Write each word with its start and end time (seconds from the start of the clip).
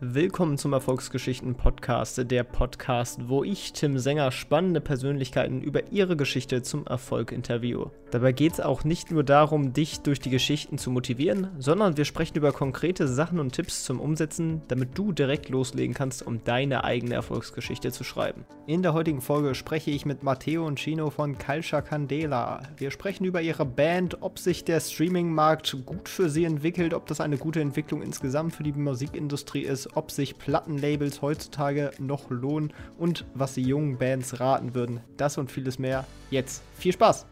Willkommen 0.00 0.58
zum 0.58 0.74
Erfolgsgeschichten 0.74 1.56
Podcast, 1.56 2.30
der 2.30 2.44
Podcast, 2.44 3.28
wo 3.28 3.42
ich, 3.42 3.72
Tim 3.72 3.98
Sänger, 3.98 4.30
spannende 4.30 4.80
Persönlichkeiten 4.80 5.60
über 5.60 5.90
ihre 5.90 6.16
Geschichte 6.16 6.62
zum 6.62 6.86
Erfolg 6.86 7.32
interviewe. 7.32 7.90
Dabei 8.12 8.30
geht 8.30 8.52
es 8.52 8.60
auch 8.60 8.84
nicht 8.84 9.10
nur 9.10 9.24
darum, 9.24 9.72
dich 9.72 9.98
durch 10.00 10.20
die 10.20 10.30
Geschichten 10.30 10.78
zu 10.78 10.92
motivieren, 10.92 11.48
sondern 11.58 11.96
wir 11.96 12.04
sprechen 12.04 12.36
über 12.36 12.52
konkrete 12.52 13.08
Sachen 13.08 13.40
und 13.40 13.52
Tipps 13.52 13.82
zum 13.82 13.98
Umsetzen, 13.98 14.62
damit 14.68 14.96
du 14.96 15.10
direkt 15.10 15.48
loslegen 15.48 15.94
kannst, 15.94 16.24
um 16.24 16.44
deine 16.44 16.84
eigene 16.84 17.14
Erfolgsgeschichte 17.14 17.90
zu 17.90 18.04
schreiben. 18.04 18.44
In 18.68 18.82
der 18.82 18.94
heutigen 18.94 19.20
Folge 19.20 19.56
spreche 19.56 19.90
ich 19.90 20.06
mit 20.06 20.22
Matteo 20.22 20.64
und 20.64 20.78
Chino 20.78 21.10
von 21.10 21.38
Calcia 21.38 21.82
Candela. 21.82 22.62
Wir 22.76 22.92
sprechen 22.92 23.24
über 23.24 23.42
ihre 23.42 23.66
Band, 23.66 24.22
ob 24.22 24.38
sich 24.38 24.64
der 24.64 24.78
Streaming-Markt 24.78 25.76
gut 25.84 26.08
für 26.08 26.30
sie 26.30 26.44
entwickelt, 26.44 26.94
ob 26.94 27.06
das 27.06 27.20
eine 27.20 27.36
gute 27.36 27.60
Entwicklung 27.60 28.00
insgesamt 28.00 28.54
für 28.54 28.62
die 28.62 28.72
Musikindustrie 28.72 29.62
ist 29.62 29.87
ob 29.94 30.10
sich 30.10 30.38
Plattenlabels 30.38 31.22
heutzutage 31.22 31.90
noch 31.98 32.30
lohnen 32.30 32.72
und 32.98 33.24
was 33.34 33.54
sie 33.54 33.62
jungen 33.62 33.98
Bands 33.98 34.40
raten 34.40 34.74
würden. 34.74 35.00
Das 35.16 35.38
und 35.38 35.50
vieles 35.50 35.78
mehr 35.78 36.04
jetzt. 36.30 36.62
Viel 36.76 36.92
Spaß! 36.92 37.26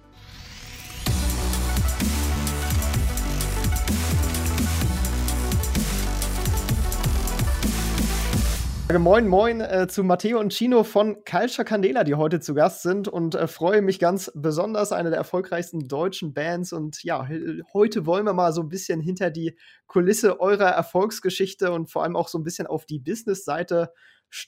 Moin, 8.88 9.26
moin 9.26 9.60
äh, 9.60 9.88
zu 9.88 10.04
Matteo 10.04 10.38
und 10.38 10.52
Chino 10.52 10.84
von 10.84 11.16
Culture 11.24 11.64
Candela, 11.64 12.04
die 12.04 12.14
heute 12.14 12.38
zu 12.38 12.54
Gast 12.54 12.82
sind 12.82 13.08
und 13.08 13.34
äh, 13.34 13.48
freue 13.48 13.82
mich 13.82 13.98
ganz 13.98 14.30
besonders, 14.34 14.92
eine 14.92 15.10
der 15.10 15.18
erfolgreichsten 15.18 15.88
deutschen 15.88 16.32
Bands. 16.32 16.72
Und 16.72 17.02
ja, 17.02 17.28
heute 17.74 18.06
wollen 18.06 18.24
wir 18.24 18.32
mal 18.32 18.52
so 18.52 18.62
ein 18.62 18.68
bisschen 18.68 19.00
hinter 19.00 19.30
die 19.30 19.58
Kulisse 19.88 20.40
eurer 20.40 20.68
Erfolgsgeschichte 20.68 21.72
und 21.72 21.90
vor 21.90 22.04
allem 22.04 22.14
auch 22.14 22.28
so 22.28 22.38
ein 22.38 22.44
bisschen 22.44 22.68
auf 22.68 22.86
die 22.86 23.00
Business-Seite 23.00 23.92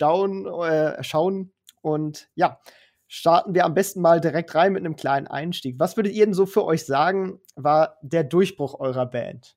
äh, 0.00 1.02
schauen. 1.02 1.52
Und 1.82 2.30
ja, 2.36 2.60
starten 3.08 3.54
wir 3.54 3.64
am 3.64 3.74
besten 3.74 4.00
mal 4.00 4.20
direkt 4.20 4.54
rein 4.54 4.72
mit 4.72 4.84
einem 4.84 4.94
kleinen 4.94 5.26
Einstieg. 5.26 5.80
Was 5.80 5.96
würdet 5.96 6.12
ihr 6.12 6.24
denn 6.24 6.32
so 6.32 6.46
für 6.46 6.64
euch 6.64 6.86
sagen, 6.86 7.40
war 7.56 7.98
der 8.02 8.22
Durchbruch 8.22 8.78
eurer 8.78 9.06
Band? 9.06 9.56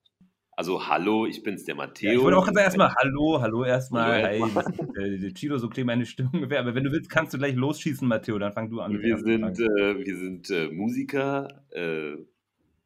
Also 0.53 0.85
hallo, 0.87 1.25
ich 1.25 1.43
bin's, 1.43 1.63
der 1.63 1.75
Matteo. 1.75 2.09
Ja, 2.09 2.17
ich 2.17 2.21
wollte 2.21 2.37
auch 2.37 2.47
erstmal 2.55 2.93
hallo, 2.95 3.41
hallo 3.41 3.63
erstmal. 3.63 4.23
Hallo, 4.23 4.47
hey, 4.95 5.27
äh, 5.27 5.33
Chilo, 5.33 5.57
so 5.57 5.69
klingt 5.69 5.87
meine 5.87 6.05
Stimme 6.05 6.29
ungefähr. 6.33 6.59
Aber 6.59 6.75
wenn 6.75 6.83
du 6.83 6.91
willst, 6.91 7.09
kannst 7.09 7.33
du 7.33 7.37
gleich 7.37 7.55
losschießen, 7.55 8.07
Matteo. 8.07 8.37
Dann 8.37 8.51
fang 8.51 8.69
du 8.69 8.81
an. 8.81 9.01
Wir 9.01 9.17
sind, 9.17 9.59
äh, 9.59 10.05
wir 10.05 10.17
sind 10.17 10.49
äh, 10.49 10.67
Musiker, 10.69 11.63
äh, 11.71 12.17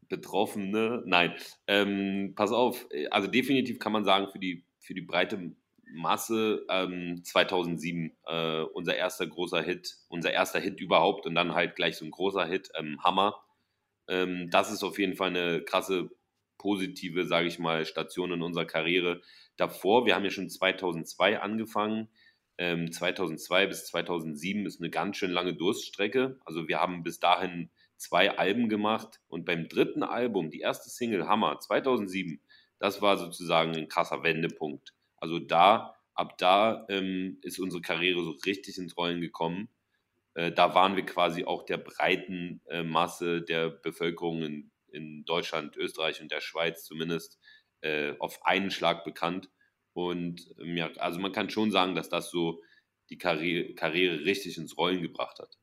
Betroffene. 0.08 1.04
Nein, 1.06 1.34
ähm, 1.68 2.34
pass 2.36 2.52
auf. 2.52 2.86
Also 3.10 3.28
definitiv 3.28 3.80
kann 3.80 3.92
man 3.92 4.06
sagen, 4.06 4.28
für 4.32 4.40
die, 4.40 4.64
für 4.80 4.94
die 4.94 5.02
breite 5.02 5.56
Masse 5.92 6.66
ähm, 6.70 7.24
2007 7.24 8.12
äh, 8.28 8.62
unser 8.62 8.96
erster 8.96 9.26
großer 9.26 9.62
Hit, 9.62 9.96
unser 10.08 10.32
erster 10.32 10.60
Hit 10.60 10.80
überhaupt 10.80 11.26
und 11.26 11.36
dann 11.36 11.56
halt 11.56 11.76
gleich 11.76 11.98
so 11.98 12.06
ein 12.06 12.12
großer 12.12 12.46
Hit, 12.46 12.70
ähm, 12.78 13.04
Hammer. 13.04 13.36
Ähm, 14.08 14.50
das 14.52 14.72
ist 14.72 14.84
auf 14.84 15.00
jeden 15.00 15.16
Fall 15.16 15.30
eine 15.30 15.62
krasse 15.62 16.10
positive, 16.66 17.28
sage 17.28 17.48
ich 17.48 17.60
mal, 17.60 17.86
Station 17.86 18.32
in 18.32 18.42
unserer 18.42 18.66
Karriere 18.66 19.22
davor. 19.56 20.08
Wir 20.08 20.16
haben 20.16 20.24
ja 20.24 20.32
schon 20.32 20.50
2002 20.50 21.40
angefangen. 21.40 22.10
Ähm, 22.58 22.92
2002 22.92 23.68
bis 23.68 23.86
2007 23.86 24.66
ist 24.66 24.82
eine 24.82 24.90
ganz 24.90 25.18
schön 25.18 25.30
lange 25.30 25.54
Durststrecke. 25.54 26.40
Also 26.44 26.68
wir 26.68 26.82
haben 26.82 27.04
bis 27.04 27.20
dahin 27.20 27.70
zwei 27.98 28.36
Alben 28.36 28.68
gemacht 28.68 29.22
und 29.28 29.46
beim 29.46 29.70
dritten 29.70 30.02
Album, 30.02 30.50
die 30.50 30.62
erste 30.62 30.90
Single 30.90 31.28
Hammer 31.28 31.60
2007, 31.60 32.42
das 32.80 33.00
war 33.00 33.18
sozusagen 33.18 33.76
ein 33.76 33.88
krasser 33.88 34.24
Wendepunkt. 34.24 34.96
Also 35.18 35.38
da, 35.38 35.94
ab 36.16 36.40
da 36.40 36.88
ähm, 36.90 37.38
ist 37.44 37.60
unsere 37.60 37.84
Karriere 37.84 38.24
so 38.24 38.34
richtig 38.44 38.80
ins 38.80 38.98
Rollen 38.98 39.22
gekommen. 39.22 39.70
Äh, 40.34 40.52
da 40.52 40.74
waren 40.74 40.96
wir 40.96 41.06
quasi 41.06 41.46
auch 41.46 41.64
der 41.64 41.78
breiten 41.78 42.62
äh, 42.70 42.82
Masse 42.82 43.44
der 43.44 43.70
Bevölkerung 43.70 44.42
in 44.42 44.72
in 44.96 45.26
Deutschland, 45.26 45.76
Österreich 45.76 46.22
und 46.22 46.32
der 46.32 46.42
Schweiz 46.42 46.86
zumindest 46.86 47.40
äh, 47.82 48.14
auf 48.20 48.46
einen 48.46 48.72
Schlag 48.72 49.04
bekannt. 49.04 49.50
Und 49.94 50.54
ähm, 50.60 50.78
ja, 50.78 50.90
also 50.98 51.20
man 51.20 51.32
kann 51.32 51.50
schon 51.50 51.72
sagen, 51.72 51.96
dass 51.96 52.10
das 52.10 52.32
so 52.32 52.62
die 53.10 53.18
Karriere, 53.18 53.76
Karriere 53.76 54.26
richtig 54.26 54.58
ins 54.58 54.78
Rollen 54.78 55.02
gebracht 55.02 55.40
hat. 55.40 55.58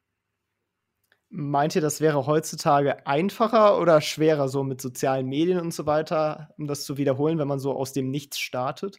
Meint 1.35 1.75
ihr, 1.75 1.81
das 1.81 2.03
wäre 2.03 2.27
heutzutage 2.27 3.07
einfacher 3.07 3.81
oder 3.81 4.03
schwerer, 4.03 4.49
so 4.49 4.63
mit 4.63 4.83
sozialen 4.83 5.27
Medien 5.27 5.61
und 5.61 5.73
so 5.73 5.87
weiter, 5.87 6.55
um 6.59 6.67
das 6.67 6.85
zu 6.85 6.99
wiederholen, 6.99 7.39
wenn 7.39 7.49
man 7.49 7.59
so 7.59 7.73
aus 7.73 7.95
dem 7.95 8.11
Nichts 8.11 8.39
startet? 8.39 8.99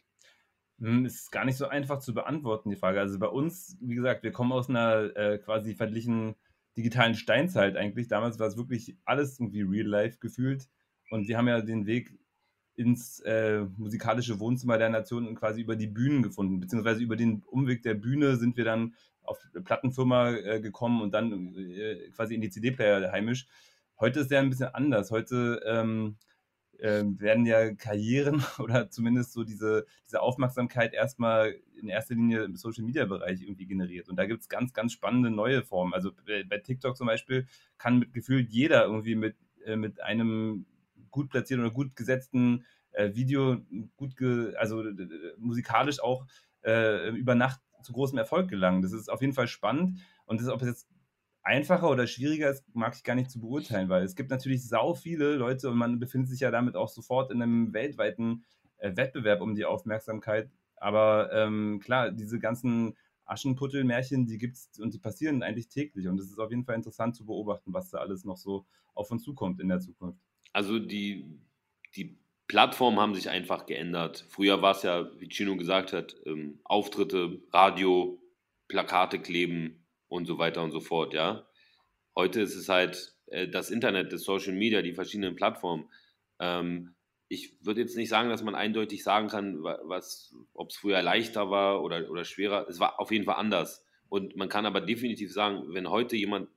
Hm, 0.80 1.06
ist 1.06 1.30
gar 1.30 1.44
nicht 1.44 1.56
so 1.56 1.68
einfach 1.68 2.00
zu 2.00 2.12
beantworten, 2.12 2.70
die 2.70 2.76
Frage. 2.76 2.98
Also 2.98 3.18
bei 3.20 3.28
uns, 3.28 3.76
wie 3.80 3.94
gesagt, 3.94 4.24
wir 4.24 4.32
kommen 4.32 4.50
aus 4.50 4.68
einer 4.68 5.16
äh, 5.16 5.38
quasi 5.38 5.76
verglichen 5.76 6.34
digitalen 6.76 7.14
Steinzeit 7.14 7.76
eigentlich. 7.76 8.08
Damals 8.08 8.38
war 8.38 8.46
es 8.46 8.56
wirklich 8.56 8.96
alles 9.04 9.38
irgendwie 9.38 9.62
real 9.62 9.86
life 9.86 10.18
gefühlt. 10.18 10.68
Und 11.10 11.28
wir 11.28 11.38
haben 11.38 11.48
ja 11.48 11.60
den 11.60 11.86
Weg 11.86 12.12
ins 12.76 13.20
äh, 13.20 13.64
musikalische 13.76 14.40
Wohnzimmer 14.40 14.78
der 14.78 14.88
Nation 14.88 15.34
quasi 15.36 15.60
über 15.60 15.76
die 15.76 15.86
Bühnen 15.86 16.22
gefunden, 16.22 16.58
beziehungsweise 16.58 17.02
über 17.02 17.16
den 17.16 17.42
Umweg 17.44 17.82
der 17.82 17.94
Bühne 17.94 18.36
sind 18.36 18.56
wir 18.56 18.64
dann 18.64 18.94
auf 19.22 19.38
Plattenfirma 19.64 20.32
äh, 20.32 20.60
gekommen 20.60 21.00
und 21.00 21.12
dann 21.12 21.54
äh, 21.56 22.10
quasi 22.10 22.34
in 22.34 22.40
die 22.40 22.50
CD-Player 22.50 23.12
heimisch. 23.12 23.46
Heute 23.98 24.20
ist 24.20 24.30
ja 24.30 24.40
ein 24.40 24.50
bisschen 24.50 24.74
anders. 24.74 25.10
Heute 25.10 25.60
ähm, 25.66 26.16
äh, 26.84 27.02
werden 27.18 27.46
ja 27.46 27.74
Karrieren 27.74 28.44
oder 28.58 28.90
zumindest 28.90 29.32
so 29.32 29.42
diese, 29.42 29.86
diese 30.06 30.20
Aufmerksamkeit 30.20 30.92
erstmal 30.92 31.54
in 31.80 31.88
erster 31.88 32.14
Linie 32.14 32.44
im 32.44 32.56
Social 32.56 32.84
Media 32.84 33.06
Bereich 33.06 33.40
irgendwie 33.40 33.66
generiert. 33.66 34.10
Und 34.10 34.16
da 34.16 34.26
gibt 34.26 34.42
es 34.42 34.48
ganz, 34.50 34.74
ganz 34.74 34.92
spannende 34.92 35.30
neue 35.30 35.62
Formen. 35.62 35.94
Also 35.94 36.10
bei 36.48 36.58
TikTok 36.58 36.96
zum 36.96 37.06
Beispiel 37.06 37.46
kann 37.78 37.98
mit 37.98 38.12
gefühlt 38.12 38.50
jeder 38.50 38.84
irgendwie 38.84 39.14
mit, 39.14 39.36
äh, 39.64 39.76
mit 39.76 40.02
einem 40.02 40.66
gut 41.10 41.30
platzierten 41.30 41.64
oder 41.64 41.74
gut 41.74 41.96
gesetzten 41.96 42.66
äh, 42.92 43.14
Video, 43.14 43.56
gut 43.96 44.16
ge 44.16 44.54
also 44.56 44.84
musikalisch 45.38 46.00
auch 46.00 46.26
äh, 46.64 47.08
über 47.10 47.34
Nacht 47.34 47.60
zu 47.82 47.94
großem 47.94 48.18
Erfolg 48.18 48.48
gelangen. 48.50 48.82
Das 48.82 48.92
ist 48.92 49.10
auf 49.10 49.22
jeden 49.22 49.32
Fall 49.32 49.48
spannend. 49.48 50.00
Und 50.26 50.40
das, 50.40 50.48
ob 50.48 50.60
es 50.60 50.68
jetzt 50.68 50.88
einfacher 51.44 51.90
oder 51.90 52.06
schwieriger 52.06 52.50
ist, 52.50 52.64
mag 52.74 52.94
ich 52.96 53.04
gar 53.04 53.14
nicht 53.14 53.30
zu 53.30 53.40
beurteilen, 53.40 53.88
weil 53.88 54.02
es 54.02 54.16
gibt 54.16 54.30
natürlich 54.30 54.66
sau 54.66 54.94
viele 54.94 55.36
Leute 55.36 55.68
und 55.70 55.76
man 55.76 56.00
befindet 56.00 56.30
sich 56.30 56.40
ja 56.40 56.50
damit 56.50 56.74
auch 56.74 56.88
sofort 56.88 57.30
in 57.30 57.42
einem 57.42 57.72
weltweiten 57.72 58.44
äh, 58.78 58.96
Wettbewerb 58.96 59.40
um 59.42 59.54
die 59.54 59.66
Aufmerksamkeit. 59.66 60.50
Aber 60.76 61.30
ähm, 61.32 61.80
klar, 61.82 62.10
diese 62.10 62.38
ganzen 62.38 62.96
Aschenputtelmärchen, 63.26 64.26
die 64.26 64.38
gibt 64.38 64.56
es 64.56 64.70
und 64.78 64.92
die 64.92 64.98
passieren 64.98 65.42
eigentlich 65.42 65.68
täglich. 65.68 66.08
Und 66.08 66.18
es 66.18 66.30
ist 66.30 66.38
auf 66.38 66.50
jeden 66.50 66.64
Fall 66.64 66.74
interessant 66.74 67.14
zu 67.14 67.26
beobachten, 67.26 67.72
was 67.72 67.90
da 67.90 67.98
alles 67.98 68.24
noch 68.24 68.36
so 68.36 68.66
auf 68.94 69.10
uns 69.10 69.22
zukommt 69.22 69.60
in 69.60 69.68
der 69.68 69.80
Zukunft. 69.80 70.20
Also 70.52 70.78
die, 70.78 71.38
die 71.96 72.18
Plattformen 72.48 73.00
haben 73.00 73.14
sich 73.14 73.28
einfach 73.28 73.66
geändert. 73.66 74.26
Früher 74.28 74.62
war 74.62 74.72
es 74.72 74.82
ja, 74.82 75.08
wie 75.18 75.28
Chino 75.28 75.56
gesagt 75.56 75.92
hat, 75.92 76.16
ähm, 76.26 76.60
Auftritte, 76.64 77.42
Radio, 77.52 78.18
Plakate 78.68 79.18
kleben, 79.18 79.83
und 80.14 80.26
so 80.26 80.38
weiter 80.38 80.62
und 80.62 80.70
so 80.70 80.80
fort, 80.80 81.12
ja. 81.12 81.44
Heute 82.14 82.40
ist 82.40 82.54
es 82.54 82.68
halt 82.68 83.14
äh, 83.26 83.48
das 83.48 83.70
Internet, 83.70 84.12
das 84.12 84.22
Social 84.22 84.52
Media, 84.52 84.80
die 84.80 84.94
verschiedenen 84.94 85.34
Plattformen. 85.34 85.90
Ähm, 86.38 86.94
ich 87.28 87.56
würde 87.64 87.80
jetzt 87.80 87.96
nicht 87.96 88.10
sagen, 88.10 88.28
dass 88.28 88.44
man 88.44 88.54
eindeutig 88.54 89.02
sagen 89.02 89.26
kann, 89.26 89.64
was, 89.64 90.32
ob 90.52 90.70
es 90.70 90.76
früher 90.76 91.02
leichter 91.02 91.50
war 91.50 91.82
oder, 91.82 92.08
oder 92.08 92.24
schwerer. 92.24 92.68
Es 92.68 92.78
war 92.78 93.00
auf 93.00 93.10
jeden 93.10 93.24
Fall 93.24 93.34
anders. 93.34 93.84
Und 94.08 94.36
man 94.36 94.48
kann 94.48 94.66
aber 94.66 94.80
definitiv 94.80 95.32
sagen, 95.32 95.64
wenn 95.74 95.90
heute 95.90 96.14
jemand 96.14 96.48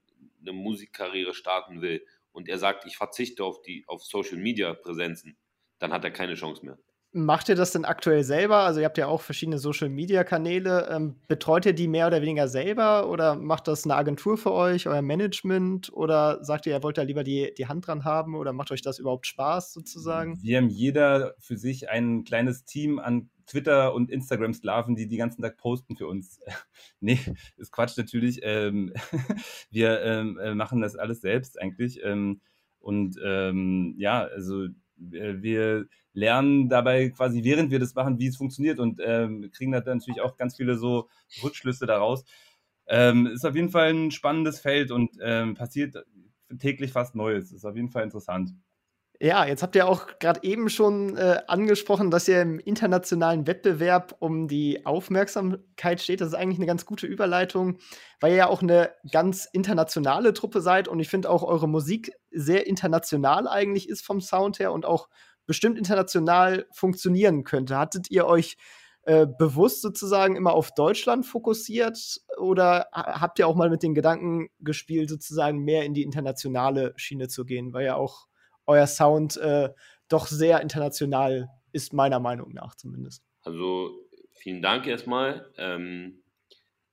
eine 0.42 0.54
Musikkarriere 0.54 1.34
starten 1.34 1.82
will 1.82 2.06
und 2.34 2.48
er 2.48 2.60
sagt, 2.60 2.86
ich 2.86 2.96
verzichte 2.96 3.44
auf 3.44 3.64
die 3.64 3.86
auf 3.88 4.04
Social 4.04 4.38
Media 4.38 4.72
Präsenzen, 4.76 5.36
dann 5.80 5.92
hat 5.92 6.04
er 6.04 6.12
keine 6.12 6.36
Chance 6.36 6.64
mehr. 6.64 6.78
Macht 7.14 7.48
ihr 7.48 7.56
das 7.56 7.72
denn 7.72 7.86
aktuell 7.86 8.24
selber? 8.24 8.58
Also 8.58 8.82
ihr 8.82 8.86
habt 8.86 8.98
ja 8.98 9.08
auch 9.08 9.22
verschiedene 9.22 9.58
Social-Media-Kanäle. 9.58 10.90
Ähm, 10.92 11.16
betreut 11.28 11.66
ihr 11.66 11.74
die 11.74 11.88
mehr 11.88 12.08
oder 12.08 12.22
weniger 12.22 12.48
selber 12.48 13.10
oder 13.10 13.36
macht 13.36 13.68
das 13.68 13.86
eine 13.86 13.96
Agentur 13.96 14.38
für 14.38 14.52
euch, 14.52 14.88
euer 14.88 15.02
Management? 15.02 15.92
Oder 15.94 16.44
sagt 16.44 16.66
ihr, 16.66 16.74
ihr 16.74 16.84
wollt 16.84 16.98
da 16.98 17.04
lieber 17.04 17.24
die, 17.24 17.54
die 17.58 17.68
Hand 17.68 17.88
dran 17.88 18.04
haben 18.04 18.36
oder 18.36 18.52
macht 18.52 18.72
euch 18.72 18.82
das 18.82 19.00
überhaupt 19.00 19.26
Spaß 19.26 19.74
sozusagen? 19.74 20.38
Wir 20.42 20.58
haben 20.58 20.70
jeder 20.70 21.34
für 21.40 21.58
sich 21.58 21.90
ein 21.90 22.26
kleines 22.26 22.66
Team 22.66 23.00
an 23.00 23.30
Twitter- 23.48 23.94
und 23.94 24.12
Instagram-Sklaven, 24.12 24.96
die 24.96 25.08
die 25.08 25.18
ganzen 25.18 25.42
Tag 25.42 25.58
posten 25.58 25.96
für 25.96 26.08
uns. 26.08 26.40
nee, 27.00 27.20
ist 27.56 27.72
Quatsch 27.72 27.98
natürlich. 27.98 28.42
Ähm, 28.44 28.94
wir 29.72 30.02
ähm, 30.02 30.38
äh, 30.40 30.54
machen 30.54 30.82
das 30.82 30.96
alles 30.96 31.22
selbst 31.22 31.60
eigentlich. 31.60 32.02
Ähm, 32.04 32.42
und 32.80 33.18
ähm, 33.24 33.96
ja, 33.98 34.24
also 34.24 34.68
wir 34.98 35.88
lernen 36.14 36.70
dabei 36.70 37.10
quasi, 37.10 37.44
während 37.44 37.72
wir 37.72 37.80
das 37.80 37.96
machen, 37.96 38.20
wie 38.20 38.28
es 38.28 38.38
funktioniert 38.38 38.80
und 38.80 39.00
ähm, 39.04 39.50
kriegen 39.52 39.72
da 39.72 39.80
natürlich 39.80 40.22
auch 40.22 40.36
ganz 40.38 40.56
viele 40.58 40.78
so 40.78 41.10
Rückschlüsse 41.44 41.86
daraus. 41.86 42.26
Ähm, 42.88 43.28
ist 43.28 43.46
auf 43.46 43.56
jeden 43.56 43.70
Fall 43.70 43.94
ein 43.94 44.12
spannendes 44.12 44.60
Feld 44.60 44.92
und 44.92 45.12
ähm, 45.22 45.56
passiert 45.56 45.96
täglich 46.60 46.92
fast 46.92 47.16
Neues. 47.16 47.52
Ist 47.52 47.66
auf 47.66 47.76
jeden 47.76 47.90
Fall 47.90 48.04
interessant. 48.04 48.54
Ja, 49.20 49.46
jetzt 49.46 49.64
habt 49.64 49.76
ihr 49.76 49.88
auch 49.88 50.20
gerade 50.20 50.42
eben 50.44 50.70
schon 50.70 51.18
äh, 51.18 51.40
angesprochen, 51.48 52.12
dass 52.12 52.28
ihr 52.28 52.40
im 52.40 52.60
internationalen 52.60 53.48
Wettbewerb 53.48 54.16
um 54.20 54.48
die 54.48 54.86
Aufmerksamkeit 54.86 56.02
steht. 56.02 56.22
Das 56.22 56.28
ist 56.30 56.34
eigentlich 56.36 56.60
eine 56.60 56.68
ganz 56.68 56.86
gute 56.86 57.08
Überleitung, 57.08 57.80
weil 58.20 58.32
ihr 58.32 58.38
ja 58.38 58.48
auch 58.48 58.62
eine 58.62 58.92
ganz 59.12 59.48
internationale 59.52 60.34
Truppe 60.34 60.62
seid 60.62 60.88
und 60.88 61.00
ich 61.00 61.10
finde 61.10 61.32
auch 61.32 61.42
eure 61.42 61.68
Musik 61.68 62.12
sehr 62.30 62.68
international 62.68 63.48
eigentlich 63.48 63.90
ist 63.90 64.06
vom 64.06 64.22
Sound 64.22 64.60
her 64.60 64.72
und 64.72 64.86
auch 64.86 65.10
bestimmt 65.48 65.80
international 65.80 66.68
funktionieren 66.72 67.44
könnte. 67.44 67.76
Hattet 67.76 68.12
ihr 68.12 68.28
euch 68.28 68.58
äh, 69.04 69.26
bewusst 69.26 69.82
sozusagen 69.82 70.36
immer 70.36 70.54
auf 70.54 70.76
Deutschland 70.76 71.26
fokussiert 71.26 72.22
oder 72.38 72.88
habt 72.92 73.40
ihr 73.40 73.48
auch 73.48 73.56
mal 73.56 73.72
mit 73.72 73.82
den 73.82 73.96
Gedanken 73.96 74.50
gespielt, 74.60 75.10
sozusagen 75.10 75.64
mehr 75.64 75.86
in 75.86 75.96
die 75.96 76.04
internationale 76.04 76.94
Schiene 76.98 77.30
zu 77.30 77.46
gehen, 77.46 77.74
weil 77.74 77.86
ja 77.86 77.96
auch 77.96 78.27
euer 78.68 78.88
Sound 78.88 79.38
äh, 79.38 79.70
doch 80.08 80.28
sehr 80.28 80.62
international 80.62 81.50
ist, 81.72 81.94
meiner 81.94 82.20
Meinung 82.20 82.54
nach 82.54 82.76
zumindest. 82.76 83.24
Also 83.42 83.92
vielen 84.34 84.62
Dank 84.62 84.88
erstmal. 84.88 85.52
Ähm, 85.58 86.24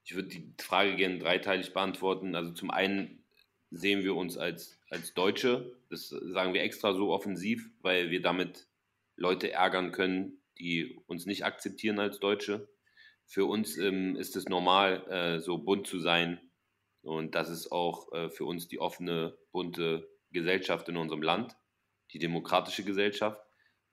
ich 0.05 0.15
würde 0.15 0.29
die 0.29 0.55
Frage 0.61 0.97
gerne 0.97 1.19
dreiteilig 1.19 1.73
beantworten. 1.73 2.35
Also 2.35 2.53
zum 2.53 2.71
einen 2.71 3.25
sehen 3.71 4.05
wir 4.05 4.15
uns 4.15 4.37
als, 4.37 4.79
als 4.91 5.15
Deutsche, 5.15 5.77
das 5.91 6.09
sagen 6.09 6.55
wir 6.55 6.63
extra 6.63 6.95
so 6.95 7.11
offensiv, 7.11 7.71
weil 7.81 8.11
wir 8.11 8.23
damit 8.23 8.69
Leute 9.17 9.51
ärgern 9.53 9.93
können, 9.93 10.39
die 10.59 11.01
uns 11.07 11.27
nicht 11.27 11.45
akzeptieren 11.45 11.99
als 11.99 12.21
Deutsche. 12.21 12.69
Für 13.27 13.47
uns 13.47 13.79
ähm, 13.79 14.17
ist 14.17 14.37
es 14.37 14.49
normal, 14.49 15.07
äh, 15.09 15.41
so 15.41 15.59
bunt 15.59 15.87
zu 15.87 15.99
sein. 15.99 16.41
Und 17.03 17.35
das 17.35 17.49
ist 17.49 17.73
auch 17.73 18.13
äh, 18.13 18.31
für 18.31 18.45
uns 18.45 18.69
die 18.69 18.79
offene, 18.79 19.37
bunte 19.51 20.09
Gesellschaft 20.31 20.89
in 20.89 20.97
unserem 20.97 21.23
Land 21.23 21.57
die 22.13 22.19
demokratische 22.19 22.85
Gesellschaft. 22.85 23.41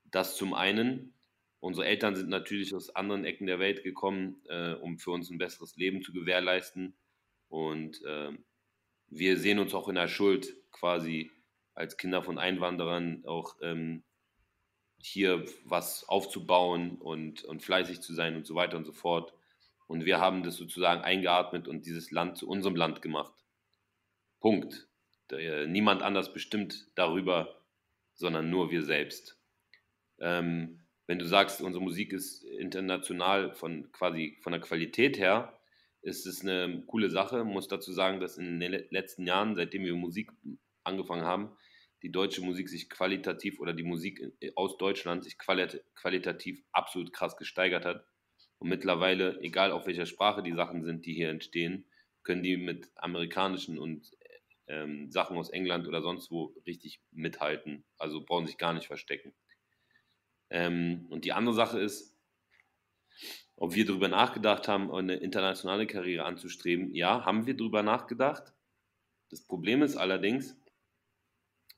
Das 0.05 0.35
zum 0.35 0.53
einen. 0.53 1.13
Unsere 1.59 1.85
Eltern 1.85 2.15
sind 2.15 2.29
natürlich 2.29 2.73
aus 2.73 2.95
anderen 2.95 3.23
Ecken 3.23 3.45
der 3.45 3.59
Welt 3.59 3.83
gekommen, 3.83 4.41
äh, 4.49 4.73
um 4.73 4.97
für 4.97 5.11
uns 5.11 5.29
ein 5.29 5.37
besseres 5.37 5.75
Leben 5.75 6.01
zu 6.01 6.11
gewährleisten. 6.11 6.95
Und 7.49 8.03
äh, 8.03 8.31
wir 9.07 9.37
sehen 9.37 9.59
uns 9.59 9.73
auch 9.75 9.87
in 9.87 9.95
der 9.95 10.07
Schuld, 10.07 10.55
quasi 10.71 11.31
als 11.73 11.97
Kinder 11.97 12.23
von 12.23 12.39
Einwanderern 12.39 13.23
auch 13.25 13.55
ähm, 13.61 14.03
hier 14.97 15.45
was 15.65 16.07
aufzubauen 16.07 16.97
und, 16.97 17.43
und 17.43 17.61
fleißig 17.61 18.01
zu 18.01 18.13
sein 18.13 18.35
und 18.35 18.45
so 18.45 18.55
weiter 18.55 18.77
und 18.77 18.85
so 18.85 18.93
fort. 18.93 19.33
Und 19.87 20.05
wir 20.05 20.19
haben 20.19 20.43
das 20.43 20.55
sozusagen 20.55 21.01
eingeatmet 21.01 21.67
und 21.67 21.85
dieses 21.85 22.11
Land 22.11 22.37
zu 22.37 22.47
unserem 22.47 22.75
Land 22.75 23.01
gemacht. 23.01 23.33
Punkt. 24.39 24.87
Der, 25.29 25.67
niemand 25.67 26.01
anders 26.01 26.33
bestimmt 26.33 26.87
darüber, 26.95 27.60
sondern 28.21 28.49
nur 28.49 28.71
wir 28.71 28.83
selbst. 28.83 29.37
Ähm, 30.19 30.79
wenn 31.07 31.19
du 31.19 31.25
sagst, 31.25 31.61
unsere 31.61 31.83
Musik 31.83 32.13
ist 32.13 32.43
international 32.43 33.53
von 33.53 33.91
quasi 33.91 34.37
von 34.41 34.53
der 34.53 34.61
Qualität 34.61 35.19
her, 35.19 35.59
ist 36.01 36.25
es 36.25 36.41
eine 36.41 36.83
coole 36.87 37.09
Sache. 37.09 37.39
Ich 37.39 37.53
muss 37.53 37.67
dazu 37.67 37.91
sagen, 37.91 38.21
dass 38.21 38.37
in 38.37 38.59
den 38.59 38.71
letzten 38.89 39.27
Jahren, 39.27 39.55
seitdem 39.55 39.83
wir 39.83 39.93
Musik 39.95 40.31
angefangen 40.83 41.25
haben, 41.25 41.51
die 42.01 42.11
deutsche 42.11 42.41
Musik 42.41 42.69
sich 42.69 42.89
qualitativ 42.89 43.59
oder 43.59 43.73
die 43.73 43.83
Musik 43.83 44.21
aus 44.55 44.77
Deutschland 44.77 45.23
sich 45.23 45.37
qualitativ 45.37 46.63
absolut 46.71 47.13
krass 47.13 47.37
gesteigert 47.37 47.85
hat. 47.85 48.05
Und 48.57 48.69
mittlerweile, 48.69 49.39
egal 49.41 49.71
auf 49.71 49.85
welcher 49.87 50.05
Sprache 50.05 50.41
die 50.41 50.53
Sachen 50.53 50.83
sind, 50.83 51.05
die 51.05 51.13
hier 51.13 51.29
entstehen, 51.29 51.85
können 52.23 52.43
die 52.43 52.57
mit 52.57 52.89
amerikanischen 52.95 53.77
und 53.77 54.11
ähm, 54.67 55.11
Sachen 55.11 55.37
aus 55.37 55.49
England 55.49 55.87
oder 55.87 56.01
sonst 56.01 56.31
wo 56.31 56.53
richtig 56.65 57.01
mithalten. 57.11 57.83
Also 57.97 58.23
brauchen 58.23 58.47
sich 58.47 58.57
gar 58.57 58.73
nicht 58.73 58.87
verstecken. 58.87 59.33
Ähm, 60.49 61.07
und 61.09 61.25
die 61.25 61.33
andere 61.33 61.55
Sache 61.55 61.79
ist, 61.79 62.17
ob 63.55 63.75
wir 63.75 63.85
darüber 63.85 64.07
nachgedacht 64.07 64.67
haben, 64.67 64.91
eine 64.91 65.15
internationale 65.15 65.87
Karriere 65.87 66.25
anzustreben. 66.25 66.93
Ja, 66.93 67.25
haben 67.25 67.45
wir 67.45 67.55
darüber 67.55 67.83
nachgedacht. 67.83 68.53
Das 69.29 69.45
Problem 69.45 69.81
ist 69.81 69.97
allerdings, 69.97 70.57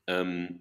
ähm, 0.06 0.60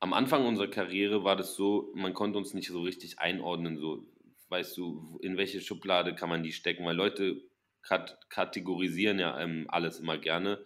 am 0.00 0.12
Anfang 0.12 0.46
unserer 0.46 0.68
Karriere 0.68 1.24
war 1.24 1.36
das 1.36 1.54
so, 1.54 1.92
man 1.94 2.14
konnte 2.14 2.38
uns 2.38 2.54
nicht 2.54 2.68
so 2.68 2.82
richtig 2.82 3.18
einordnen, 3.18 3.78
so, 3.78 4.06
weißt 4.48 4.76
du, 4.76 5.18
in 5.22 5.36
welche 5.36 5.60
Schublade 5.60 6.14
kann 6.14 6.28
man 6.28 6.42
die 6.42 6.52
stecken, 6.52 6.84
weil 6.84 6.96
Leute 6.96 7.42
kat 7.82 8.18
kategorisieren 8.28 9.18
ja 9.18 9.38
ähm, 9.40 9.66
alles 9.68 10.00
immer 10.00 10.18
gerne 10.18 10.64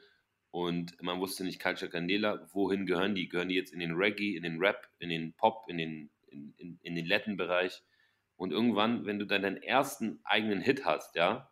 und 0.51 1.01
man 1.01 1.21
wusste 1.21 1.45
nicht, 1.45 1.63
Culture 1.63 1.91
Candela, 1.91 2.49
wohin 2.53 2.87
gehören 2.87 3.15
die? 3.15 3.29
Gehören 3.29 3.49
die 3.49 3.55
jetzt 3.55 3.73
in 3.73 3.81
den 3.81 3.95
Reggae, 3.95 4.37
in 4.37 4.43
den 4.43 4.59
Rap, 4.59 4.89
in 4.99 5.09
den 5.09 5.33
Pop, 5.35 5.65
in 5.69 5.79
den, 5.79 6.11
in, 6.29 6.55
in, 6.57 6.79
in 6.83 6.95
den 6.97 7.07
Latin-Bereich? 7.07 7.83
Und 8.37 8.53
irgendwann, 8.53 9.07
wenn 9.07 9.19
du 9.19 9.27
dann 9.27 9.43
deinen 9.43 9.63
ersten 9.63 10.21
eigenen 10.25 10.61
Hit 10.61 10.85
hast, 10.85 11.15
ja, 11.15 11.51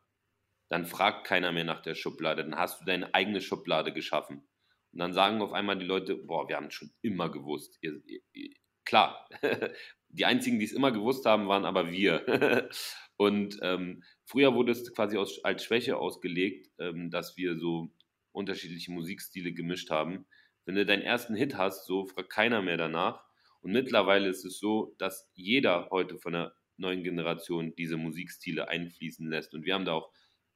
dann 0.68 0.86
fragt 0.86 1.26
keiner 1.26 1.52
mehr 1.52 1.64
nach 1.64 1.80
der 1.80 1.94
Schublade. 1.94 2.42
Dann 2.42 2.56
hast 2.56 2.80
du 2.80 2.84
deine 2.84 3.14
eigene 3.14 3.40
Schublade 3.40 3.92
geschaffen. 3.92 4.48
Und 4.92 4.98
dann 4.98 5.12
sagen 5.12 5.42
auf 5.42 5.52
einmal 5.52 5.78
die 5.78 5.84
Leute, 5.84 6.16
boah, 6.16 6.48
wir 6.48 6.56
haben 6.56 6.66
es 6.66 6.74
schon 6.74 6.90
immer 7.02 7.30
gewusst. 7.30 7.78
Ihr, 7.82 8.00
ihr, 8.06 8.50
klar, 8.84 9.28
die 10.08 10.24
einzigen, 10.24 10.58
die 10.58 10.64
es 10.64 10.72
immer 10.72 10.90
gewusst 10.90 11.24
haben, 11.24 11.46
waren 11.46 11.64
aber 11.64 11.90
wir. 11.90 12.68
Und 13.16 13.58
ähm, 13.62 14.02
früher 14.24 14.54
wurde 14.54 14.72
es 14.72 14.92
quasi 14.94 15.18
aus, 15.18 15.44
als 15.44 15.64
Schwäche 15.64 15.96
ausgelegt, 15.96 16.70
ähm, 16.78 17.10
dass 17.10 17.36
wir 17.36 17.58
so 17.58 17.90
unterschiedliche 18.38 18.92
Musikstile 18.92 19.52
gemischt 19.52 19.90
haben. 19.90 20.26
Wenn 20.64 20.76
du 20.76 20.86
deinen 20.86 21.02
ersten 21.02 21.34
Hit 21.34 21.56
hast, 21.56 21.86
so 21.86 22.06
fragt 22.06 22.30
keiner 22.30 22.62
mehr 22.62 22.76
danach. 22.76 23.24
Und 23.60 23.72
mittlerweile 23.72 24.28
ist 24.28 24.44
es 24.44 24.58
so, 24.58 24.94
dass 24.98 25.30
jeder 25.34 25.88
heute 25.90 26.18
von 26.18 26.32
der 26.32 26.54
neuen 26.76 27.02
Generation 27.02 27.74
diese 27.76 27.96
Musikstile 27.96 28.68
einfließen 28.68 29.28
lässt. 29.28 29.54
Und 29.54 29.64
wir 29.64 29.74
haben 29.74 29.84
da 29.84 29.94
auch 29.94 30.12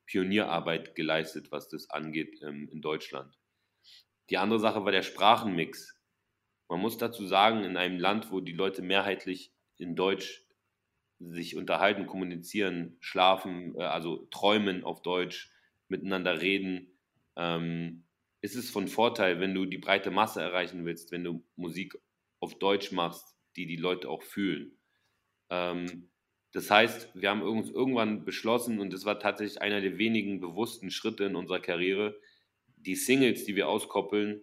Pionierarbeit 0.06 0.94
geleistet, 0.94 1.50
was 1.50 1.68
das 1.68 1.90
angeht 1.90 2.40
ähm, 2.42 2.68
in 2.70 2.80
Deutschland. 2.80 3.38
Die 4.30 4.38
andere 4.38 4.60
Sache 4.60 4.84
war 4.84 4.92
der 4.92 5.02
Sprachenmix. 5.02 5.98
Man 6.68 6.80
muss 6.80 6.96
dazu 6.96 7.26
sagen, 7.26 7.64
in 7.64 7.76
einem 7.76 7.98
Land, 7.98 8.30
wo 8.30 8.40
die 8.40 8.52
Leute 8.52 8.82
mehrheitlich 8.82 9.52
in 9.76 9.96
Deutsch 9.96 10.44
sich 11.18 11.56
unterhalten, 11.56 12.06
kommunizieren, 12.06 12.96
schlafen, 13.00 13.74
äh, 13.76 13.82
also 13.82 14.26
träumen 14.30 14.84
auf 14.84 15.02
Deutsch, 15.02 15.50
miteinander 15.88 16.40
reden, 16.40 16.91
ähm, 17.36 18.04
ist 18.40 18.56
es 18.56 18.70
von 18.70 18.88
Vorteil, 18.88 19.40
wenn 19.40 19.54
du 19.54 19.66
die 19.66 19.78
breite 19.78 20.10
Masse 20.10 20.40
erreichen 20.40 20.84
willst, 20.84 21.12
wenn 21.12 21.24
du 21.24 21.44
Musik 21.56 21.96
auf 22.40 22.58
Deutsch 22.58 22.92
machst, 22.92 23.36
die 23.56 23.66
die 23.66 23.76
Leute 23.76 24.08
auch 24.08 24.22
fühlen. 24.22 24.78
Ähm, 25.48 26.10
das 26.52 26.70
heißt, 26.70 27.14
wir 27.14 27.30
haben 27.30 27.42
uns 27.42 27.70
irgendwann 27.70 28.24
beschlossen, 28.24 28.80
und 28.80 28.92
das 28.92 29.04
war 29.04 29.18
tatsächlich 29.18 29.62
einer 29.62 29.80
der 29.80 29.96
wenigen 29.96 30.40
bewussten 30.40 30.90
Schritte 30.90 31.24
in 31.24 31.36
unserer 31.36 31.60
Karriere, 31.60 32.18
die 32.76 32.96
Singles, 32.96 33.44
die 33.44 33.56
wir 33.56 33.68
auskoppeln, 33.68 34.42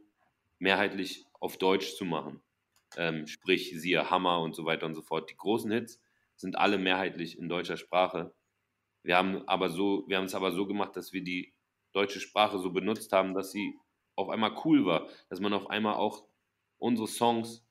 mehrheitlich 0.58 1.26
auf 1.40 1.58
Deutsch 1.58 1.96
zu 1.96 2.06
machen. 2.06 2.42
Ähm, 2.98 3.28
sprich, 3.28 3.72
siehe 3.80 4.10
Hammer 4.10 4.42
und 4.42 4.56
so 4.56 4.66
weiter 4.66 4.86
und 4.86 4.96
so 4.96 5.02
fort. 5.02 5.30
Die 5.30 5.38
großen 5.38 5.72
Hits 5.72 6.02
sind 6.36 6.58
alle 6.58 6.78
mehrheitlich 6.78 7.38
in 7.38 7.50
deutscher 7.50 7.78
Sprache. 7.78 8.34
Wir 9.04 9.18
haben 9.18 9.48
aber 9.48 9.70
so, 9.70 10.06
wir 10.08 10.18
haben 10.18 10.26
es 10.26 10.36
aber 10.36 10.52
so 10.52 10.66
gemacht, 10.66 10.96
dass 10.96 11.14
wir 11.14 11.24
die 11.24 11.54
deutsche 11.94 12.20
Sprache 12.20 12.60
so 12.60 12.72
benutzt 12.72 13.12
haben, 13.12 13.34
dass 13.34 13.52
sie 13.52 13.80
auf 14.16 14.30
einmal 14.30 14.56
cool 14.66 14.86
war, 14.86 15.08
dass 15.30 15.40
man 15.40 15.54
auf 15.54 15.70
einmal 15.70 15.96
auch 15.96 16.28
unsere 16.78 17.08
Songs 17.08 17.66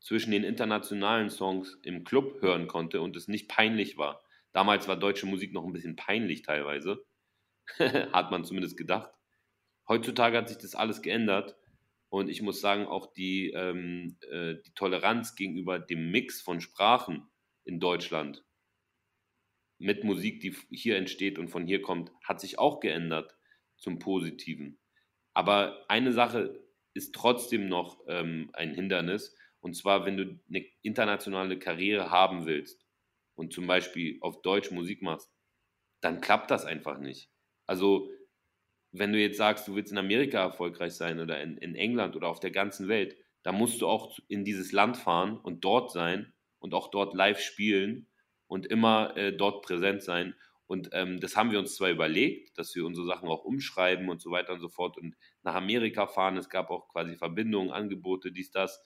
zwischen 0.00 0.30
den 0.30 0.44
internationalen 0.44 1.28
Songs 1.28 1.78
im 1.82 2.04
Club 2.04 2.40
hören 2.40 2.68
konnte 2.68 3.00
und 3.00 3.16
es 3.16 3.28
nicht 3.28 3.48
peinlich 3.48 3.98
war. 3.98 4.22
Damals 4.52 4.88
war 4.88 4.96
deutsche 4.96 5.26
Musik 5.26 5.52
noch 5.52 5.64
ein 5.64 5.72
bisschen 5.72 5.96
peinlich 5.96 6.42
teilweise, 6.42 7.04
hat 7.78 8.30
man 8.30 8.44
zumindest 8.44 8.76
gedacht. 8.76 9.10
Heutzutage 9.88 10.36
hat 10.36 10.48
sich 10.48 10.58
das 10.58 10.74
alles 10.74 11.02
geändert 11.02 11.56
und 12.10 12.28
ich 12.28 12.42
muss 12.42 12.60
sagen, 12.60 12.86
auch 12.86 13.12
die, 13.12 13.50
ähm, 13.50 14.16
äh, 14.30 14.54
die 14.64 14.74
Toleranz 14.74 15.34
gegenüber 15.34 15.78
dem 15.78 16.10
Mix 16.10 16.40
von 16.40 16.60
Sprachen 16.60 17.28
in 17.64 17.80
Deutschland 17.80 18.44
mit 19.78 20.04
Musik, 20.04 20.40
die 20.40 20.54
hier 20.70 20.96
entsteht 20.96 21.38
und 21.38 21.48
von 21.48 21.66
hier 21.66 21.82
kommt, 21.82 22.12
hat 22.24 22.40
sich 22.40 22.58
auch 22.58 22.80
geändert 22.80 23.37
zum 23.78 23.98
Positiven. 23.98 24.78
Aber 25.34 25.84
eine 25.88 26.12
Sache 26.12 26.62
ist 26.94 27.14
trotzdem 27.14 27.68
noch 27.68 28.00
ähm, 28.08 28.50
ein 28.52 28.74
Hindernis. 28.74 29.36
Und 29.60 29.74
zwar, 29.74 30.04
wenn 30.04 30.16
du 30.16 30.40
eine 30.48 30.64
internationale 30.82 31.58
Karriere 31.58 32.10
haben 32.10 32.46
willst 32.46 32.84
und 33.34 33.52
zum 33.52 33.66
Beispiel 33.66 34.18
auf 34.20 34.42
Deutsch 34.42 34.70
Musik 34.70 35.02
machst, 35.02 35.32
dann 36.00 36.20
klappt 36.20 36.50
das 36.50 36.64
einfach 36.64 36.98
nicht. 36.98 37.30
Also, 37.66 38.10
wenn 38.92 39.12
du 39.12 39.18
jetzt 39.20 39.36
sagst, 39.36 39.68
du 39.68 39.74
willst 39.74 39.92
in 39.92 39.98
Amerika 39.98 40.40
erfolgreich 40.40 40.94
sein 40.94 41.20
oder 41.20 41.40
in, 41.42 41.58
in 41.58 41.74
England 41.74 42.16
oder 42.16 42.28
auf 42.28 42.40
der 42.40 42.50
ganzen 42.50 42.88
Welt, 42.88 43.16
dann 43.42 43.54
musst 43.54 43.80
du 43.80 43.86
auch 43.86 44.18
in 44.28 44.44
dieses 44.44 44.72
Land 44.72 44.96
fahren 44.96 45.38
und 45.38 45.64
dort 45.64 45.92
sein 45.92 46.32
und 46.58 46.74
auch 46.74 46.90
dort 46.90 47.14
live 47.14 47.40
spielen 47.40 48.08
und 48.46 48.66
immer 48.66 49.16
äh, 49.16 49.32
dort 49.32 49.64
präsent 49.64 50.02
sein. 50.02 50.34
Und 50.68 50.90
ähm, 50.92 51.18
das 51.18 51.34
haben 51.34 51.50
wir 51.50 51.58
uns 51.58 51.74
zwar 51.76 51.88
überlegt, 51.88 52.58
dass 52.58 52.74
wir 52.76 52.84
unsere 52.84 53.06
Sachen 53.06 53.28
auch 53.30 53.44
umschreiben 53.44 54.10
und 54.10 54.20
so 54.20 54.30
weiter 54.30 54.52
und 54.52 54.60
so 54.60 54.68
fort 54.68 54.98
und 54.98 55.16
nach 55.42 55.54
Amerika 55.54 56.06
fahren. 56.06 56.36
Es 56.36 56.50
gab 56.50 56.70
auch 56.70 56.88
quasi 56.88 57.16
Verbindungen, 57.16 57.70
Angebote, 57.70 58.30
dies, 58.30 58.50
das. 58.50 58.84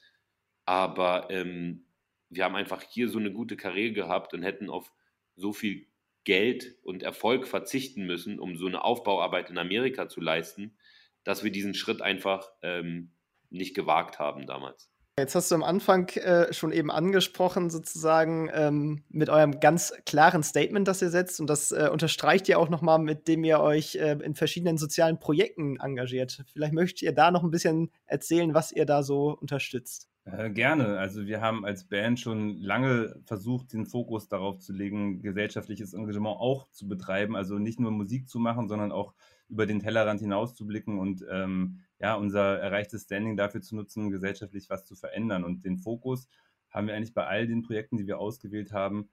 Aber 0.65 1.29
ähm, 1.31 1.87
wir 2.31 2.45
haben 2.45 2.55
einfach 2.55 2.83
hier 2.83 3.09
so 3.09 3.19
eine 3.19 3.33
gute 3.33 3.57
Karriere 3.57 3.93
gehabt 3.93 4.33
und 4.33 4.45
hätten 4.45 4.71
auf 4.71 4.93
so 5.35 5.53
viel 5.53 5.89
Geld 6.23 6.77
und 6.85 7.03
Erfolg 7.03 7.49
verzichten 7.49 8.07
müssen, 8.07 8.39
um 8.39 8.57
so 8.57 8.69
eine 8.69 8.85
Aufbauarbeit 8.85 9.51
in 9.51 9.59
Amerika 9.59 10.09
zu 10.09 10.21
leisten, 10.21 10.79
dass 11.25 11.43
wir 11.43 11.51
diesen 11.51 11.75
Schritt 11.75 12.01
einfach 12.01 12.49
ähm, 12.63 13.11
nicht 13.51 13.75
gewagt 13.75 14.21
haben 14.21 14.47
damals. 14.47 14.92
Jetzt 15.19 15.35
hast 15.35 15.51
du 15.51 15.57
am 15.57 15.63
Anfang 15.63 16.09
äh, 16.17 16.55
schon 16.55 16.73
eben 16.73 16.91
angesprochen, 16.91 17.69
sozusagen 17.69 18.49
ähm, 18.55 19.05
mit 19.11 19.29
eurem 19.29 19.61
ganz 19.61 19.93
klaren 20.07 20.43
Statement, 20.43 20.89
das 20.89 21.03
ihr 21.03 21.11
setzt. 21.11 21.39
Und 21.39 21.51
das 21.51 21.71
äh, 21.71 21.91
unterstreicht 21.93 22.49
ihr 22.49 22.59
auch 22.59 22.71
nochmal, 22.71 22.99
mit 22.99 23.29
dem 23.29 23.45
ihr 23.45 23.61
euch 23.61 23.97
äh, 23.97 24.13
in 24.23 24.35
verschiedenen 24.35 24.79
sozialen 24.79 25.19
Projekten 25.19 25.79
engagiert. 25.81 26.43
Vielleicht 26.55 26.73
möchtet 26.73 27.03
ihr 27.03 27.13
da 27.13 27.31
noch 27.31 27.45
ein 27.45 27.51
bisschen 27.51 27.91
erzählen, 28.07 28.55
was 28.55 28.73
ihr 28.73 28.87
da 28.87 29.03
so 29.03 29.37
unterstützt. 29.39 30.09
Äh, 30.25 30.49
gerne. 30.49 30.99
Also 30.99 31.27
wir 31.27 31.43
haben 31.43 31.67
als 31.67 31.85
Band 31.85 32.19
schon 32.19 32.59
lange 32.63 33.15
versucht, 33.27 33.75
den 33.75 33.85
Fokus 33.85 34.29
darauf 34.29 34.61
zu 34.61 34.73
legen, 34.73 35.21
gesellschaftliches 35.21 35.93
Engagement 35.93 36.39
auch 36.39 36.71
zu 36.71 36.89
betreiben. 36.89 37.37
Also 37.37 37.59
nicht 37.59 37.81
nur 37.81 37.91
Musik 37.91 38.31
zu 38.31 38.39
machen, 38.39 38.67
sondern 38.67 38.93
auch 38.93 39.13
über 39.53 39.67
den 39.67 39.81
Tellerrand 39.81 40.21
hinaus 40.21 40.55
zu 40.55 40.67
blicken 40.67 40.99
und 40.99 41.25
ähm, 41.31 41.81
ja, 42.01 42.15
unser 42.15 42.59
erreichtes 42.59 43.03
Standing 43.03 43.37
dafür 43.37 43.61
zu 43.61 43.77
nutzen, 43.77 44.11
gesellschaftlich 44.11 44.71
was 44.71 44.87
zu 44.87 44.97
verändern. 44.97 45.45
Und 45.45 45.65
den 45.67 45.77
Fokus 45.77 46.27
haben 46.71 46.87
wir 46.87 46.95
eigentlich 46.95 47.13
bei 47.13 47.27
all 47.27 47.47
den 47.47 47.63
Projekten, 47.63 47.99
die 47.99 48.07
wir 48.07 48.19
ausgewählt 48.19 48.73
haben, 48.73 49.11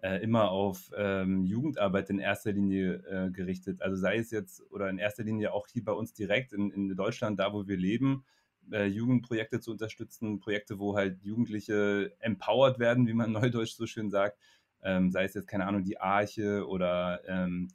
äh, 0.00 0.22
immer 0.22 0.52
auf 0.52 0.92
ähm, 0.96 1.44
Jugendarbeit 1.44 2.08
in 2.08 2.20
erster 2.20 2.52
Linie 2.52 3.02
äh, 3.10 3.30
gerichtet. 3.32 3.82
Also 3.82 3.96
sei 3.96 4.18
es 4.18 4.30
jetzt 4.30 4.62
oder 4.70 4.88
in 4.88 4.98
erster 4.98 5.24
Linie 5.24 5.52
auch 5.52 5.66
hier 5.66 5.84
bei 5.84 5.92
uns 5.92 6.14
direkt 6.14 6.52
in, 6.52 6.70
in 6.70 6.94
Deutschland, 6.94 7.40
da 7.40 7.52
wo 7.52 7.66
wir 7.66 7.76
leben, 7.76 8.24
äh, 8.70 8.86
Jugendprojekte 8.86 9.58
zu 9.58 9.72
unterstützen, 9.72 10.38
Projekte, 10.38 10.78
wo 10.78 10.94
halt 10.94 11.20
Jugendliche 11.24 12.12
empowered 12.20 12.78
werden, 12.78 13.08
wie 13.08 13.12
man 13.12 13.32
neudeutsch 13.32 13.74
so 13.74 13.86
schön 13.86 14.08
sagt. 14.08 14.38
Ähm, 14.82 15.10
sei 15.10 15.24
es 15.24 15.34
jetzt, 15.34 15.48
keine 15.48 15.66
Ahnung, 15.66 15.82
die 15.82 16.00
Arche 16.00 16.66
oder 16.66 17.20
ähm, 17.26 17.68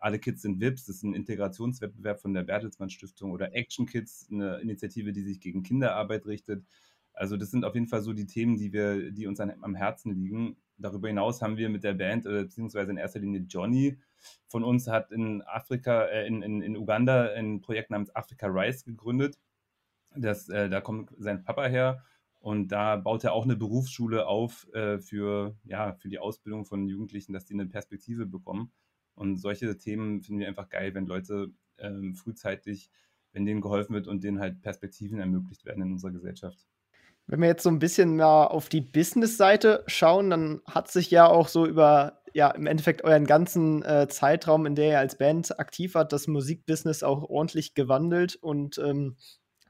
alle 0.00 0.18
Kids 0.18 0.42
sind 0.42 0.60
VIPs, 0.60 0.86
das 0.86 0.96
ist 0.96 1.02
ein 1.02 1.14
Integrationswettbewerb 1.14 2.20
von 2.20 2.34
der 2.34 2.42
Bertelsmann 2.42 2.90
Stiftung 2.90 3.32
oder 3.32 3.54
Action 3.54 3.86
Kids, 3.86 4.28
eine 4.30 4.58
Initiative, 4.60 5.12
die 5.12 5.22
sich 5.22 5.40
gegen 5.40 5.62
Kinderarbeit 5.62 6.26
richtet. 6.26 6.64
Also 7.12 7.36
das 7.36 7.50
sind 7.50 7.64
auf 7.64 7.74
jeden 7.74 7.86
Fall 7.86 8.02
so 8.02 8.12
die 8.12 8.26
Themen, 8.26 8.56
die 8.56 8.72
wir, 8.72 9.10
die 9.12 9.26
uns 9.26 9.40
an, 9.40 9.52
am 9.60 9.74
Herzen 9.74 10.14
liegen. 10.14 10.56
Darüber 10.78 11.08
hinaus 11.08 11.42
haben 11.42 11.58
wir 11.58 11.68
mit 11.68 11.84
der 11.84 11.94
Band, 11.94 12.24
äh, 12.24 12.44
beziehungsweise 12.44 12.90
in 12.90 12.96
erster 12.96 13.20
Linie 13.20 13.40
Johnny 13.48 13.98
von 14.46 14.64
uns, 14.64 14.88
hat 14.88 15.12
in 15.12 15.42
Afrika, 15.42 16.04
äh, 16.04 16.26
in, 16.26 16.42
in, 16.42 16.62
in 16.62 16.76
Uganda 16.76 17.32
ein 17.34 17.60
Projekt 17.60 17.90
namens 17.90 18.14
Africa 18.16 18.46
Rise 18.46 18.84
gegründet. 18.84 19.38
Das, 20.16 20.48
äh, 20.48 20.68
da 20.70 20.80
kommt 20.80 21.12
sein 21.18 21.44
Papa 21.44 21.66
her 21.66 22.02
und 22.40 22.68
da 22.68 22.96
baut 22.96 23.24
er 23.24 23.34
auch 23.34 23.44
eine 23.44 23.56
Berufsschule 23.56 24.26
auf 24.26 24.66
äh, 24.72 24.98
für, 24.98 25.56
ja, 25.64 25.92
für 25.92 26.08
die 26.08 26.18
Ausbildung 26.18 26.64
von 26.64 26.88
Jugendlichen, 26.88 27.34
dass 27.34 27.44
die 27.44 27.54
eine 27.54 27.66
Perspektive 27.66 28.24
bekommen. 28.24 28.72
Und 29.20 29.36
solche 29.36 29.76
Themen 29.76 30.22
finden 30.22 30.40
wir 30.40 30.48
einfach 30.48 30.70
geil, 30.70 30.94
wenn 30.94 31.04
Leute 31.04 31.52
ähm, 31.76 32.14
frühzeitig, 32.14 32.88
wenn 33.32 33.44
denen 33.44 33.60
geholfen 33.60 33.94
wird 33.94 34.08
und 34.08 34.24
denen 34.24 34.40
halt 34.40 34.62
Perspektiven 34.62 35.18
ermöglicht 35.18 35.66
werden 35.66 35.82
in 35.82 35.92
unserer 35.92 36.12
Gesellschaft. 36.12 36.66
Wenn 37.26 37.42
wir 37.42 37.48
jetzt 37.48 37.62
so 37.62 37.68
ein 37.68 37.78
bisschen 37.78 38.16
mal 38.16 38.46
auf 38.46 38.70
die 38.70 38.80
Business-Seite 38.80 39.84
schauen, 39.86 40.30
dann 40.30 40.62
hat 40.64 40.90
sich 40.90 41.10
ja 41.10 41.26
auch 41.26 41.48
so 41.48 41.66
über, 41.66 42.22
ja, 42.32 42.50
im 42.52 42.66
Endeffekt 42.66 43.04
euren 43.04 43.26
ganzen 43.26 43.82
äh, 43.82 44.08
Zeitraum, 44.08 44.64
in 44.64 44.74
der 44.74 44.88
ihr 44.88 44.98
als 44.98 45.18
Band 45.18 45.60
aktiv 45.60 45.94
wart, 45.94 46.14
das 46.14 46.26
Musikbusiness 46.26 47.02
auch 47.02 47.22
ordentlich 47.28 47.74
gewandelt 47.74 48.36
und 48.36 48.78
ähm, 48.78 49.16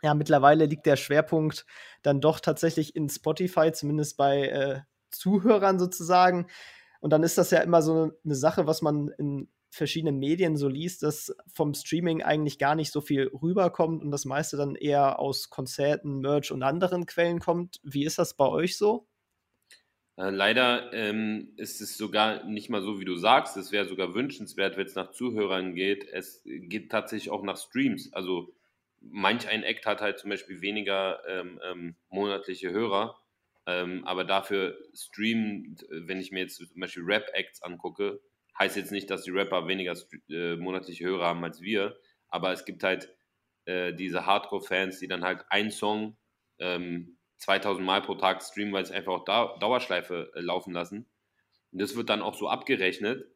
ja, 0.00 0.14
mittlerweile 0.14 0.66
liegt 0.66 0.86
der 0.86 0.96
Schwerpunkt 0.96 1.66
dann 2.02 2.20
doch 2.20 2.38
tatsächlich 2.38 2.94
in 2.94 3.08
Spotify, 3.08 3.72
zumindest 3.72 4.16
bei 4.16 4.46
äh, 4.46 4.80
Zuhörern 5.10 5.80
sozusagen. 5.80 6.46
Und 7.00 7.10
dann 7.10 7.22
ist 7.22 7.38
das 7.38 7.50
ja 7.50 7.60
immer 7.60 7.82
so 7.82 8.12
eine 8.24 8.34
Sache, 8.34 8.66
was 8.66 8.82
man 8.82 9.08
in 9.18 9.48
verschiedenen 9.70 10.18
Medien 10.18 10.56
so 10.56 10.68
liest, 10.68 11.02
dass 11.02 11.34
vom 11.52 11.74
Streaming 11.74 12.22
eigentlich 12.22 12.58
gar 12.58 12.74
nicht 12.74 12.92
so 12.92 13.00
viel 13.00 13.28
rüberkommt 13.28 14.02
und 14.02 14.10
das 14.10 14.24
meiste 14.24 14.56
dann 14.56 14.74
eher 14.74 15.18
aus 15.18 15.48
Konzerten, 15.48 16.20
Merch 16.20 16.50
und 16.50 16.62
anderen 16.62 17.06
Quellen 17.06 17.38
kommt. 17.38 17.80
Wie 17.82 18.04
ist 18.04 18.18
das 18.18 18.34
bei 18.34 18.46
euch 18.46 18.76
so? 18.76 19.06
Äh, 20.16 20.30
leider 20.30 20.92
ähm, 20.92 21.52
ist 21.56 21.80
es 21.80 21.96
sogar 21.96 22.44
nicht 22.44 22.68
mal 22.68 22.82
so, 22.82 23.00
wie 23.00 23.04
du 23.04 23.16
sagst. 23.16 23.56
Es 23.56 23.72
wäre 23.72 23.88
sogar 23.88 24.14
wünschenswert, 24.14 24.76
wenn 24.76 24.86
es 24.86 24.96
nach 24.96 25.12
Zuhörern 25.12 25.74
geht. 25.74 26.04
Es 26.04 26.42
geht 26.44 26.90
tatsächlich 26.90 27.30
auch 27.30 27.42
nach 27.42 27.56
Streams. 27.56 28.12
Also 28.12 28.52
manch 29.00 29.48
ein 29.48 29.62
Act 29.62 29.86
hat 29.86 30.00
halt 30.00 30.18
zum 30.18 30.30
Beispiel 30.30 30.60
weniger 30.60 31.20
ähm, 31.26 31.60
ähm, 31.70 31.96
monatliche 32.10 32.70
Hörer, 32.70 33.16
ähm, 33.66 34.04
aber 34.04 34.24
dafür 34.24 34.78
streamen, 34.94 35.76
wenn 35.90 36.20
ich 36.20 36.32
mir 36.32 36.40
jetzt 36.40 36.56
zum 36.56 36.80
Beispiel 36.80 37.04
Rap-Acts 37.04 37.62
angucke, 37.62 38.20
heißt 38.58 38.76
jetzt 38.76 38.92
nicht, 38.92 39.10
dass 39.10 39.22
die 39.22 39.30
Rapper 39.30 39.66
weniger 39.68 39.96
äh, 40.28 40.56
monatliche 40.56 41.04
Hörer 41.04 41.26
haben 41.26 41.44
als 41.44 41.60
wir, 41.60 41.98
aber 42.28 42.52
es 42.52 42.64
gibt 42.64 42.82
halt 42.82 43.14
äh, 43.64 43.94
diese 43.94 44.26
Hardcore-Fans, 44.26 44.98
die 44.98 45.08
dann 45.08 45.24
halt 45.24 45.44
einen 45.48 45.70
Song 45.70 46.16
2000 46.58 47.80
ähm, 47.80 47.86
Mal 47.86 48.02
pro 48.02 48.16
Tag 48.16 48.42
streamen, 48.42 48.74
weil 48.74 48.84
sie 48.84 48.92
einfach 48.92 49.12
auch 49.12 49.24
Dau 49.24 49.56
Dauerschleife 49.58 50.30
äh, 50.34 50.40
laufen 50.40 50.74
lassen. 50.74 51.08
Und 51.72 51.80
das 51.80 51.96
wird 51.96 52.10
dann 52.10 52.20
auch 52.20 52.34
so 52.34 52.48
abgerechnet. 52.48 53.26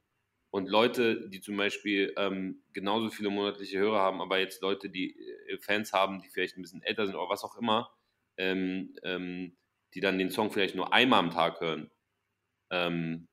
Und 0.50 0.69
Leute, 0.69 1.28
die 1.31 1.40
zum 1.40 1.57
Beispiel 1.57 2.12
ähm, 2.16 2.62
genauso 2.73 3.11
viele 3.11 3.31
monatliche 3.31 3.78
Hörer 3.78 3.99
haben, 3.99 4.21
aber 4.21 4.38
jetzt 4.38 4.62
Leute, 4.62 4.88
die 4.90 5.19
äh, 5.49 5.59
Fans 5.59 5.93
haben, 5.93 6.21
die 6.21 6.28
vielleicht 6.28 6.57
ein 6.57 6.62
bisschen 6.62 6.83
älter 6.83 7.07
sind 7.07 7.16
oder 7.16 7.28
was 7.28 7.45
auch 7.45 7.57
immer, 7.57 7.90
ähm, 8.37 8.95
ähm, 9.02 9.57
die 9.95 10.01
dann 10.01 10.19
den 10.19 10.31
Song 10.31 10.51
vielleicht 10.51 10.75
nur 10.75 10.93
einmal 10.93 11.21
am 11.21 11.31
Tag 11.31 11.61
hören, 11.61 11.91
ähm, 12.71 13.29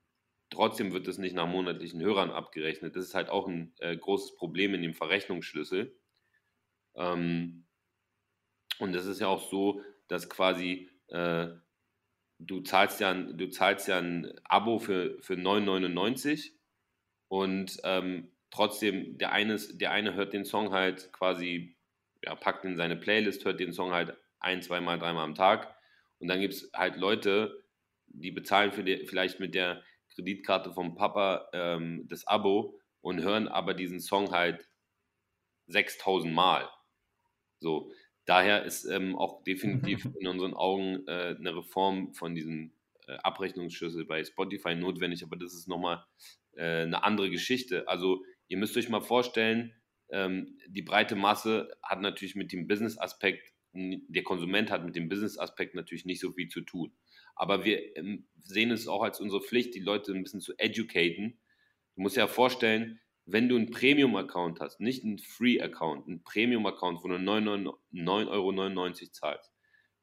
trotzdem 0.49 0.93
wird 0.93 1.07
das 1.07 1.17
nicht 1.17 1.33
nach 1.33 1.47
monatlichen 1.47 2.01
Hörern 2.01 2.31
abgerechnet. 2.31 2.95
Das 2.95 3.05
ist 3.05 3.15
halt 3.15 3.29
auch 3.29 3.47
ein 3.47 3.73
äh, 3.79 3.95
großes 3.97 4.35
Problem 4.35 4.73
in 4.73 4.81
dem 4.81 4.93
Verrechnungsschlüssel. 4.93 5.97
Ähm, 6.95 7.65
und 8.79 8.93
das 8.93 9.05
ist 9.05 9.21
ja 9.21 9.27
auch 9.27 9.49
so, 9.49 9.81
dass 10.07 10.29
quasi 10.29 10.89
äh, 11.07 11.47
du 12.39 12.61
zahlst 12.61 12.99
ja, 12.99 13.13
du 13.13 13.47
zahlst 13.49 13.87
ja 13.87 13.99
ein 13.99 14.33
Abo 14.43 14.79
für, 14.79 15.21
für 15.21 15.35
9,99 15.35 16.51
und 17.27 17.79
ähm, 17.83 18.31
trotzdem 18.49 19.17
der 19.17 19.31
eine, 19.31 19.57
der 19.57 19.91
eine 19.91 20.15
hört 20.15 20.33
den 20.33 20.45
Song 20.45 20.71
halt 20.71 21.13
quasi, 21.13 21.77
ja, 22.23 22.35
packt 22.35 22.65
in 22.65 22.75
seine 22.75 22.97
Playlist, 22.97 23.45
hört 23.45 23.59
den 23.59 23.73
Song 23.73 23.91
halt 23.91 24.17
ein, 24.39 24.61
zweimal, 24.61 24.99
dreimal 24.99 25.23
am 25.23 25.35
Tag 25.35 25.75
und 26.21 26.27
dann 26.27 26.39
gibt 26.39 26.53
es 26.53 26.69
halt 26.73 26.97
Leute, 26.97 27.63
die 28.07 28.31
bezahlen 28.31 28.71
die, 28.85 29.05
vielleicht 29.07 29.39
mit 29.39 29.55
der 29.55 29.83
Kreditkarte 30.13 30.71
vom 30.71 30.95
Papa 30.95 31.49
ähm, 31.53 32.07
das 32.07 32.27
Abo 32.27 32.79
und 33.01 33.21
hören 33.21 33.47
aber 33.47 33.73
diesen 33.73 33.99
Song 33.99 34.31
halt 34.31 34.67
6000 35.67 36.33
Mal. 36.33 36.69
So, 37.59 37.91
daher 38.25 38.63
ist 38.63 38.85
ähm, 38.85 39.15
auch 39.17 39.43
definitiv 39.43 40.05
in 40.19 40.27
unseren 40.27 40.53
Augen 40.53 41.07
äh, 41.07 41.35
eine 41.37 41.55
Reform 41.55 42.13
von 42.13 42.35
diesem 42.35 42.73
äh, 43.07 43.13
Abrechnungsschlüssel 43.23 44.05
bei 44.05 44.23
Spotify 44.23 44.75
notwendig, 44.75 45.23
aber 45.23 45.37
das 45.37 45.53
ist 45.53 45.67
nochmal 45.67 46.05
äh, 46.53 46.83
eine 46.83 47.03
andere 47.03 47.29
Geschichte. 47.29 47.87
Also, 47.87 48.23
ihr 48.47 48.57
müsst 48.57 48.77
euch 48.77 48.89
mal 48.89 49.01
vorstellen, 49.01 49.73
ähm, 50.09 50.57
die 50.67 50.81
breite 50.81 51.15
Masse 51.15 51.71
hat 51.81 52.01
natürlich 52.01 52.35
mit 52.35 52.51
dem 52.51 52.67
Business-Aspekt 52.67 53.53
der 53.73 54.23
Konsument 54.23 54.69
hat 54.69 54.83
mit 54.83 54.95
dem 54.95 55.09
Business-Aspekt 55.09 55.75
natürlich 55.75 56.05
nicht 56.05 56.19
so 56.19 56.33
viel 56.33 56.49
zu 56.49 56.61
tun. 56.61 56.93
Aber 57.35 57.63
wir 57.63 57.95
ähm, 57.97 58.27
sehen 58.39 58.71
es 58.71 58.87
auch 58.87 59.01
als 59.01 59.19
unsere 59.19 59.41
Pflicht, 59.41 59.73
die 59.73 59.79
Leute 59.79 60.11
ein 60.13 60.23
bisschen 60.23 60.41
zu 60.41 60.53
educaten. 60.57 61.39
Du 61.95 62.01
musst 62.01 62.17
dir 62.17 62.21
ja 62.21 62.27
vorstellen, 62.27 62.99
wenn 63.25 63.47
du 63.47 63.55
einen 63.55 63.71
Premium-Account 63.71 64.59
hast, 64.59 64.79
nicht 64.79 65.03
einen 65.03 65.19
Free-Account, 65.19 66.07
einen 66.07 66.23
Premium-Account, 66.23 67.03
wo 67.03 67.07
du 67.07 67.15
9,99 67.15 68.29
Euro 68.29 68.91
zahlst, 68.91 69.51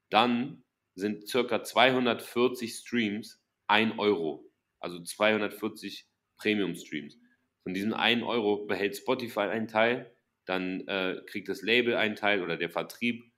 dann 0.08 0.64
sind 0.94 1.28
circa 1.28 1.62
240 1.62 2.74
Streams 2.74 3.42
1 3.66 3.98
Euro. 3.98 4.50
Also 4.80 5.02
240 5.02 6.08
Premium-Streams. 6.38 7.18
Von 7.64 7.74
diesem 7.74 7.92
1 7.92 8.22
Euro 8.22 8.66
behält 8.66 8.96
Spotify 8.96 9.40
einen 9.40 9.68
Teil, 9.68 10.14
dann 10.46 10.86
äh, 10.88 11.20
kriegt 11.26 11.48
das 11.48 11.60
Label 11.60 11.96
einen 11.96 12.16
Teil 12.16 12.42
oder 12.42 12.56
der 12.56 12.70
Vertrieb 12.70 13.30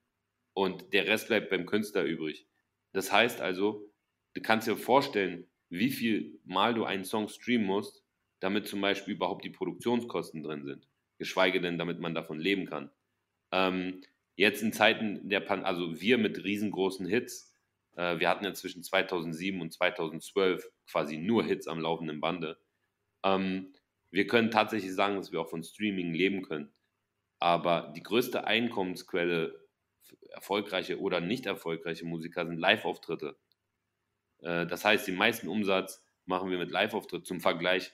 und 0.54 0.92
der 0.92 1.06
Rest 1.06 1.28
bleibt 1.28 1.50
beim 1.50 1.66
Künstler 1.66 2.04
übrig. 2.04 2.46
Das 2.92 3.12
heißt 3.12 3.40
also, 3.40 3.90
du 4.34 4.42
kannst 4.42 4.66
dir 4.66 4.76
vorstellen, 4.76 5.46
wie 5.68 5.90
viel 5.90 6.40
Mal 6.44 6.74
du 6.74 6.84
einen 6.84 7.04
Song 7.04 7.28
streamen 7.28 7.66
musst, 7.66 8.04
damit 8.40 8.66
zum 8.66 8.80
Beispiel 8.80 9.14
überhaupt 9.14 9.44
die 9.44 9.50
Produktionskosten 9.50 10.42
drin 10.42 10.64
sind. 10.64 10.88
Geschweige 11.18 11.60
denn, 11.60 11.78
damit 11.78 12.00
man 12.00 12.14
davon 12.14 12.40
leben 12.40 12.66
kann. 12.66 12.90
Ähm, 13.52 14.02
jetzt 14.36 14.62
in 14.62 14.72
Zeiten 14.72 15.28
der 15.28 15.40
Pan 15.40 15.64
also 15.64 16.00
wir 16.00 16.18
mit 16.18 16.42
riesengroßen 16.42 17.06
Hits, 17.06 17.54
äh, 17.96 18.18
wir 18.18 18.28
hatten 18.28 18.44
ja 18.44 18.54
zwischen 18.54 18.82
2007 18.82 19.60
und 19.60 19.72
2012 19.72 20.68
quasi 20.90 21.18
nur 21.18 21.44
Hits 21.44 21.68
am 21.68 21.80
laufenden 21.80 22.20
Bande. 22.20 22.58
Ähm, 23.24 23.74
wir 24.10 24.26
können 24.26 24.50
tatsächlich 24.50 24.94
sagen, 24.94 25.16
dass 25.16 25.30
wir 25.30 25.40
auch 25.40 25.50
von 25.50 25.62
Streaming 25.62 26.12
leben 26.12 26.42
können. 26.42 26.72
Aber 27.38 27.92
die 27.94 28.02
größte 28.02 28.46
Einkommensquelle 28.46 29.59
erfolgreiche 30.30 31.00
oder 31.00 31.20
nicht 31.20 31.46
erfolgreiche 31.46 32.04
Musiker 32.04 32.46
sind 32.46 32.58
Live-Auftritte. 32.58 33.36
Äh, 34.40 34.66
das 34.66 34.84
heißt, 34.84 35.06
den 35.06 35.16
meisten 35.16 35.48
Umsatz 35.48 36.04
machen 36.26 36.50
wir 36.50 36.58
mit 36.58 36.70
Live-Auftritt. 36.70 37.26
Zum 37.26 37.40
Vergleich, 37.40 37.92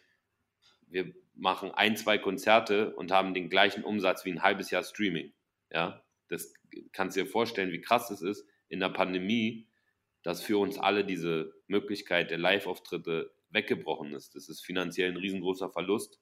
wir 0.88 1.12
machen 1.35 1.70
ein, 1.73 1.96
zwei 1.96 2.18
Konzerte 2.18 2.94
und 2.94 3.12
haben 3.12 3.35
den 3.35 3.50
gleichen 3.50 3.85
Umsatz 3.85 4.25
wie 4.25 4.32
ein 4.32 4.42
halbes 4.42 4.70
Jahr 4.70 4.82
Streaming. 4.82 5.32
Ja, 5.70 6.04
das 6.28 6.54
kannst 6.92 7.16
du 7.16 7.25
dir 7.25 7.30
vorstellen, 7.30 7.73
wie 7.73 7.80
krass 7.80 8.11
es 8.11 8.23
ist 8.23 8.46
in 8.68 8.80
der 8.80 8.88
Pandemie, 8.88 9.68
dass 10.23 10.42
für 10.42 10.58
uns 10.58 10.78
alle 10.78 11.04
diese 11.04 11.54
Möglichkeit 11.68 12.30
der 12.30 12.38
Live-Auftritte 12.38 13.32
weggebrochen 13.50 14.12
ist. 14.14 14.35
Das 14.35 14.49
ist 14.49 14.64
finanziell 14.64 15.11
ein 15.11 15.16
riesengroßer 15.16 15.70
Verlust. 15.70 16.20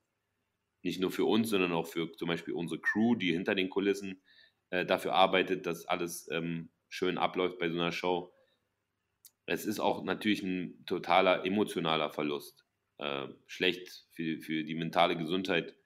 Nicht 0.82 1.00
nur 1.00 1.10
für 1.10 1.24
uns, 1.24 1.48
sondern 1.48 1.72
auch 1.72 1.86
für 1.86 2.12
zum 2.12 2.28
Beispiel 2.28 2.54
unsere 2.54 2.80
Crew, 2.80 3.14
die 3.14 3.32
hinter 3.32 3.54
den 3.54 3.70
Kulissen 3.70 4.20
äh, 4.74 4.84
dafür 4.84 5.14
arbeitet, 5.14 5.66
dass 5.66 5.86
alles 5.86 6.28
ähm, 6.32 6.68
schön 6.88 7.16
abläuft 7.16 7.60
bei 7.60 7.70
so 7.70 7.76
einer 7.76 7.92
Show. 7.92 8.34
Es 9.46 9.66
ist 9.66 9.78
auch 9.78 10.02
natürlich 10.02 10.42
ein 10.42 10.84
totaler 10.84 11.44
emotionaler 11.46 12.10
Verlust. 12.10 12.66
Äh, 12.98 13.28
schlecht 13.46 14.06
für, 14.14 14.40
für 14.40 14.64
die 14.64 14.74
mentale 14.74 15.16
Gesundheit, 15.16 15.76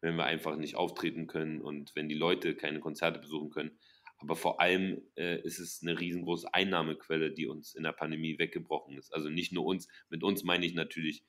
wenn 0.00 0.16
wir 0.16 0.24
einfach 0.24 0.56
nicht 0.56 0.76
auftreten 0.76 1.26
können 1.26 1.60
und 1.60 1.94
wenn 1.94 2.08
die 2.08 2.14
Leute 2.14 2.54
keine 2.54 2.80
Konzerte 2.80 3.20
besuchen 3.20 3.50
können. 3.50 3.78
Aber 4.16 4.34
vor 4.34 4.62
allem 4.62 5.02
äh, 5.16 5.40
ist 5.42 5.58
es 5.58 5.80
eine 5.82 6.00
riesengroße 6.00 6.52
Einnahmequelle, 6.52 7.32
die 7.32 7.46
uns 7.46 7.74
in 7.74 7.82
der 7.82 7.92
Pandemie 7.92 8.38
weggebrochen 8.38 8.96
ist. 8.96 9.12
Also 9.12 9.28
nicht 9.28 9.52
nur 9.52 9.66
uns, 9.66 9.88
mit 10.08 10.22
uns 10.22 10.42
meine 10.42 10.64
ich 10.64 10.74
natürlich 10.74 11.22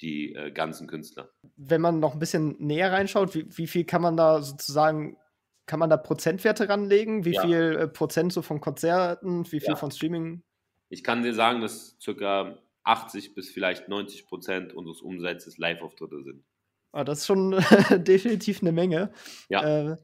die 0.00 0.34
äh, 0.34 0.50
ganzen 0.50 0.88
Künstler. 0.88 1.30
Wenn 1.56 1.82
man 1.82 2.00
noch 2.00 2.14
ein 2.14 2.18
bisschen 2.18 2.56
näher 2.58 2.92
reinschaut, 2.92 3.34
wie, 3.34 3.46
wie 3.56 3.66
viel 3.66 3.84
kann 3.84 4.02
man 4.02 4.16
da 4.16 4.42
sozusagen, 4.42 5.18
kann 5.66 5.78
man 5.78 5.90
da 5.90 5.96
Prozentwerte 5.96 6.68
ranlegen? 6.68 7.24
Wie 7.24 7.32
ja. 7.32 7.42
viel 7.42 7.76
äh, 7.78 7.88
Prozent 7.88 8.32
so 8.32 8.42
von 8.42 8.60
Konzerten, 8.60 9.44
wie 9.46 9.60
viel 9.60 9.70
ja. 9.70 9.76
von 9.76 9.90
Streaming? 9.90 10.42
Ich 10.88 11.04
kann 11.04 11.22
dir 11.22 11.34
sagen, 11.34 11.60
dass 11.60 11.96
circa 12.00 12.58
80 12.84 13.34
bis 13.34 13.50
vielleicht 13.50 13.88
90 13.88 14.26
Prozent 14.26 14.74
unseres 14.74 15.00
Umsatzes 15.00 15.58
Live-Auftritte 15.58 16.22
sind. 16.22 16.44
Ah, 16.92 17.04
das 17.04 17.20
ist 17.20 17.26
schon 17.26 17.52
definitiv 18.04 18.60
eine 18.60 18.72
Menge. 18.72 19.12
Ja. 19.48 19.92
Äh, 19.92 19.96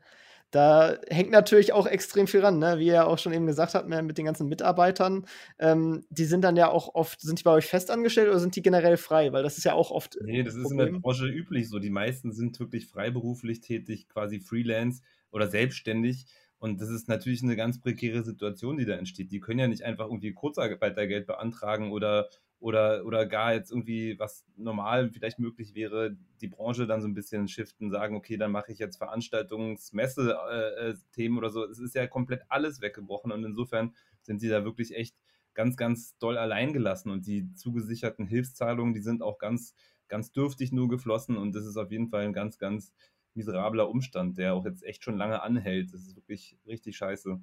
da 0.51 0.97
hängt 1.11 1.31
natürlich 1.31 1.75
auch 1.75 1.87
extrem 1.87 2.27
viel 2.27 2.41
ran, 2.41 2.59
ne? 2.59 2.79
wie 2.79 2.87
ihr 2.87 3.07
auch 3.07 3.19
schon 3.19 3.35
eben 3.35 3.47
gesagt 3.47 3.75
habt, 3.75 3.87
mit 3.87 4.17
den 4.17 4.25
ganzen 4.25 4.49
Mitarbeitern. 4.49 5.27
Ähm, 5.59 6.07
die 6.09 6.25
sind 6.25 6.43
dann 6.43 6.57
ja 6.57 6.71
auch 6.71 6.95
oft, 6.95 7.21
sind 7.21 7.41
die 7.41 7.43
bei 7.43 7.51
euch 7.51 7.67
festangestellt 7.67 8.31
oder 8.31 8.39
sind 8.39 8.57
die 8.57 8.63
generell 8.63 8.97
frei? 8.97 9.33
Weil 9.35 9.43
das 9.43 9.59
ist 9.59 9.65
ja 9.65 9.75
auch 9.75 9.91
oft. 9.91 10.17
Nee, 10.23 10.43
das 10.43 10.55
ist 10.55 10.71
in 10.71 10.79
der 10.79 10.87
Branche 10.87 11.27
üblich 11.27 11.69
so. 11.69 11.79
Die 11.79 11.91
meisten 11.91 12.33
sind 12.33 12.59
wirklich 12.61 12.87
freiberuflich 12.87 13.61
tätig, 13.61 14.09
quasi 14.09 14.41
Freelance 14.41 15.03
oder 15.31 15.49
selbstständig. 15.49 16.27
Und 16.59 16.81
das 16.81 16.89
ist 16.91 17.09
natürlich 17.09 17.43
eine 17.43 17.57
ganz 17.57 17.81
prekäre 17.81 18.25
Situation, 18.25 18.79
die 18.79 18.85
da 18.85 18.95
entsteht. 18.95 19.31
Die 19.31 19.41
können 19.41 19.61
ja 19.61 19.69
nicht 19.69 19.85
einfach 19.85 20.07
irgendwie 20.07 20.33
Kurzarbeitergeld 20.33 21.27
beantragen 21.27 21.93
oder 21.93 22.29
oder, 22.61 23.05
oder 23.05 23.27
gar 23.27 23.53
jetzt 23.55 23.71
irgendwie, 23.71 24.19
was 24.19 24.45
normal 24.57 25.11
vielleicht 25.11 25.39
möglich 25.39 25.75
wäre, 25.75 26.17
die 26.41 26.49
Branche 26.49 26.87
dann 26.89 27.01
so 27.01 27.07
ein 27.09 27.15
bisschen 27.15 27.47
shiften, 27.49 27.91
sagen, 27.91 28.17
okay, 28.17 28.37
dann 28.37 28.51
mache 28.51 28.73
ich 28.73 28.81
jetzt 28.81 28.97
Veranstaltungsmesse-Themen 28.99 31.37
äh, 31.37 31.39
oder 31.39 31.51
so. 31.51 31.65
Es 31.65 31.79
ist 31.79 31.95
ja 31.95 32.07
komplett 32.09 32.43
alles 32.49 32.81
weggebrochen 32.81 33.31
und 33.33 33.45
insofern 33.45 33.95
sind 34.23 34.41
sie 34.41 34.49
da 34.49 34.65
wirklich 34.65 34.97
echt 34.97 35.15
ganz, 35.55 35.77
ganz 35.77 36.19
doll 36.19 36.37
allein 36.37 36.73
gelassen 36.73 37.11
und 37.11 37.27
die 37.27 37.53
zugesicherten 37.55 38.27
Hilfszahlungen, 38.27 38.95
die 38.95 39.03
sind 39.03 39.23
auch 39.23 39.39
ganz, 39.39 39.75
ganz 40.09 40.33
dürftig 40.33 40.73
nur 40.73 40.89
geflossen 40.89 41.37
und 41.37 41.55
das 41.55 41.65
ist 41.67 41.77
auf 41.77 41.93
jeden 41.93 42.09
Fall 42.09 42.25
ein 42.25 42.33
ganz, 42.33 42.59
ganz 42.59 42.93
miserabler 43.39 43.89
Umstand, 43.89 44.37
der 44.37 44.55
auch 44.55 44.67
jetzt 44.67 44.85
echt 44.85 45.03
schon 45.03 45.17
lange 45.17 45.43
anhält. 45.43 45.93
Das 45.95 46.03
ist 46.03 46.17
wirklich 46.17 46.59
richtig 46.67 46.97
scheiße. 46.97 47.41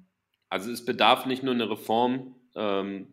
Also 0.48 0.70
es 0.70 0.84
bedarf 0.84 1.26
nicht 1.26 1.42
nur 1.42 1.54
eine 1.54 1.68
Reform 1.68 2.36
ähm, 2.54 3.12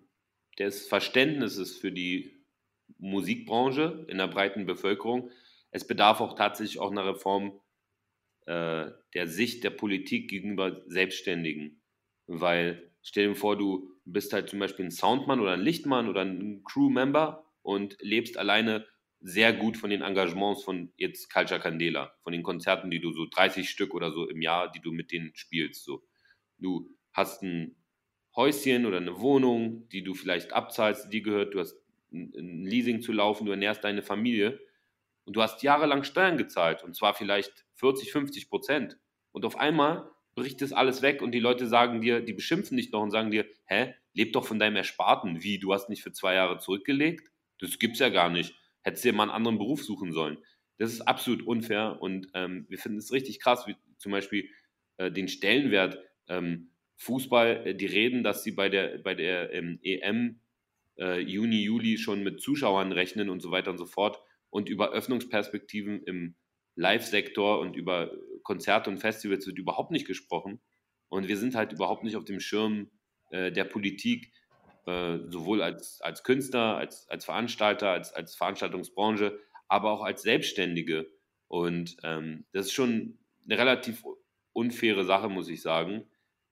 des 0.59 0.87
Verständnisses 0.87 1.75
für 1.75 1.91
die 1.91 2.45
Musikbranche 2.99 4.05
in 4.07 4.19
der 4.19 4.27
breiten 4.27 4.65
Bevölkerung. 4.65 5.31
Es 5.71 5.87
bedarf 5.87 6.21
auch 6.21 6.35
tatsächlich 6.35 6.79
auch 6.79 6.91
einer 6.91 7.05
Reform 7.05 7.59
äh, 8.45 8.91
der 9.15 9.27
Sicht 9.27 9.63
der 9.63 9.71
Politik 9.71 10.29
gegenüber 10.29 10.83
Selbstständigen. 10.87 11.81
Weil 12.27 12.91
stell 13.01 13.29
dir 13.29 13.35
vor, 13.35 13.57
du 13.57 13.89
bist 14.05 14.33
halt 14.33 14.49
zum 14.49 14.59
Beispiel 14.59 14.85
ein 14.85 14.91
Soundmann 14.91 15.39
oder 15.39 15.53
ein 15.53 15.61
Lichtmann 15.61 16.07
oder 16.07 16.21
ein 16.21 16.63
Crewmember 16.63 17.45
und 17.61 17.97
lebst 18.01 18.37
alleine 18.37 18.85
sehr 19.23 19.53
gut 19.53 19.77
von 19.77 19.89
den 19.89 20.01
Engagements 20.01 20.63
von 20.63 20.91
jetzt 20.97 21.31
Culture 21.31 21.59
Candela, 21.59 22.13
von 22.23 22.33
den 22.33 22.43
Konzerten, 22.43 22.91
die 22.91 22.99
du 22.99 23.13
so 23.13 23.25
30 23.25 23.69
Stück 23.69 23.93
oder 23.93 24.11
so 24.11 24.27
im 24.27 24.41
Jahr, 24.41 24.69
die 24.69 24.81
du 24.81 24.91
mit 24.91 25.11
denen 25.11 25.31
spielst. 25.33 25.85
So. 25.85 26.03
Du 26.57 26.89
hast 27.13 27.41
ein 27.41 27.77
Häuschen 28.35 28.85
oder 28.85 28.97
eine 28.97 29.19
Wohnung, 29.21 29.87
die 29.89 30.03
du 30.03 30.13
vielleicht 30.13 30.51
abzahlst, 30.51 31.11
die 31.13 31.21
gehört, 31.21 31.53
du 31.53 31.61
hast 31.61 31.77
ein 32.11 32.65
Leasing 32.65 33.01
zu 33.01 33.13
laufen, 33.13 33.45
du 33.45 33.51
ernährst 33.51 33.85
deine 33.85 34.03
Familie 34.03 34.59
und 35.23 35.37
du 35.37 35.41
hast 35.41 35.63
jahrelang 35.63 36.03
Steuern 36.03 36.37
gezahlt 36.37 36.83
und 36.83 36.93
zwar 36.93 37.13
vielleicht 37.13 37.65
40, 37.75 38.11
50 38.11 38.49
Prozent. 38.49 38.97
Und 39.31 39.45
auf 39.45 39.55
einmal 39.55 40.11
bricht 40.35 40.61
das 40.61 40.73
alles 40.73 41.01
weg 41.01 41.21
und 41.21 41.31
die 41.31 41.39
Leute 41.39 41.67
sagen 41.67 42.01
dir, 42.01 42.19
die 42.19 42.33
beschimpfen 42.33 42.75
dich 42.75 42.91
noch 42.91 43.01
und 43.01 43.11
sagen 43.11 43.31
dir, 43.31 43.45
hä, 43.65 43.93
leb 44.13 44.33
doch 44.33 44.45
von 44.45 44.59
deinem 44.59 44.75
Ersparten. 44.75 45.43
Wie, 45.43 45.59
du 45.59 45.73
hast 45.73 45.89
nicht 45.89 46.03
für 46.03 46.11
zwei 46.11 46.33
Jahre 46.35 46.57
zurückgelegt? 46.57 47.31
Das 47.59 47.79
gibt's 47.79 47.99
ja 47.99 48.09
gar 48.09 48.29
nicht. 48.29 48.53
Hättest 48.83 49.03
dir 49.03 49.13
mal 49.13 49.23
einen 49.23 49.31
anderen 49.31 49.57
Beruf 49.57 49.83
suchen 49.83 50.11
sollen. 50.11 50.37
Das 50.77 50.91
ist 50.91 51.01
absolut 51.01 51.41
unfair 51.43 52.01
und 52.01 52.27
ähm, 52.33 52.65
wir 52.69 52.77
finden 52.77 52.97
es 52.97 53.11
richtig 53.11 53.39
krass, 53.39 53.67
wie 53.67 53.75
zum 53.97 54.11
Beispiel 54.11 54.49
äh, 54.97 55.11
den 55.11 55.27
Stellenwert 55.27 55.99
ähm, 56.27 56.71
Fußball, 56.97 57.67
äh, 57.67 57.75
die 57.75 57.85
reden, 57.85 58.23
dass 58.23 58.43
sie 58.43 58.51
bei 58.51 58.69
der, 58.69 58.97
bei 58.99 59.15
der 59.15 59.53
ähm, 59.53 59.79
EM 59.83 60.39
äh, 60.97 61.19
Juni, 61.19 61.61
Juli 61.63 61.97
schon 61.97 62.23
mit 62.23 62.41
Zuschauern 62.41 62.91
rechnen 62.91 63.29
und 63.29 63.41
so 63.41 63.51
weiter 63.51 63.71
und 63.71 63.77
so 63.77 63.85
fort 63.85 64.19
und 64.49 64.69
über 64.69 64.91
Öffnungsperspektiven 64.91 66.03
im 66.03 66.35
Live-Sektor 66.75 67.59
und 67.59 67.75
über 67.75 68.11
Konzerte 68.43 68.89
und 68.89 68.97
Festivals 68.97 69.45
wird 69.47 69.57
überhaupt 69.57 69.91
nicht 69.91 70.07
gesprochen. 70.07 70.59
Und 71.09 71.27
wir 71.27 71.37
sind 71.37 71.55
halt 71.55 71.71
überhaupt 71.71 72.03
nicht 72.03 72.15
auf 72.15 72.25
dem 72.25 72.39
Schirm 72.39 72.89
äh, 73.31 73.51
der 73.51 73.63
Politik, 73.63 74.31
äh, 74.85 75.19
sowohl 75.27 75.61
als, 75.61 76.01
als 76.01 76.23
Künstler, 76.23 76.77
als, 76.77 77.09
als 77.09 77.25
Veranstalter, 77.25 77.89
als, 77.89 78.13
als 78.13 78.35
Veranstaltungsbranche, 78.35 79.39
aber 79.67 79.91
auch 79.91 80.01
als 80.01 80.21
Selbstständige. 80.23 81.11
Und 81.47 81.97
ähm, 82.03 82.45
das 82.51 82.67
ist 82.67 82.73
schon 82.73 83.19
eine 83.45 83.57
relativ 83.57 84.03
unfaire 84.53 85.05
Sache, 85.05 85.29
muss 85.29 85.49
ich 85.49 85.61
sagen 85.61 86.07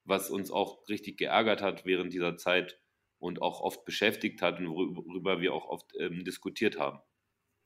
was 0.06 0.30
uns 0.30 0.52
auch 0.52 0.88
richtig 0.90 1.18
geärgert 1.18 1.62
hat 1.62 1.86
während 1.86 2.14
dieser 2.14 2.38
Zeit 2.38 2.80
und 3.20 3.42
auch 3.42 3.62
oft 3.62 3.86
beschäftigt 3.86 4.42
hat 4.42 4.60
und 4.60 4.68
worüber 4.70 5.42
wir 5.42 5.54
auch 5.54 5.68
oft 5.68 5.94
ähm, 6.00 6.24
diskutiert 6.24 6.80
haben. 6.80 7.00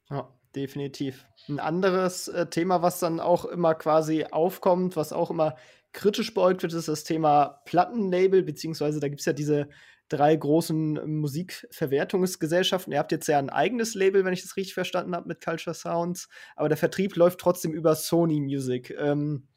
Ja, 0.09 0.37
definitiv. 0.55 1.25
Ein 1.47 1.59
anderes 1.59 2.27
äh, 2.27 2.47
Thema, 2.49 2.81
was 2.81 2.99
dann 2.99 3.19
auch 3.19 3.45
immer 3.45 3.73
quasi 3.75 4.25
aufkommt, 4.25 4.95
was 4.95 5.13
auch 5.13 5.31
immer 5.31 5.55
kritisch 5.93 6.33
beäugt 6.33 6.61
wird, 6.61 6.73
ist 6.73 6.89
das 6.89 7.05
Thema 7.05 7.61
Plattenlabel, 7.65 8.43
beziehungsweise 8.43 8.99
da 8.99 9.07
gibt 9.07 9.21
es 9.21 9.25
ja 9.25 9.33
diese 9.33 9.69
drei 10.09 10.35
großen 10.35 11.19
Musikverwertungsgesellschaften. 11.19 12.93
Ihr 12.93 12.99
habt 12.99 13.11
jetzt 13.11 13.27
ja 13.27 13.39
ein 13.39 13.49
eigenes 13.49 13.95
Label, 13.95 14.23
wenn 14.25 14.33
ich 14.33 14.41
das 14.41 14.55
richtig 14.55 14.73
verstanden 14.73 15.15
habe, 15.15 15.27
mit 15.27 15.43
Culture 15.43 15.73
Sounds, 15.73 16.29
aber 16.55 16.69
der 16.69 16.77
Vertrieb 16.77 17.15
läuft 17.15 17.39
trotzdem 17.39 17.73
über 17.73 17.95
Sony 17.95 18.39
Music. 18.39 18.95
Ähm, 18.99 19.47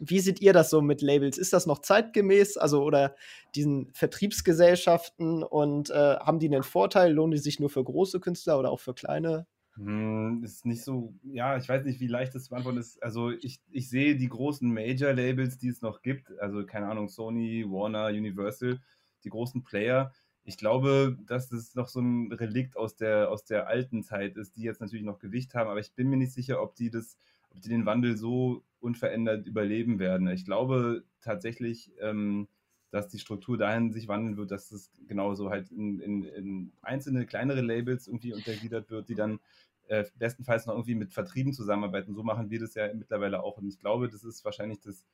wie 0.00 0.20
seht 0.20 0.40
ihr 0.40 0.52
das 0.52 0.70
so 0.70 0.82
mit 0.82 1.02
Labels? 1.02 1.38
Ist 1.38 1.52
das 1.52 1.66
noch 1.66 1.80
zeitgemäß? 1.80 2.56
Also, 2.56 2.82
oder 2.82 3.14
diesen 3.54 3.92
Vertriebsgesellschaften 3.92 5.42
und 5.42 5.90
äh, 5.90 6.16
haben 6.16 6.38
die 6.38 6.46
einen 6.46 6.62
Vorteil? 6.62 7.12
Lohnen 7.12 7.32
die 7.32 7.38
sich 7.38 7.60
nur 7.60 7.70
für 7.70 7.84
große 7.84 8.20
Künstler 8.20 8.58
oder 8.58 8.70
auch 8.70 8.80
für 8.80 8.94
kleine? 8.94 9.46
Hm, 9.76 10.42
ist 10.44 10.66
nicht 10.66 10.84
so, 10.84 11.14
ja, 11.24 11.56
ich 11.56 11.68
weiß 11.68 11.84
nicht, 11.84 12.00
wie 12.00 12.06
leicht 12.06 12.34
das 12.34 12.44
zu 12.44 12.50
beantworten 12.50 12.78
ist. 12.78 13.02
Also, 13.02 13.30
ich, 13.30 13.60
ich 13.70 13.88
sehe 13.88 14.16
die 14.16 14.28
großen 14.28 14.72
Major-Labels, 14.72 15.58
die 15.58 15.68
es 15.68 15.82
noch 15.82 16.02
gibt, 16.02 16.30
also 16.38 16.64
keine 16.64 16.86
Ahnung, 16.86 17.08
Sony, 17.08 17.64
Warner, 17.68 18.06
Universal, 18.06 18.80
die 19.24 19.30
großen 19.30 19.64
Player. 19.64 20.12
Ich 20.44 20.58
glaube, 20.58 21.16
dass 21.26 21.48
das 21.48 21.74
noch 21.74 21.88
so 21.88 22.00
ein 22.00 22.30
Relikt 22.32 22.76
aus 22.76 22.96
der, 22.96 23.30
aus 23.30 23.44
der 23.44 23.66
alten 23.66 24.02
Zeit 24.02 24.36
ist, 24.36 24.56
die 24.56 24.62
jetzt 24.62 24.80
natürlich 24.80 25.04
noch 25.04 25.18
Gewicht 25.18 25.54
haben, 25.54 25.70
aber 25.70 25.80
ich 25.80 25.94
bin 25.94 26.08
mir 26.08 26.16
nicht 26.16 26.32
sicher, 26.32 26.62
ob 26.62 26.74
die 26.76 26.90
das 26.90 27.16
ob 27.54 27.62
die 27.62 27.68
den 27.68 27.86
Wandel 27.86 28.16
so 28.16 28.64
unverändert 28.80 29.46
überleben 29.46 29.98
werden. 29.98 30.28
Ich 30.28 30.44
glaube 30.44 31.04
tatsächlich, 31.20 31.92
ähm, 32.00 32.48
dass 32.90 33.08
die 33.08 33.18
Struktur 33.18 33.56
dahin 33.56 33.92
sich 33.92 34.08
wandeln 34.08 34.36
wird, 34.36 34.50
dass 34.50 34.70
es 34.70 34.90
genauso 35.08 35.50
halt 35.50 35.70
in, 35.70 36.00
in, 36.00 36.24
in 36.24 36.72
einzelne 36.82 37.26
kleinere 37.26 37.60
Labels 37.60 38.06
irgendwie 38.06 38.32
untergliedert 38.34 38.90
wird, 38.90 39.08
die 39.08 39.14
dann 39.14 39.40
äh, 39.88 40.04
bestenfalls 40.16 40.66
noch 40.66 40.74
irgendwie 40.74 40.94
mit 40.94 41.12
Vertrieben 41.12 41.52
zusammenarbeiten. 41.52 42.14
So 42.14 42.22
machen 42.22 42.50
wir 42.50 42.60
das 42.60 42.74
ja 42.74 42.92
mittlerweile 42.94 43.42
auch. 43.42 43.58
Und 43.58 43.66
ich 43.66 43.78
glaube, 43.78 44.08
das 44.08 44.24
ist 44.24 44.44
wahrscheinlich 44.44 44.80
das 44.80 45.04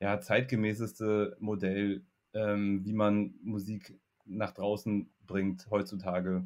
ja, 0.00 0.20
zeitgemäßeste 0.20 1.36
Modell, 1.40 2.02
ähm, 2.34 2.84
wie 2.84 2.92
man 2.92 3.34
Musik 3.42 3.98
nach 4.26 4.52
draußen 4.52 5.10
bringt 5.26 5.66
heutzutage. 5.70 6.44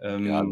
Ähm, 0.00 0.26
ja, 0.26 0.44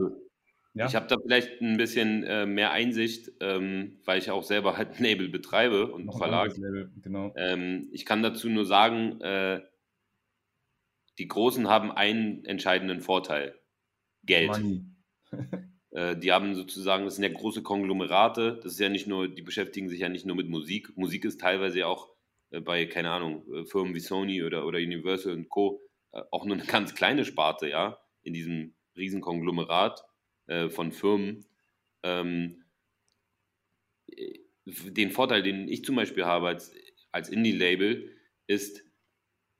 ja. 0.74 0.86
Ich 0.86 0.94
habe 0.94 1.06
da 1.06 1.16
vielleicht 1.20 1.60
ein 1.60 1.76
bisschen 1.76 2.24
äh, 2.24 2.46
mehr 2.46 2.72
Einsicht, 2.72 3.30
ähm, 3.40 3.98
weil 4.04 4.18
ich 4.18 4.30
auch 4.30 4.42
selber 4.42 4.76
halt 4.76 4.96
ein 4.96 5.02
Label 5.02 5.28
betreibe 5.28 5.92
und 5.92 6.06
Noch 6.06 6.18
Verlag. 6.18 6.56
Label, 6.56 6.90
genau. 7.02 7.32
ähm, 7.36 7.88
ich 7.92 8.06
kann 8.06 8.22
dazu 8.22 8.48
nur 8.48 8.64
sagen, 8.64 9.20
äh, 9.20 9.60
die 11.18 11.28
Großen 11.28 11.68
haben 11.68 11.92
einen 11.92 12.44
entscheidenden 12.46 13.00
Vorteil. 13.00 13.58
Geld. 14.24 14.50
Money. 14.50 14.84
Äh, 15.94 16.16
die 16.16 16.32
haben 16.32 16.54
sozusagen, 16.54 17.04
das 17.04 17.16
sind 17.16 17.24
ja 17.24 17.30
große 17.30 17.62
Konglomerate, 17.62 18.58
das 18.62 18.72
ist 18.72 18.80
ja 18.80 18.88
nicht 18.88 19.06
nur, 19.06 19.28
die 19.28 19.42
beschäftigen 19.42 19.90
sich 19.90 20.00
ja 20.00 20.08
nicht 20.08 20.24
nur 20.24 20.34
mit 20.34 20.48
Musik. 20.48 20.96
Musik 20.96 21.26
ist 21.26 21.38
teilweise 21.38 21.80
ja 21.80 21.86
auch 21.86 22.08
bei, 22.60 22.86
keine 22.86 23.10
Ahnung, 23.10 23.44
äh, 23.52 23.64
Firmen 23.64 23.94
wie 23.94 24.00
Sony 24.00 24.42
oder, 24.42 24.66
oder 24.66 24.78
Universal 24.78 25.32
und 25.32 25.48
Co. 25.48 25.80
auch 26.30 26.44
nur 26.44 26.56
eine 26.56 26.66
ganz 26.66 26.94
kleine 26.94 27.24
Sparte, 27.24 27.68
ja, 27.68 27.98
in 28.22 28.34
diesem 28.34 28.74
riesen 28.96 29.20
Konglomerat 29.20 30.04
von 30.68 30.92
Firmen. 30.92 31.46
Ähm, 32.02 32.62
den 34.66 35.10
Vorteil, 35.10 35.42
den 35.42 35.68
ich 35.68 35.84
zum 35.84 35.96
Beispiel 35.96 36.24
habe 36.24 36.48
als, 36.48 36.74
als 37.10 37.28
Indie-Label, 37.28 38.10
ist 38.46 38.84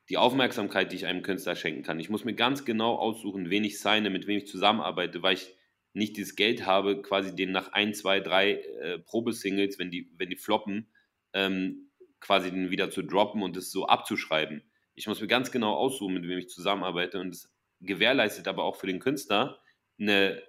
die 0.08 0.16
Aufmerksamkeit, 0.16 0.92
die 0.92 0.96
ich 0.96 1.06
einem 1.06 1.22
Künstler 1.22 1.56
schenken 1.56 1.82
kann. 1.82 2.00
Ich 2.00 2.10
muss 2.10 2.24
mir 2.24 2.34
ganz 2.34 2.64
genau 2.64 2.96
aussuchen, 2.96 3.50
wen 3.50 3.64
ich 3.64 3.80
signe, 3.80 4.10
mit 4.10 4.26
wem 4.26 4.38
ich 4.38 4.46
zusammenarbeite, 4.46 5.22
weil 5.22 5.34
ich 5.34 5.54
nicht 5.94 6.16
dieses 6.16 6.36
Geld 6.36 6.66
habe, 6.66 7.02
quasi 7.02 7.34
den 7.34 7.52
nach 7.52 7.72
ein, 7.72 7.94
zwei, 7.94 8.20
drei 8.20 8.54
äh, 8.54 8.98
Probesingles, 8.98 9.78
wenn 9.78 9.90
die, 9.90 10.10
wenn 10.16 10.30
die 10.30 10.36
floppen, 10.36 10.88
ähm, 11.34 11.90
quasi 12.22 12.50
den 12.50 12.70
wieder 12.70 12.90
zu 12.90 13.02
droppen 13.02 13.42
und 13.42 13.56
es 13.56 13.70
so 13.70 13.86
abzuschreiben. 13.86 14.62
Ich 14.94 15.06
muss 15.06 15.20
mir 15.20 15.26
ganz 15.26 15.50
genau 15.50 15.74
aussuchen, 15.74 16.14
mit 16.14 16.26
wem 16.26 16.38
ich 16.38 16.48
zusammenarbeite 16.48 17.20
und 17.20 17.34
es 17.34 17.52
gewährleistet 17.80 18.48
aber 18.48 18.64
auch 18.64 18.76
für 18.76 18.86
den 18.86 19.00
Künstler 19.00 19.60
eine 19.98 20.42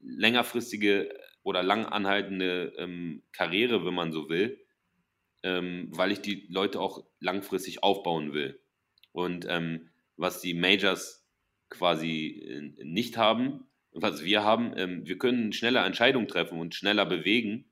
längerfristige 0.00 1.16
oder 1.44 1.62
lang 1.62 1.86
anhaltende 1.86 2.74
ähm, 2.76 3.22
Karriere, 3.32 3.86
wenn 3.86 3.94
man 3.94 4.12
so 4.12 4.28
will, 4.28 4.64
ähm, 5.42 5.88
weil 5.90 6.12
ich 6.12 6.20
die 6.20 6.46
Leute 6.48 6.80
auch 6.80 7.06
langfristig 7.20 7.82
aufbauen 7.82 8.32
will. 8.32 8.60
Und 9.12 9.46
ähm, 9.48 9.90
was 10.16 10.40
die 10.40 10.54
Majors 10.54 11.24
quasi 11.68 12.42
äh, 12.48 12.84
nicht 12.84 13.16
haben, 13.16 13.68
was 13.92 14.24
wir 14.24 14.42
haben, 14.42 14.72
ähm, 14.76 15.06
wir 15.06 15.18
können 15.18 15.52
schneller 15.52 15.84
Entscheidungen 15.84 16.28
treffen 16.28 16.58
und 16.58 16.74
schneller 16.74 17.06
bewegen, 17.06 17.70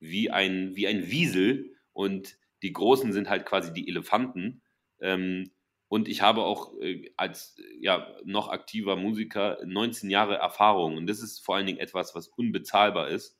wie 0.00 0.30
ein, 0.30 0.76
wie 0.76 0.86
ein 0.86 1.10
Wiesel. 1.10 1.76
Und 1.92 2.36
die 2.62 2.72
Großen 2.72 3.12
sind 3.12 3.28
halt 3.28 3.46
quasi 3.46 3.72
die 3.72 3.88
Elefanten. 3.88 4.62
Ähm, 5.00 5.50
und 5.88 6.08
ich 6.08 6.22
habe 6.22 6.42
auch 6.44 6.72
äh, 6.80 7.12
als 7.16 7.56
ja, 7.80 8.16
noch 8.24 8.48
aktiver 8.48 8.96
Musiker 8.96 9.58
19 9.64 10.08
Jahre 10.10 10.36
Erfahrung. 10.36 10.96
Und 10.96 11.06
das 11.06 11.20
ist 11.20 11.44
vor 11.44 11.56
allen 11.56 11.66
Dingen 11.66 11.78
etwas, 11.78 12.14
was 12.14 12.28
unbezahlbar 12.28 13.08
ist. 13.08 13.38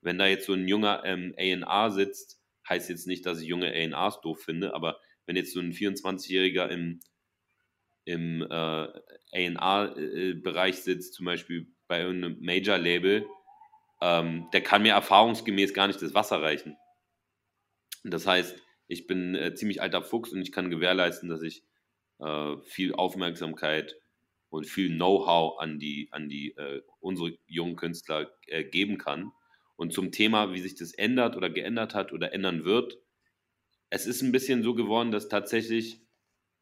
Wenn 0.00 0.18
da 0.18 0.26
jetzt 0.26 0.46
so 0.46 0.52
ein 0.52 0.68
junger 0.68 1.02
ähm, 1.04 1.34
A&R 1.36 1.90
sitzt, 1.90 2.40
heißt 2.68 2.88
jetzt 2.88 3.06
nicht, 3.06 3.26
dass 3.26 3.40
ich 3.40 3.48
junge 3.48 3.72
A&Rs 3.72 4.20
doof 4.20 4.40
finde, 4.42 4.74
aber 4.74 5.00
wenn 5.26 5.36
jetzt 5.36 5.52
so 5.52 5.60
ein 5.60 5.72
24-Jähriger 5.72 6.68
im 6.68 7.00
im 8.08 8.40
äh, 8.42 9.54
AR-Bereich 9.56 10.76
sitzt, 10.76 11.12
zum 11.12 11.26
Beispiel 11.26 11.70
bei 11.88 12.00
irgendeinem 12.00 12.38
Major-Label, 12.40 13.26
ähm, 14.00 14.48
der 14.52 14.62
kann 14.62 14.82
mir 14.82 14.94
erfahrungsgemäß 14.94 15.74
gar 15.74 15.88
nicht 15.88 16.00
das 16.00 16.14
Wasser 16.14 16.40
reichen. 16.40 16.76
Das 18.04 18.26
heißt, 18.26 18.56
ich 18.86 19.06
bin 19.06 19.34
äh, 19.34 19.54
ziemlich 19.54 19.82
alter 19.82 20.02
Fuchs 20.02 20.32
und 20.32 20.40
ich 20.42 20.52
kann 20.52 20.70
gewährleisten, 20.70 21.28
dass 21.28 21.42
ich 21.42 21.62
äh, 22.20 22.56
viel 22.62 22.94
Aufmerksamkeit 22.94 23.96
und 24.50 24.66
viel 24.66 24.88
Know-how 24.88 25.60
an 25.60 25.78
die, 25.78 26.08
an 26.10 26.28
die 26.28 26.56
äh, 26.56 26.82
unsere 27.00 27.38
jungen 27.46 27.76
Künstler 27.76 28.30
äh, 28.46 28.64
geben 28.64 28.98
kann. 28.98 29.32
Und 29.76 29.92
zum 29.92 30.10
Thema, 30.10 30.52
wie 30.52 30.60
sich 30.60 30.74
das 30.74 30.92
ändert 30.92 31.36
oder 31.36 31.50
geändert 31.50 31.94
hat 31.94 32.12
oder 32.12 32.32
ändern 32.32 32.64
wird, 32.64 32.98
es 33.90 34.06
ist 34.06 34.22
ein 34.22 34.32
bisschen 34.32 34.62
so 34.62 34.74
geworden, 34.74 35.12
dass 35.12 35.28
tatsächlich 35.28 36.00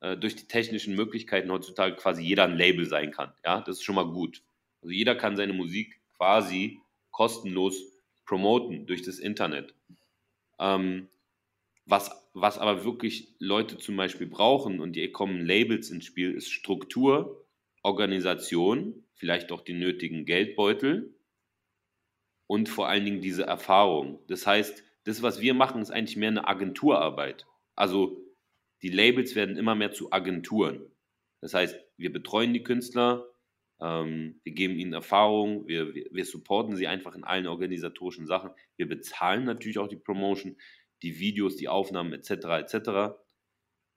äh, 0.01 0.17
durch 0.17 0.37
die 0.37 0.47
technischen 0.47 0.95
Möglichkeiten 0.95 1.51
heutzutage 1.51 1.97
quasi 1.97 2.23
jeder 2.23 2.45
ein 2.45 2.57
Label 2.57 2.87
sein 2.87 3.13
kann. 3.13 3.33
Ja, 3.45 3.61
das 3.61 3.79
ist 3.79 3.85
schon 3.85 3.95
mal 3.95 4.11
gut. 4.11 4.43
Also 4.83 4.93
jeder 4.93 5.15
kann 5.15 5.37
seine 5.37 5.53
Musik 5.53 6.01
quasi 6.17 6.81
kostenlos 7.11 7.81
promoten 8.27 8.87
durch 8.87 9.03
das 9.03 9.19
Internet. 9.19 9.75
Ähm, 10.59 11.09
was, 11.87 12.11
was 12.35 12.59
aber 12.59 12.85
wirklich 12.85 13.35
Leute 13.39 13.79
zum 13.79 13.97
Beispiel 13.97 14.27
brauchen, 14.27 14.81
und 14.81 14.95
hier 14.95 15.13
kommen 15.13 15.47
Labels 15.47 15.91
ins 15.91 16.05
Spiel, 16.05 16.33
ist 16.33 16.51
Struktur, 16.51 17.47
Organisation, 17.83 19.05
vielleicht 19.15 19.53
auch 19.53 19.63
die 19.63 19.75
nötigen 19.75 20.27
Geldbeutel 20.27 21.15
und 22.49 22.69
vor 22.69 22.89
allen 22.89 23.05
Dingen 23.05 23.21
diese 23.21 23.45
Erfahrung. 23.45 24.19
Das 24.27 24.47
heißt, 24.47 24.83
das, 25.05 25.23
was 25.23 25.41
wir 25.41 25.55
machen, 25.55 25.81
ist 25.81 25.91
eigentlich 25.91 26.17
mehr 26.17 26.29
eine 26.31 26.49
Agenturarbeit. 26.49 27.47
Also 27.77 28.21
die 28.83 28.89
Labels 28.89 29.37
werden 29.37 29.57
immer 29.57 29.77
mehr 29.77 29.93
zu 29.93 30.13
Agenturen. 30.13 30.91
Das 31.41 31.55
heißt, 31.55 31.79
wir 31.97 32.13
betreuen 32.13 32.53
die 32.53 32.65
Künstler, 32.65 33.27
ähm, 33.81 34.41
wir 34.43 34.53
geben 34.53 34.77
ihnen 34.77 34.93
Erfahrung, 34.93 35.69
wir, 35.69 35.95
wir, 35.95 36.07
wir, 36.11 36.25
supporten 36.25 36.77
sie 36.77 36.87
einfach 36.87 37.15
in 37.15 37.25
allen 37.25 37.47
organisatorischen 37.47 38.27
Sachen. 38.27 38.51
Wir 38.77 38.89
bezahlen 38.89 39.45
natürlich 39.45 39.79
auch 39.79 39.89
die 39.89 39.97
Promotion, 39.97 40.57
die 41.03 41.19
Videos, 41.19 41.57
die 41.57 41.69
Aufnahmen 41.69 42.13
etc. 42.13 42.31
etc. 42.31 43.19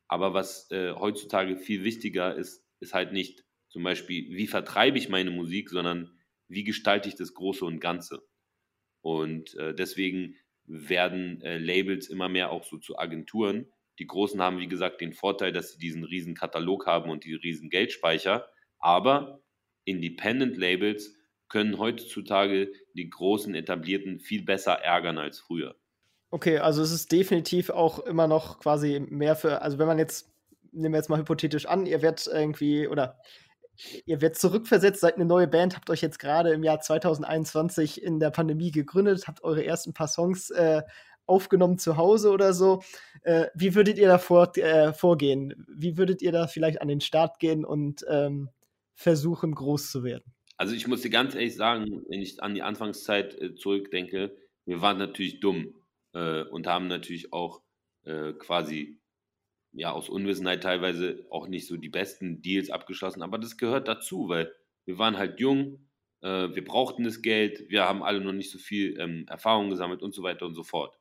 Aber 0.08 0.34
was 0.34 0.70
äh, 0.72 0.94
heutzutage 0.94 1.58
viel 1.58 1.84
wichtiger 1.84 2.36
ist, 2.36 2.66
ist 2.80 2.94
halt 2.94 3.14
nicht 3.14 3.46
zum 3.70 3.84
Beispiel, 3.84 4.30
wie 4.32 4.48
vertreibe 4.48 4.98
ich 4.98 5.10
meine 5.10 5.32
Musik, 5.32 5.70
sondern 5.70 6.18
wie 6.48 6.64
gestalte 6.64 7.08
ich 7.08 7.16
das 7.16 7.34
Große 7.34 7.64
und 7.64 7.80
Ganze. 7.80 8.28
Und 9.02 9.56
äh, 9.56 9.74
deswegen 9.74 10.36
werden 10.66 11.42
äh, 11.42 11.58
Labels 11.58 12.08
immer 12.10 12.30
mehr 12.30 12.52
auch 12.52 12.64
so 12.64 12.78
zu 12.78 12.98
Agenturen, 12.98 13.72
die 14.00 14.08
Großen 14.08 14.42
haben, 14.42 14.60
wie 14.60 14.68
gesagt, 14.68 15.02
den 15.02 15.14
Vorteil, 15.14 15.52
dass 15.52 15.74
sie 15.74 15.80
diesen 15.80 16.04
riesen 16.04 16.34
Katalog 16.34 16.88
haben 16.88 17.10
und 17.10 17.26
die 17.26 17.34
riesen 17.34 17.70
Geldspeicher. 17.70 18.50
Aber 18.80 19.44
Independent 19.84 20.58
Labels 20.58 21.16
können 21.50 21.78
heutzutage 21.78 22.72
die 22.94 23.10
großen 23.10 23.56
etablierten 23.56 24.20
viel 24.20 24.44
besser 24.44 24.74
ärgern 24.74 25.18
als 25.18 25.40
früher. 25.40 25.76
Okay, 26.32 26.60
also 26.60 26.84
es 26.84 26.92
ist 26.92 27.12
definitiv 27.12 27.72
auch 27.72 28.00
immer 28.00 28.28
noch 28.28 28.60
quasi 28.60 29.00
mehr 29.00 29.36
für, 29.36 29.62
also 29.62 29.80
wenn 29.80 29.88
man 29.88 29.98
jetzt, 29.98 30.30
nehmen 30.72 30.94
wir 30.94 31.00
jetzt 31.00 31.10
mal 31.10 31.20
hypothetisch 31.20 31.66
an, 31.66 31.88
ihr 31.88 32.04
werdet 32.04 32.28
irgendwie 32.28 32.88
oder 32.88 33.20
ihr 34.06 34.22
werdet 34.22 34.38
zurückversetzt, 34.38 35.02
seid 35.02 35.16
eine 35.16 35.26
neue 35.26 35.48
Band, 35.48 35.76
habt 35.76 35.90
euch 35.90 36.02
jetzt 36.02 36.20
gerade 36.20 36.52
im 36.52 36.64
Jahr 36.64 36.82
2021 36.82 38.04
in 38.04 38.20
der 38.20 38.30
Pandemie 38.30 38.70
gegründet, 38.70 39.28
habt 39.28 39.44
eure 39.44 39.66
ersten 39.66 39.94
paar 39.94 40.08
Songs 40.08 40.52
äh, 40.52 40.84
aufgenommen 41.26 41.80
zu 41.80 41.98
Hause 41.98 42.30
oder 42.30 42.54
so. 42.54 42.84
Äh, 43.24 43.48
wie 43.56 43.74
würdet 43.74 43.98
ihr 43.98 44.08
da 44.08 44.20
vor, 44.20 44.56
äh, 44.58 44.94
vorgehen? 44.94 45.66
Wie 45.68 45.98
würdet 45.98 46.22
ihr 46.22 46.32
da 46.32 46.46
vielleicht 46.48 46.82
an 46.82 46.88
den 46.90 47.02
Start 47.02 47.40
gehen 47.40 47.66
und 47.66 48.06
ähm, 48.08 48.50
versuchen, 48.94 49.56
groß 49.56 49.90
zu 49.90 50.04
werden? 50.04 50.34
Also 50.58 50.76
ich 50.76 50.88
muss 50.88 51.02
dir 51.02 51.10
ganz 51.10 51.34
ehrlich 51.34 51.56
sagen, 51.56 52.04
wenn 52.08 52.22
ich 52.22 52.44
an 52.44 52.54
die 52.54 52.62
Anfangszeit 52.62 53.40
äh, 53.40 53.56
zurückdenke, 53.56 54.36
wir 54.66 54.82
waren 54.82 54.98
natürlich 55.00 55.40
dumm 55.40 55.79
äh, 56.14 56.44
und 56.44 56.68
haben 56.68 56.88
natürlich 56.88 57.34
auch 57.34 57.62
äh, 58.04 58.34
quasi 58.34 59.00
ja 59.72 59.92
aus 59.92 60.10
Unwissenheit 60.10 60.64
teilweise 60.64 61.26
auch 61.30 61.48
nicht 61.48 61.68
so 61.68 61.78
die 61.78 61.90
besten 61.90 62.42
Deals 62.42 62.70
abgeschlossen, 62.70 63.22
aber 63.22 63.38
das 63.38 63.58
gehört 63.58 63.88
dazu, 63.88 64.30
weil 64.30 64.54
wir 64.86 64.98
waren 64.98 65.18
halt 65.18 65.40
jung, 65.40 65.90
äh, 66.22 66.50
wir 66.54 66.64
brauchten 66.64 67.04
das 67.04 67.22
Geld, 67.22 67.70
wir 67.70 67.86
haben 67.86 68.04
alle 68.04 68.22
noch 68.22 68.34
nicht 68.34 68.52
so 68.52 68.58
viel 68.58 69.00
ähm, 69.00 69.26
Erfahrung 69.28 69.70
gesammelt 69.70 70.02
und 70.02 70.14
so 70.14 70.24
weiter 70.24 70.46
und 70.46 70.56
so 70.56 70.64
fort. 70.64 70.98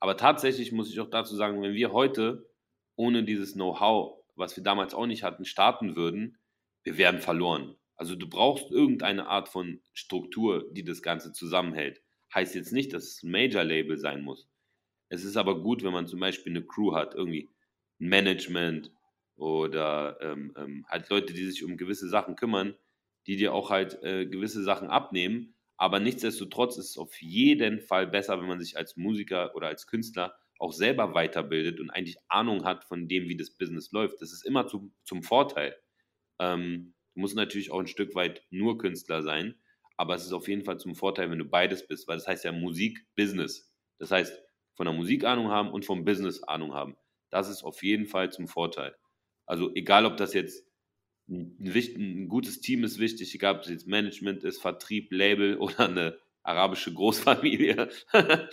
Aber 0.00 0.16
tatsächlich 0.16 0.72
muss 0.72 0.90
ich 0.90 1.00
auch 1.00 1.10
dazu 1.10 1.36
sagen, 1.36 1.62
wenn 1.62 1.74
wir 1.74 1.92
heute 1.92 2.50
ohne 2.96 3.24
dieses 3.24 3.54
Know-how, 3.54 4.18
was 4.34 4.56
wir 4.56 4.64
damals 4.64 4.94
auch 4.94 5.06
nicht 5.06 5.22
hatten, 5.22 5.44
starten 5.44 5.96
würden, 5.96 6.38
wir 6.82 6.98
wären 6.98 7.18
verloren. 7.18 7.76
Also 7.96 8.14
du 8.14 8.28
brauchst 8.28 8.70
irgendeine 8.70 9.26
Art 9.26 9.48
von 9.48 9.80
Struktur, 9.92 10.70
die 10.72 10.84
das 10.84 11.02
Ganze 11.02 11.32
zusammenhält. 11.32 12.02
Heißt 12.34 12.54
jetzt 12.54 12.72
nicht, 12.72 12.92
dass 12.92 13.04
es 13.04 13.22
ein 13.22 13.30
Major-Label 13.30 13.98
sein 13.98 14.22
muss. 14.22 14.48
Es 15.08 15.24
ist 15.24 15.36
aber 15.36 15.62
gut, 15.62 15.82
wenn 15.82 15.92
man 15.92 16.06
zum 16.06 16.20
Beispiel 16.20 16.52
eine 16.52 16.64
Crew 16.64 16.94
hat, 16.94 17.14
irgendwie 17.14 17.48
ein 18.00 18.08
Management 18.08 18.92
oder 19.36 20.18
ähm, 20.20 20.52
ähm, 20.56 20.86
halt 20.88 21.08
Leute, 21.10 21.32
die 21.32 21.44
sich 21.46 21.64
um 21.64 21.76
gewisse 21.76 22.08
Sachen 22.08 22.36
kümmern, 22.36 22.74
die 23.26 23.36
dir 23.36 23.54
auch 23.54 23.70
halt 23.70 24.02
äh, 24.02 24.26
gewisse 24.26 24.62
Sachen 24.62 24.88
abnehmen, 24.88 25.54
aber 25.76 26.00
nichtsdestotrotz 26.00 26.78
ist 26.78 26.90
es 26.90 26.98
auf 26.98 27.20
jeden 27.20 27.80
Fall 27.80 28.06
besser, 28.06 28.40
wenn 28.40 28.48
man 28.48 28.60
sich 28.60 28.76
als 28.76 28.96
Musiker 28.96 29.54
oder 29.54 29.68
als 29.68 29.86
Künstler 29.86 30.36
auch 30.58 30.72
selber 30.72 31.12
weiterbildet 31.14 31.80
und 31.80 31.90
eigentlich 31.90 32.16
Ahnung 32.28 32.64
hat 32.64 32.84
von 32.84 33.08
dem, 33.08 33.28
wie 33.28 33.36
das 33.36 33.50
Business 33.50 33.92
läuft. 33.92 34.22
Das 34.22 34.32
ist 34.32 34.46
immer 34.46 34.66
zu, 34.66 34.90
zum 35.04 35.22
Vorteil. 35.22 35.76
Ähm, 36.38 36.94
du 37.14 37.20
musst 37.20 37.36
natürlich 37.36 37.70
auch 37.70 37.80
ein 37.80 37.86
Stück 37.86 38.14
weit 38.14 38.42
nur 38.50 38.78
Künstler 38.78 39.22
sein, 39.22 39.54
aber 39.96 40.14
es 40.14 40.24
ist 40.24 40.32
auf 40.32 40.48
jeden 40.48 40.64
Fall 40.64 40.78
zum 40.78 40.94
Vorteil, 40.94 41.30
wenn 41.30 41.38
du 41.38 41.44
beides 41.44 41.86
bist, 41.86 42.06
weil 42.08 42.16
das 42.16 42.26
heißt 42.26 42.44
ja 42.44 42.52
Musik, 42.52 43.06
Business. 43.16 43.72
Das 43.98 44.10
heißt, 44.10 44.42
von 44.74 44.86
der 44.86 44.94
Musik 44.94 45.24
Ahnung 45.24 45.48
haben 45.48 45.70
und 45.70 45.84
vom 45.84 46.04
Business 46.04 46.42
Ahnung 46.42 46.74
haben. 46.74 46.96
Das 47.30 47.48
ist 47.48 47.64
auf 47.64 47.82
jeden 47.82 48.06
Fall 48.06 48.30
zum 48.30 48.46
Vorteil. 48.46 48.94
Also 49.46 49.74
egal, 49.74 50.04
ob 50.06 50.16
das 50.16 50.34
jetzt 50.34 50.66
ein, 51.28 51.56
ein, 51.58 52.28
gutes 52.28 52.60
Team 52.60 52.84
ist 52.84 52.98
wichtig, 52.98 53.34
egal 53.34 53.56
ob 53.56 53.62
es 53.62 53.70
jetzt 53.70 53.86
Management 53.86 54.44
ist, 54.44 54.60
Vertrieb, 54.60 55.12
Label 55.12 55.56
oder 55.58 55.88
eine 55.88 56.18
arabische 56.42 56.92
Großfamilie. 56.92 57.88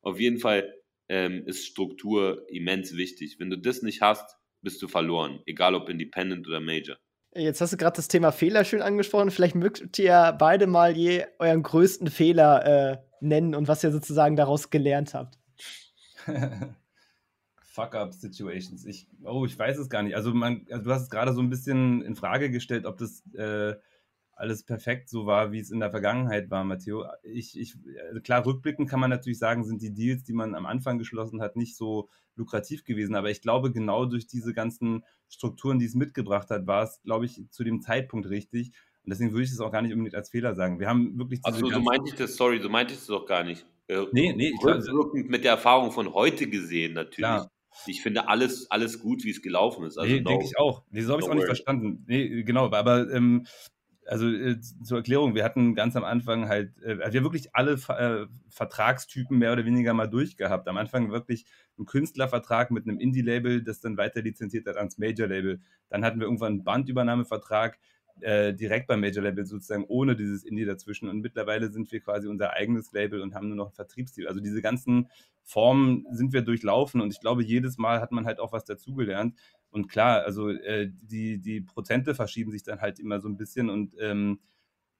Auf 0.00 0.20
jeden 0.20 0.38
Fall 0.38 0.72
ähm, 1.08 1.44
ist 1.46 1.66
Struktur 1.66 2.46
immens 2.48 2.96
wichtig. 2.96 3.36
Wenn 3.38 3.50
du 3.50 3.58
das 3.58 3.82
nicht 3.82 4.00
hast, 4.00 4.36
bist 4.62 4.80
du 4.80 4.88
verloren. 4.88 5.42
Egal 5.46 5.74
ob 5.74 5.88
Independent 5.88 6.46
oder 6.46 6.60
Major. 6.60 6.98
Jetzt 7.38 7.60
hast 7.60 7.72
du 7.72 7.76
gerade 7.76 7.96
das 7.96 8.08
Thema 8.08 8.32
Fehler 8.32 8.64
schön 8.64 8.82
angesprochen. 8.82 9.30
Vielleicht 9.30 9.54
mögt 9.54 9.98
ihr 9.98 10.34
beide 10.38 10.66
mal 10.66 10.96
je 10.96 11.24
euren 11.38 11.62
größten 11.62 12.10
Fehler 12.10 12.64
äh, 12.92 12.98
nennen 13.20 13.54
und 13.54 13.68
was 13.68 13.84
ihr 13.84 13.92
sozusagen 13.92 14.34
daraus 14.34 14.70
gelernt 14.70 15.14
habt. 15.14 15.38
Fuck-up-Situations. 17.62 18.84
Ich, 18.86 19.06
oh, 19.22 19.44
ich 19.44 19.56
weiß 19.56 19.78
es 19.78 19.88
gar 19.88 20.02
nicht. 20.02 20.16
Also, 20.16 20.34
man, 20.34 20.66
also 20.70 20.84
du 20.84 20.90
hast 20.92 21.02
es 21.02 21.10
gerade 21.10 21.32
so 21.32 21.40
ein 21.40 21.48
bisschen 21.48 22.02
in 22.02 22.16
Frage 22.16 22.50
gestellt, 22.50 22.86
ob 22.86 22.98
das 22.98 23.22
äh, 23.34 23.76
alles 24.38 24.62
perfekt 24.62 25.08
so 25.08 25.26
war, 25.26 25.50
wie 25.50 25.58
es 25.58 25.70
in 25.70 25.80
der 25.80 25.90
Vergangenheit 25.90 26.48
war, 26.50 26.62
Matteo. 26.64 27.04
Ich, 27.22 27.58
ich, 27.58 27.74
also 28.08 28.20
klar, 28.20 28.46
rückblickend 28.46 28.88
kann 28.88 29.00
man 29.00 29.10
natürlich 29.10 29.38
sagen, 29.38 29.64
sind 29.64 29.82
die 29.82 29.92
Deals, 29.92 30.22
die 30.22 30.32
man 30.32 30.54
am 30.54 30.64
Anfang 30.64 30.98
geschlossen 30.98 31.40
hat, 31.42 31.56
nicht 31.56 31.76
so 31.76 32.08
lukrativ 32.36 32.84
gewesen. 32.84 33.16
Aber 33.16 33.30
ich 33.30 33.42
glaube, 33.42 33.72
genau 33.72 34.06
durch 34.06 34.28
diese 34.28 34.54
ganzen 34.54 35.04
Strukturen, 35.28 35.80
die 35.80 35.86
es 35.86 35.94
mitgebracht 35.94 36.50
hat, 36.50 36.68
war 36.68 36.84
es, 36.84 37.02
glaube 37.02 37.26
ich, 37.26 37.42
zu 37.50 37.64
dem 37.64 37.80
Zeitpunkt 37.80 38.28
richtig. 38.30 38.70
Und 39.02 39.10
deswegen 39.10 39.32
würde 39.32 39.44
ich 39.44 39.50
es 39.50 39.60
auch 39.60 39.72
gar 39.72 39.82
nicht 39.82 39.92
unbedingt 39.92 40.14
als 40.14 40.30
Fehler 40.30 40.54
sagen. 40.54 40.78
Wir 40.78 40.88
haben 40.88 41.18
wirklich. 41.18 41.40
Achso, 41.42 41.66
so 41.66 41.80
meinte 41.80 42.08
ich 42.08 42.14
das, 42.14 42.36
sorry, 42.36 42.60
so 42.60 42.68
meinte 42.68 42.94
ich 42.94 43.00
es 43.00 43.06
doch 43.06 43.26
gar 43.26 43.42
nicht. 43.42 43.66
Äh, 43.88 44.04
nee, 44.12 44.32
nee, 44.34 44.52
ich 44.54 44.64
Rückwirkend 44.64 45.30
mit 45.30 45.44
der 45.44 45.52
Erfahrung 45.52 45.90
von 45.90 46.14
heute 46.14 46.46
gesehen, 46.48 46.94
natürlich. 46.94 47.18
Klar. 47.18 47.50
Ich 47.86 48.02
finde 48.02 48.28
alles, 48.28 48.70
alles 48.70 48.98
gut, 49.00 49.24
wie 49.24 49.30
es 49.30 49.42
gelaufen 49.42 49.84
ist. 49.84 49.98
Also 49.98 50.12
nee, 50.12 50.20
no, 50.20 50.30
denke 50.30 50.44
ich 50.44 50.58
auch. 50.58 50.82
Nee, 50.90 51.00
so 51.02 51.12
habe 51.12 51.20
ich 51.20 51.26
es 51.26 51.30
auch 51.30 51.34
nicht 51.34 51.46
verstanden. 51.46 52.04
Nee, 52.06 52.42
genau, 52.42 52.70
aber 52.70 53.10
ähm, 53.10 53.46
also 54.08 54.28
äh, 54.28 54.58
zur 54.60 54.98
Erklärung, 54.98 55.34
wir 55.34 55.44
hatten 55.44 55.74
ganz 55.74 55.94
am 55.94 56.04
Anfang 56.04 56.48
halt, 56.48 56.72
äh, 56.82 56.98
also 57.00 57.12
wir 57.12 57.20
haben 57.20 57.24
wirklich 57.24 57.54
alle 57.54 57.72
äh, 57.72 58.26
Vertragstypen 58.48 59.38
mehr 59.38 59.52
oder 59.52 59.64
weniger 59.64 59.92
mal 59.94 60.06
durchgehabt. 60.06 60.66
Am 60.66 60.78
Anfang 60.78 61.10
wirklich 61.10 61.44
ein 61.78 61.84
Künstlervertrag 61.84 62.70
mit 62.70 62.88
einem 62.88 62.98
Indie-Label, 62.98 63.62
das 63.62 63.80
dann 63.80 63.96
weiter 63.96 64.22
lizenziert 64.22 64.66
hat 64.66 64.76
ans 64.76 64.98
Major-Label. 64.98 65.60
Dann 65.90 66.04
hatten 66.04 66.20
wir 66.20 66.26
irgendwann 66.26 66.54
einen 66.54 66.64
Bandübernahmevertrag 66.64 67.78
äh, 68.20 68.54
direkt 68.54 68.88
beim 68.88 69.00
Major-Label 69.00 69.44
sozusagen 69.44 69.84
ohne 69.86 70.16
dieses 70.16 70.42
Indie 70.44 70.64
dazwischen. 70.64 71.08
Und 71.08 71.20
mittlerweile 71.20 71.70
sind 71.70 71.92
wir 71.92 72.00
quasi 72.00 72.28
unser 72.28 72.54
eigenes 72.54 72.92
Label 72.92 73.20
und 73.20 73.34
haben 73.34 73.48
nur 73.48 73.56
noch 73.56 73.68
ein 73.68 73.74
Vertriebsdeal. 73.74 74.26
Also 74.26 74.40
diese 74.40 74.62
ganzen 74.62 75.08
Formen 75.44 76.04
sind 76.10 76.32
wir 76.32 76.42
durchlaufen 76.42 77.00
und 77.00 77.12
ich 77.12 77.20
glaube, 77.20 77.42
jedes 77.42 77.78
Mal 77.78 78.00
hat 78.00 78.12
man 78.12 78.26
halt 78.26 78.40
auch 78.40 78.52
was 78.52 78.64
dazugelernt. 78.64 79.34
Und 79.70 79.88
klar, 79.88 80.22
also 80.22 80.48
äh, 80.50 80.90
die, 80.90 81.40
die 81.40 81.60
Prozente 81.60 82.14
verschieben 82.14 82.50
sich 82.50 82.62
dann 82.62 82.80
halt 82.80 82.98
immer 82.98 83.20
so 83.20 83.28
ein 83.28 83.36
bisschen 83.36 83.68
und 83.70 83.94
ähm, 84.00 84.40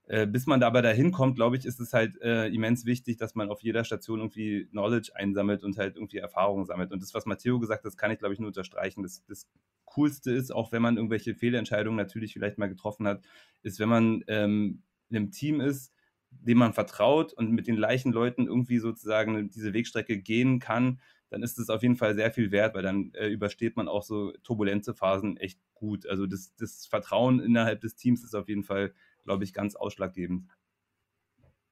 äh, 0.09 0.27
bis 0.27 0.47
man 0.47 0.63
aber 0.63 0.81
dahin 0.81 1.13
kommt, 1.13 1.37
glaube 1.37 1.57
ich, 1.57 1.67
ist 1.67 1.81
es 1.81 1.93
halt 1.93 2.21
äh, 2.23 2.47
immens 2.49 2.87
wichtig, 2.87 3.19
dass 3.19 3.35
man 3.35 3.51
auf 3.51 3.63
jeder 3.63 3.85
Station 3.85 4.21
irgendwie 4.21 4.65
Knowledge 4.71 5.13
einsammelt 5.15 5.63
und 5.65 5.77
halt 5.77 5.97
irgendwie 5.97 6.17
Erfahrung 6.17 6.65
sammelt. 6.65 6.93
Und 6.93 7.03
das, 7.03 7.13
was 7.13 7.27
Matteo 7.27 7.59
gesagt 7.59 7.81
hat, 7.81 7.87
das 7.87 7.99
kann 7.99 8.11
ich, 8.11 8.19
glaube 8.19 8.33
ich, 8.33 8.41
nur 8.41 8.49
unterstreichen. 8.49 9.03
Das, 9.03 9.23
das 9.27 9.47
Coolste 9.85 10.31
ist, 10.31 10.51
auch 10.51 10.73
wenn 10.73 10.81
man 10.81 10.97
irgendwelche 10.97 11.35
Fehlentscheidungen 11.35 11.97
natürlich 11.99 12.33
vielleicht 12.33 12.57
mal 12.57 12.71
getroffen 12.71 13.07
hat, 13.07 13.23
ist, 13.63 13.81
wenn 13.81 13.89
man 13.91 14.25
ähm, 14.29 14.83
in 15.11 15.17
einem 15.17 15.31
Team 15.31 15.61
ist, 15.61 15.93
dem 16.31 16.59
man 16.59 16.73
vertraut 16.73 17.35
und 17.35 17.53
mit 17.53 17.67
den 17.67 17.77
gleichen 17.77 18.13
Leuten 18.13 18.47
irgendwie 18.47 18.79
sozusagen 18.79 19.51
diese 19.51 19.75
Wegstrecke 19.75 20.19
gehen 20.19 20.59
kann, 20.59 21.01
dann 21.31 21.43
ist 21.43 21.59
es 21.59 21.71
auf 21.71 21.83
jeden 21.83 21.97
Fall 21.97 22.15
sehr 22.15 22.31
viel 22.33 22.51
wert, 22.51 22.75
weil 22.75 22.83
dann 22.83 23.13
äh, 23.15 23.29
übersteht 23.29 23.77
man 23.77 23.89
auch 23.89 24.03
so 24.03 24.33
turbulente 24.43 24.95
Phasen 24.95 25.37
echt 25.37 25.61
gut. 25.75 26.07
Also 26.07 26.27
das, 26.27 26.55
das 26.57 26.87
Vertrauen 26.87 27.41
innerhalb 27.41 27.81
des 27.81 27.97
Teams 27.97 28.25
ist 28.25 28.35
auf 28.35 28.49
jeden 28.49 28.65
Fall, 28.65 28.95
glaube 29.25 29.45
ich, 29.45 29.53
ganz 29.53 29.77
ausschlaggebend. 29.77 30.49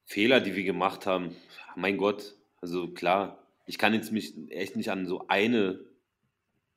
Fehler, 0.05 0.39
die 0.39 0.55
wir 0.55 0.63
gemacht 0.63 1.05
haben, 1.05 1.35
mein 1.75 1.97
Gott, 1.97 2.35
also 2.61 2.87
klar, 2.87 3.43
ich 3.65 3.77
kann 3.77 3.93
jetzt 3.93 4.11
mich 4.11 4.33
echt 4.49 4.75
nicht 4.75 4.89
an 4.89 5.05
so 5.05 5.27
eine 5.27 5.79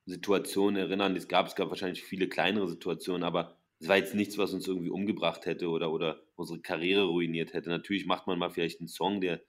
Situation 0.06 0.76
erinnern, 0.76 1.14
es 1.16 1.28
gab. 1.28 1.46
Es 1.46 1.54
gab 1.54 1.68
wahrscheinlich 1.70 2.02
viele 2.02 2.28
kleinere 2.28 2.68
Situationen, 2.68 3.22
aber 3.22 3.56
es 3.78 3.88
war 3.88 3.96
jetzt 3.96 4.14
nichts, 4.14 4.36
was 4.36 4.52
uns 4.52 4.66
irgendwie 4.66 4.90
umgebracht 4.90 5.46
hätte 5.46 5.68
oder, 5.68 5.92
oder 5.92 6.20
unsere 6.36 6.60
Karriere 6.60 7.04
ruiniert 7.04 7.54
hätte. 7.54 7.70
Natürlich 7.70 8.06
macht 8.06 8.26
man 8.26 8.38
mal 8.38 8.50
vielleicht 8.50 8.80
einen 8.80 8.88
Song, 8.88 9.20
der 9.20 9.40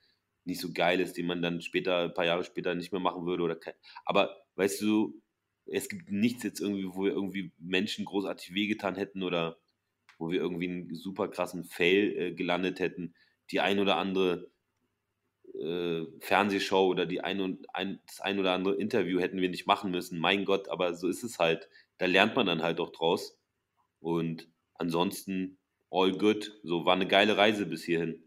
nicht 0.45 0.62
so 0.62 0.71
geil 0.73 0.99
ist, 0.99 1.17
den 1.17 1.27
man 1.27 1.41
dann 1.41 1.62
später, 1.62 2.04
ein 2.04 2.13
paar 2.13 2.25
Jahre 2.25 2.43
später 2.43 2.75
nicht 2.75 2.91
mehr 2.91 3.01
machen 3.01 3.25
würde. 3.25 3.43
Oder 3.43 3.58
aber 4.06 4.38
weißt 4.56 4.82
du, 4.82 5.21
es 5.65 5.89
gibt 5.89 6.12
nichts 6.12 6.43
jetzt 6.43 6.60
irgendwie, 6.60 6.88
wo 6.88 7.06
wir 7.06 7.12
irgendwie 7.12 7.51
Menschen 7.60 8.06
großartig 8.06 8.54
wehgetan 8.54 8.95
hätten 8.95 9.23
oder 9.23 9.58
wo 10.17 10.30
wir 10.32 10.39
irgendwie 10.39 10.67
einen 10.67 10.95
super 10.95 11.27
krassen 11.27 11.63
Fail 11.63 12.15
äh, 12.17 12.34
gelandet 12.34 12.80
hätten. 12.80 13.13
Die 13.51 13.60
ein 13.60 13.80
oder 13.80 13.97
andere 13.97 14.51
äh, 15.54 16.06
Fernsehshow 16.19 16.88
oder 16.88 17.06
die 17.06 17.21
ein 17.21 17.41
und 17.41 17.73
ein, 17.73 17.99
das 18.06 18.21
ein 18.21 18.39
oder 18.39 18.54
andere 18.54 18.75
Interview 18.75 19.19
hätten 19.19 19.41
wir 19.41 19.49
nicht 19.49 19.67
machen 19.67 19.91
müssen. 19.91 20.19
Mein 20.19 20.45
Gott, 20.45 20.69
aber 20.69 20.95
so 20.95 21.08
ist 21.08 21.23
es 21.23 21.39
halt. 21.39 21.69
Da 21.97 22.06
lernt 22.06 22.36
man 22.36 22.47
dann 22.47 22.63
halt 22.63 22.80
auch 22.80 22.91
draus. 22.91 23.38
Und 23.99 24.47
ansonsten 24.75 25.58
all 25.91 26.12
good. 26.13 26.60
So 26.63 26.86
war 26.86 26.95
eine 26.95 27.08
geile 27.08 27.38
Reise 27.38 27.65
bis 27.65 27.84
hierhin. 27.84 28.23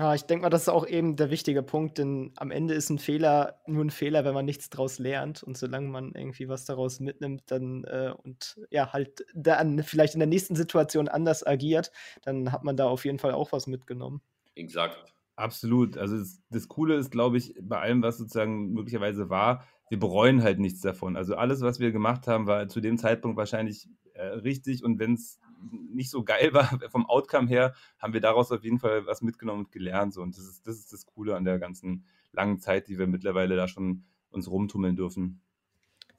Ja, 0.00 0.14
ich 0.14 0.22
denke 0.22 0.44
mal, 0.44 0.48
das 0.48 0.62
ist 0.62 0.68
auch 0.70 0.86
eben 0.86 1.14
der 1.16 1.28
wichtige 1.28 1.62
Punkt, 1.62 1.98
denn 1.98 2.32
am 2.36 2.50
Ende 2.50 2.72
ist 2.72 2.88
ein 2.88 2.98
Fehler 2.98 3.60
nur 3.66 3.84
ein 3.84 3.90
Fehler, 3.90 4.24
wenn 4.24 4.32
man 4.32 4.46
nichts 4.46 4.70
daraus 4.70 4.98
lernt. 4.98 5.42
Und 5.42 5.58
solange 5.58 5.88
man 5.88 6.14
irgendwie 6.14 6.48
was 6.48 6.64
daraus 6.64 7.00
mitnimmt, 7.00 7.42
dann 7.48 7.84
äh, 7.84 8.14
und 8.16 8.58
ja, 8.70 8.94
halt 8.94 9.26
dann 9.34 9.82
vielleicht 9.82 10.14
in 10.14 10.20
der 10.20 10.26
nächsten 10.26 10.56
Situation 10.56 11.08
anders 11.08 11.46
agiert, 11.46 11.92
dann 12.22 12.50
hat 12.50 12.64
man 12.64 12.78
da 12.78 12.88
auf 12.88 13.04
jeden 13.04 13.18
Fall 13.18 13.32
auch 13.32 13.52
was 13.52 13.66
mitgenommen. 13.66 14.22
Exakt. 14.54 15.12
Absolut. 15.36 15.98
Also 15.98 16.16
das, 16.16 16.40
das 16.48 16.68
Coole 16.68 16.94
ist, 16.94 17.10
glaube 17.10 17.36
ich, 17.36 17.54
bei 17.60 17.78
allem, 17.78 18.02
was 18.02 18.16
sozusagen 18.16 18.72
möglicherweise 18.72 19.28
war, 19.28 19.66
wir 19.90 19.98
bereuen 19.98 20.42
halt 20.42 20.60
nichts 20.60 20.80
davon. 20.80 21.14
Also 21.14 21.34
alles, 21.34 21.60
was 21.60 21.78
wir 21.78 21.92
gemacht 21.92 22.26
haben, 22.26 22.46
war 22.46 22.68
zu 22.68 22.80
dem 22.80 22.96
Zeitpunkt 22.96 23.36
wahrscheinlich 23.36 23.86
äh, 24.14 24.24
richtig. 24.24 24.82
Und 24.82 24.98
wenn 24.98 25.12
es 25.12 25.38
nicht 25.60 26.10
so 26.10 26.24
geil 26.24 26.52
war 26.52 26.80
vom 26.90 27.06
Outcome 27.06 27.48
her, 27.48 27.74
haben 27.98 28.12
wir 28.12 28.20
daraus 28.20 28.52
auf 28.52 28.64
jeden 28.64 28.78
Fall 28.78 29.06
was 29.06 29.22
mitgenommen 29.22 29.66
und 29.66 29.72
gelernt. 29.72 30.14
So. 30.14 30.22
Und 30.22 30.36
das 30.36 30.44
ist, 30.44 30.66
das 30.66 30.76
ist 30.76 30.92
das 30.92 31.06
Coole 31.06 31.36
an 31.36 31.44
der 31.44 31.58
ganzen 31.58 32.04
langen 32.32 32.60
Zeit, 32.60 32.88
die 32.88 32.98
wir 32.98 33.06
mittlerweile 33.06 33.56
da 33.56 33.68
schon 33.68 34.04
uns 34.30 34.50
rumtummeln 34.50 34.96
dürfen. 34.96 35.40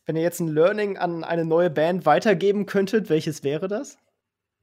Wenn 0.05 0.15
ihr 0.15 0.23
jetzt 0.23 0.39
ein 0.39 0.47
Learning 0.47 0.97
an 0.97 1.23
eine 1.23 1.45
neue 1.45 1.69
Band 1.69 2.05
weitergeben 2.05 2.65
könntet, 2.65 3.09
welches 3.09 3.43
wäre 3.43 3.67
das? 3.67 3.97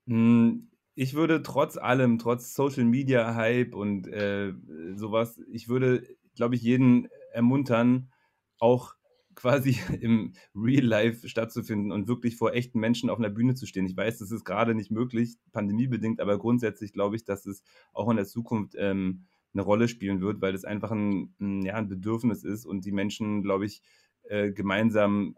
Hm, 0.07 0.69
ich 0.95 1.15
würde 1.15 1.43
trotz 1.43 1.77
allem, 1.77 2.19
trotz 2.19 2.55
Social 2.55 2.85
Media 2.85 3.35
Hype 3.35 3.75
und 3.75 4.09
äh, 4.09 4.53
sowas, 4.97 5.41
ich 5.51 5.69
würde, 5.69 6.03
glaube 6.35 6.57
ich, 6.57 6.63
jeden 6.63 7.09
ermuntern, 7.33 8.11
auch 8.59 8.95
quasi 9.39 9.79
im 10.01 10.33
Real 10.55 10.85
Life 10.85 11.29
stattzufinden 11.29 11.93
und 11.93 12.09
wirklich 12.09 12.37
vor 12.37 12.53
echten 12.53 12.81
Menschen 12.81 13.09
auf 13.09 13.19
einer 13.19 13.31
Bühne 13.31 13.55
zu 13.55 13.67
stehen. 13.67 13.87
Ich 13.87 13.97
weiß, 13.97 14.19
das 14.19 14.33
ist 14.33 14.45
gerade 14.45 14.75
nicht 14.75 14.91
möglich, 14.91 15.37
pandemiebedingt, 15.53 16.21
aber 16.21 16.39
grundsätzlich 16.39 16.93
glaube 16.93 17.17
ich, 17.17 17.25
dass 17.25 17.47
es 17.47 17.63
auch 17.93 18.11
in 18.11 18.17
der 18.17 18.27
Zukunft 18.27 18.75
ähm, 18.77 19.27
eine 19.55 19.63
Rolle 19.63 19.89
spielen 19.89 20.21
wird, 20.21 20.43
weil 20.43 20.55
es 20.55 20.65
einfach 20.65 20.91
ein, 20.91 21.35
ein, 21.41 21.63
ja, 21.63 21.75
ein 21.75 21.89
Bedürfnis 21.89 22.45
ist 22.45 22.67
und 22.67 22.85
die 22.85 22.93
Menschen, 22.93 23.43
glaube 23.43 23.65
ich, 23.65 23.81
äh, 24.25 24.51
gemeinsam 24.51 25.37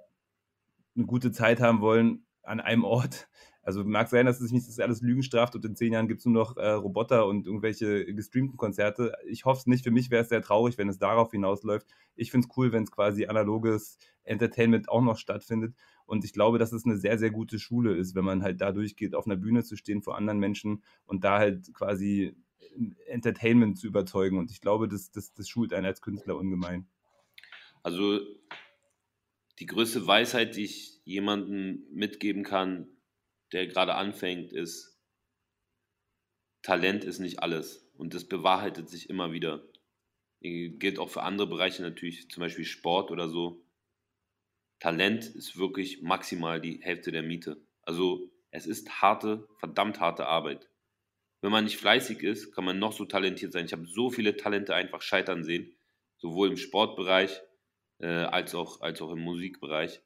eine 0.97 1.07
gute 1.07 1.31
Zeit 1.31 1.61
haben 1.61 1.81
wollen 1.81 2.27
an 2.43 2.61
einem 2.61 2.85
Ort, 2.85 3.29
also 3.63 3.85
mag 3.85 4.09
sein, 4.09 4.27
dass 4.27 4.41
es 4.41 4.53
nicht 4.53 4.67
das 4.67 4.79
alles 4.79 5.03
Lügen 5.03 5.23
straft 5.23 5.55
und 5.55 5.65
in 5.65 5.77
zehn 5.77 5.93
Jahren 5.93 6.09
gibt 6.09 6.21
es 6.21 6.27
nur 6.27 6.35
noch 6.35 6.57
äh, 6.57 6.71
Roboter 6.71 7.27
und 7.27 7.47
irgendwelche 7.47 8.07
gestreamten 8.07 8.57
Konzerte. 8.57 9.13
Ich 9.27 9.45
hoffe 9.45 9.61
es 9.61 9.67
nicht. 9.67 9.85
Für 9.85 9.91
mich 9.91 10.11
wäre 10.11 10.23
es 10.23 10.31
sehr 10.31 10.41
traurig, 10.41 10.79
wenn 10.79 10.89
es 10.89 10.99
darauf 10.99 11.31
hinausläuft. 11.31 11.87
Ich 12.17 12.31
finde 12.31 12.47
es 12.49 12.57
cool, 12.57 12.73
wenn 12.73 12.85
es 12.85 12.91
quasi 12.91 13.27
analoges 13.27 13.99
Entertainment 14.25 14.89
auch 14.89 15.03
noch 15.03 15.19
stattfindet. 15.19 15.75
Und 16.07 16.25
ich 16.25 16.33
glaube, 16.33 16.59
dass 16.59 16.73
es 16.73 16.87
eine 16.87 16.97
sehr, 16.97 17.19
sehr 17.19 17.31
gute 17.31 17.59
Schule 17.59 17.95
ist, 17.95 18.15
wenn 18.15 18.25
man 18.25 18.43
halt 18.43 18.61
da 18.61 18.73
durchgeht, 18.73 19.15
auf 19.15 19.27
einer 19.27 19.37
Bühne 19.37 19.63
zu 19.63 19.77
stehen 19.77 20.03
vor 20.03 20.17
anderen 20.17 20.39
Menschen 20.39 20.83
und 21.05 21.23
da 21.23 21.39
halt 21.39 21.73
quasi 21.75 22.35
Entertainment 23.07 23.79
zu 23.79 23.87
überzeugen. 23.87 24.39
Und 24.39 24.51
ich 24.51 24.61
glaube, 24.61 24.89
das, 24.89 25.11
das, 25.11 25.35
das 25.35 25.49
schult 25.49 25.75
einen 25.75 25.87
als 25.87 26.01
Künstler 26.01 26.37
ungemein. 26.37 26.87
Also 27.83 28.21
die 29.59 29.67
größte 29.67 30.07
Weisheit, 30.07 30.57
die 30.57 30.65
ich 30.65 31.01
jemandem 31.05 31.85
mitgeben 31.93 32.43
kann, 32.43 32.89
der 33.53 33.67
gerade 33.67 33.95
anfängt, 33.95 34.53
ist, 34.53 34.99
Talent 36.63 37.05
ist 37.05 37.19
nicht 37.19 37.43
alles. 37.43 37.91
Und 37.97 38.15
das 38.15 38.25
bewahrheitet 38.25 38.89
sich 38.89 39.11
immer 39.11 39.33
wieder. 39.33 39.63
Gilt 40.41 40.99
auch 40.99 41.11
für 41.11 41.23
andere 41.23 41.47
Bereiche 41.47 41.83
natürlich, 41.83 42.31
zum 42.31 42.41
Beispiel 42.41 42.65
Sport 42.65 43.11
oder 43.11 43.29
so. 43.29 43.63
Talent 44.79 45.27
ist 45.27 45.59
wirklich 45.59 46.01
maximal 46.01 46.61
die 46.61 46.81
Hälfte 46.83 47.13
der 47.13 47.23
Miete. 47.23 47.61
Also 47.83 48.31
es 48.51 48.67
ist 48.67 49.03
harte, 49.03 49.47
verdammt 49.59 50.01
harte 50.01 50.27
Arbeit. 50.27 50.71
Wenn 51.43 51.53
man 51.53 51.65
nicht 51.65 51.77
fleißig 51.77 52.23
ist, 52.23 52.53
kann 52.53 52.65
man 52.65 52.79
noch 52.79 52.93
so 52.93 53.05
talentiert 53.05 53.53
sein. 53.53 53.67
Ich 53.67 53.73
habe 53.73 53.87
so 53.87 54.11
viele 54.11 54.37
Talente 54.37 54.75
einfach 54.75 55.03
scheitern 55.03 55.45
sehen, 55.45 55.75
sowohl 56.19 56.49
im 56.49 56.57
Sportbereich 56.57 57.41
äh, 57.99 58.07
als, 58.07 58.55
auch, 58.55 58.81
als 58.81 59.01
auch 59.03 59.13
im 59.13 59.21
Musikbereich 59.21 60.01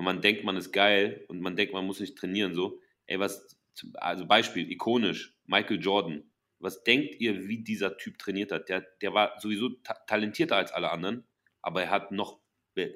wenn 0.00 0.06
man 0.06 0.22
denkt, 0.22 0.44
man 0.44 0.56
ist 0.56 0.72
geil 0.72 1.26
und 1.28 1.42
man 1.42 1.56
denkt, 1.56 1.74
man 1.74 1.84
muss 1.84 2.00
nicht 2.00 2.16
trainieren, 2.16 2.54
so, 2.54 2.80
ey, 3.06 3.20
was, 3.20 3.58
also 3.96 4.24
Beispiel, 4.26 4.70
ikonisch, 4.72 5.36
Michael 5.44 5.78
Jordan. 5.78 6.24
Was 6.58 6.82
denkt 6.84 7.20
ihr, 7.20 7.48
wie 7.48 7.62
dieser 7.62 7.98
Typ 7.98 8.16
trainiert 8.16 8.50
hat? 8.50 8.70
Der, 8.70 8.80
der 9.02 9.12
war 9.12 9.38
sowieso 9.40 9.68
ta 9.68 9.92
talentierter 10.06 10.56
als 10.56 10.72
alle 10.72 10.90
anderen, 10.90 11.26
aber 11.60 11.82
er 11.82 11.90
hat 11.90 12.12
noch 12.12 12.40
be 12.72 12.94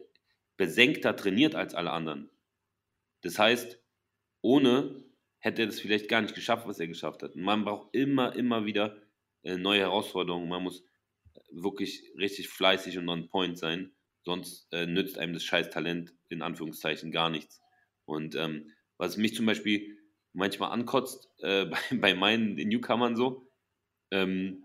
besenkter 0.56 1.14
trainiert 1.14 1.54
als 1.54 1.74
alle 1.74 1.90
anderen. 1.90 2.30
Das 3.20 3.38
heißt, 3.38 3.78
ohne 4.40 5.04
hätte 5.40 5.60
er 5.60 5.66
das 5.66 5.80
vielleicht 5.80 6.08
gar 6.08 6.22
nicht 6.22 6.34
geschafft, 6.34 6.66
was 6.66 6.80
er 6.80 6.86
geschafft 6.88 7.22
hat. 7.22 7.36
Man 7.36 7.66
braucht 7.66 7.94
immer, 7.94 8.34
immer 8.34 8.64
wieder 8.64 8.96
äh, 9.42 9.58
neue 9.58 9.80
Herausforderungen. 9.80 10.48
Man 10.48 10.62
muss 10.62 10.86
wirklich 11.50 12.10
richtig 12.16 12.48
fleißig 12.48 12.96
und 12.96 13.10
on 13.10 13.28
point 13.28 13.58
sein, 13.58 13.92
sonst 14.24 14.66
äh, 14.72 14.86
nützt 14.86 15.18
einem 15.18 15.34
das 15.34 15.44
scheiß 15.44 15.70
Talent 15.70 16.14
in 16.28 16.42
Anführungszeichen 16.42 17.12
gar 17.12 17.30
nichts. 17.30 17.60
Und 18.04 18.34
ähm, 18.34 18.70
was 18.98 19.16
mich 19.16 19.34
zum 19.34 19.46
Beispiel 19.46 19.98
manchmal 20.32 20.72
ankotzt 20.72 21.30
äh, 21.38 21.64
bei, 21.66 21.78
bei 21.92 22.14
meinen 22.14 22.54
Newcomern 22.56 23.16
so, 23.16 23.50
ähm, 24.10 24.64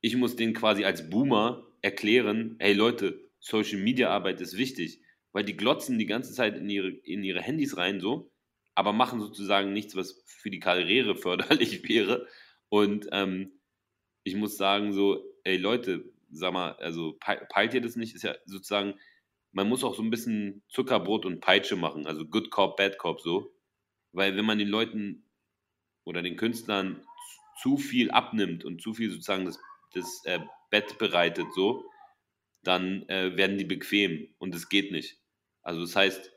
ich 0.00 0.16
muss 0.16 0.36
denen 0.36 0.54
quasi 0.54 0.84
als 0.84 1.08
Boomer 1.08 1.66
erklären, 1.82 2.56
hey 2.58 2.72
Leute, 2.72 3.30
Social 3.40 3.78
Media 3.78 4.10
Arbeit 4.10 4.40
ist 4.40 4.56
wichtig, 4.56 5.00
weil 5.32 5.44
die 5.44 5.56
glotzen 5.56 5.98
die 5.98 6.06
ganze 6.06 6.32
Zeit 6.32 6.56
in 6.56 6.68
ihre, 6.70 6.88
in 6.88 7.24
ihre 7.24 7.40
Handys 7.42 7.76
rein 7.76 8.00
so, 8.00 8.30
aber 8.74 8.92
machen 8.92 9.20
sozusagen 9.20 9.72
nichts, 9.72 9.96
was 9.96 10.22
für 10.26 10.50
die 10.50 10.60
Karriere 10.60 11.16
förderlich 11.16 11.88
wäre. 11.88 12.26
Und 12.68 13.08
ähm, 13.12 13.60
ich 14.24 14.34
muss 14.34 14.56
sagen 14.56 14.92
so, 14.92 15.22
ey 15.44 15.56
Leute, 15.56 16.13
sag 16.34 16.52
mal, 16.52 16.72
also 16.76 17.18
peilt 17.20 17.74
ihr 17.74 17.80
das 17.80 17.96
nicht? 17.96 18.14
Ist 18.14 18.22
ja 18.24 18.34
sozusagen, 18.46 18.94
man 19.52 19.68
muss 19.68 19.84
auch 19.84 19.94
so 19.94 20.02
ein 20.02 20.10
bisschen 20.10 20.62
Zuckerbrot 20.68 21.26
und 21.26 21.40
Peitsche 21.40 21.76
machen, 21.76 22.06
also 22.06 22.26
Good 22.26 22.50
Cop, 22.50 22.76
Bad 22.76 22.98
Cop 22.98 23.20
so. 23.20 23.54
Weil 24.12 24.36
wenn 24.36 24.44
man 24.44 24.58
den 24.58 24.68
Leuten 24.68 25.28
oder 26.04 26.22
den 26.22 26.36
Künstlern 26.36 27.04
zu 27.60 27.76
viel 27.78 28.10
abnimmt 28.10 28.64
und 28.64 28.82
zu 28.82 28.94
viel 28.94 29.10
sozusagen 29.10 29.44
das 29.44 29.58
das 29.94 30.24
äh, 30.24 30.40
Bett 30.70 30.98
bereitet, 30.98 31.46
so, 31.54 31.88
dann 32.62 33.08
äh, 33.08 33.36
werden 33.36 33.58
die 33.58 33.64
bequem 33.64 34.34
und 34.38 34.54
es 34.54 34.68
geht 34.68 34.92
nicht. 34.92 35.18
Also 35.62 35.80
das 35.82 35.96
heißt, 35.96 36.32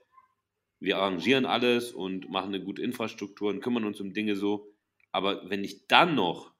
wir 0.80 0.98
arrangieren 0.98 1.46
alles 1.46 1.92
und 1.92 2.30
machen 2.30 2.54
eine 2.54 2.64
gute 2.64 2.84
Infrastruktur 2.84 3.50
und 3.50 3.62
kümmern 3.62 3.86
uns 3.86 4.00
um 4.00 4.14
Dinge 4.14 4.36
so. 4.36 4.74
Aber 5.12 5.50
wenn 5.50 5.64
ich 5.64 5.88
dann 5.88 6.16
noch 6.16 6.54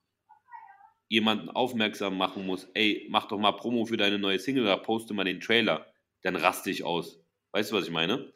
jemanden 1.08 1.50
aufmerksam 1.50 2.18
machen 2.18 2.46
muss, 2.46 2.68
ey, 2.74 3.08
mach 3.10 3.28
doch 3.28 3.40
mal 3.40 3.54
Promo 3.54 3.86
für 3.86 3.98
deine 3.98 4.20
neue 4.20 4.40
Single 4.40 4.64
oder 4.64 4.78
poste 4.78 5.14
mal 5.14 5.24
den 5.24 5.40
Trailer, 5.40 5.92
dann 6.22 6.36
raste 6.36 6.70
ich 6.70 6.84
aus. 6.84 7.20
Weißt 7.52 7.72
du, 7.72 7.76
was 7.76 7.86
ich 7.86 7.92
meine? 7.92 8.34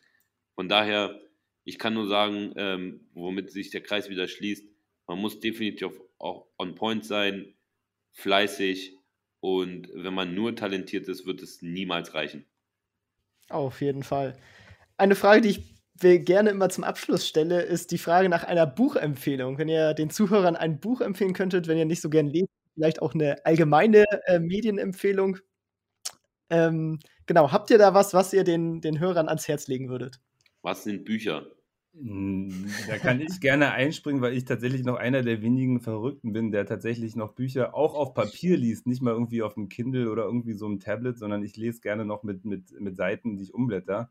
Von 0.56 0.70
daher, 0.70 1.20
ich 1.64 1.78
kann 1.78 1.94
nur 1.94 2.08
sagen, 2.08 2.54
ähm, 2.56 3.10
womit 3.14 3.52
sich 3.52 3.72
der 3.72 3.82
Kreis 3.82 4.10
wieder 4.10 4.28
schließt, 4.28 4.66
man 5.08 5.20
muss 5.20 5.40
definitiv 5.40 6.00
auch 6.18 6.48
on 6.58 6.76
point 6.76 7.06
sein, 7.06 7.56
fleißig 8.14 8.98
und 9.42 9.90
wenn 9.94 10.14
man 10.14 10.34
nur 10.36 10.56
talentiert 10.56 11.08
ist, 11.08 11.26
wird 11.26 11.42
es 11.42 11.62
niemals 11.62 12.14
reichen. 12.14 12.46
Auf 13.50 13.82
jeden 13.82 14.04
Fall. 14.04 14.38
Eine 14.98 15.16
Frage, 15.16 15.42
die 15.42 15.50
ich 15.50 16.26
gerne 16.26 16.52
immer 16.52 16.70
zum 16.70 16.84
Abschluss 16.84 17.28
stelle, 17.28 17.62
ist 17.64 17.92
die 17.92 17.98
Frage 17.98 18.30
nach 18.30 18.44
einer 18.44 18.66
Buchempfehlung. 18.66 19.58
Wenn 19.58 19.68
ihr 19.68 19.94
den 19.94 20.10
Zuhörern 20.10 20.56
ein 20.56 20.80
Buch 20.80 21.02
empfehlen 21.02 21.34
könntet, 21.34 21.68
wenn 21.68 21.78
ihr 21.78 21.86
nicht 21.86 22.02
so 22.02 22.10
gern 22.10 22.28
lest, 22.28 22.48
vielleicht 22.74 23.02
auch 23.02 23.14
eine 23.14 23.46
allgemeine 23.46 24.06
äh, 24.26 24.40
Medienempfehlung. 24.40 25.38
Ähm, 26.50 27.00
genau, 27.26 27.52
habt 27.52 27.70
ihr 27.70 27.78
da 27.78 27.94
was, 27.94 28.14
was 28.14 28.34
ihr 28.34 28.44
den, 28.44 28.82
den 28.82 29.00
Hörern 29.00 29.28
ans 29.28 29.48
Herz 29.48 29.68
legen 29.68 29.90
würdet? 29.90 30.20
Was 30.62 30.84
sind 30.84 31.06
Bücher? 31.06 31.46
Hm, 31.94 32.68
da 32.88 32.98
kann 32.98 33.20
ich 33.20 33.42
gerne 33.42 33.72
einspringen, 33.72 34.22
weil 34.22 34.34
ich 34.34 34.46
tatsächlich 34.46 34.84
noch 34.84 34.96
einer 34.96 35.24
der 35.24 35.42
wenigen 35.42 35.82
Verrückten 35.82 36.32
bin, 36.32 36.52
der 36.52 36.66
tatsächlich 36.66 37.18
noch 37.18 37.34
Bücher 37.34 37.76
auch 37.76 37.96
auf 37.96 38.14
Papier 38.14 38.56
liest, 38.56 38.88
nicht 38.88 39.02
mal 39.02 39.12
irgendwie 39.12 39.42
auf 39.42 39.56
dem 39.56 39.68
Kindle 39.68 40.10
oder 40.10 40.24
irgendwie 40.24 40.54
so 40.54 40.68
einem 40.68 40.80
Tablet, 40.80 41.18
sondern 41.18 41.44
ich 41.44 41.58
lese 41.58 41.82
gerne 41.82 42.06
noch 42.06 42.24
mit, 42.24 42.46
mit, 42.46 42.72
mit 42.80 42.96
Seiten, 42.96 43.36
die 43.36 43.44
ich 43.44 43.54
umblätter. 43.54 44.10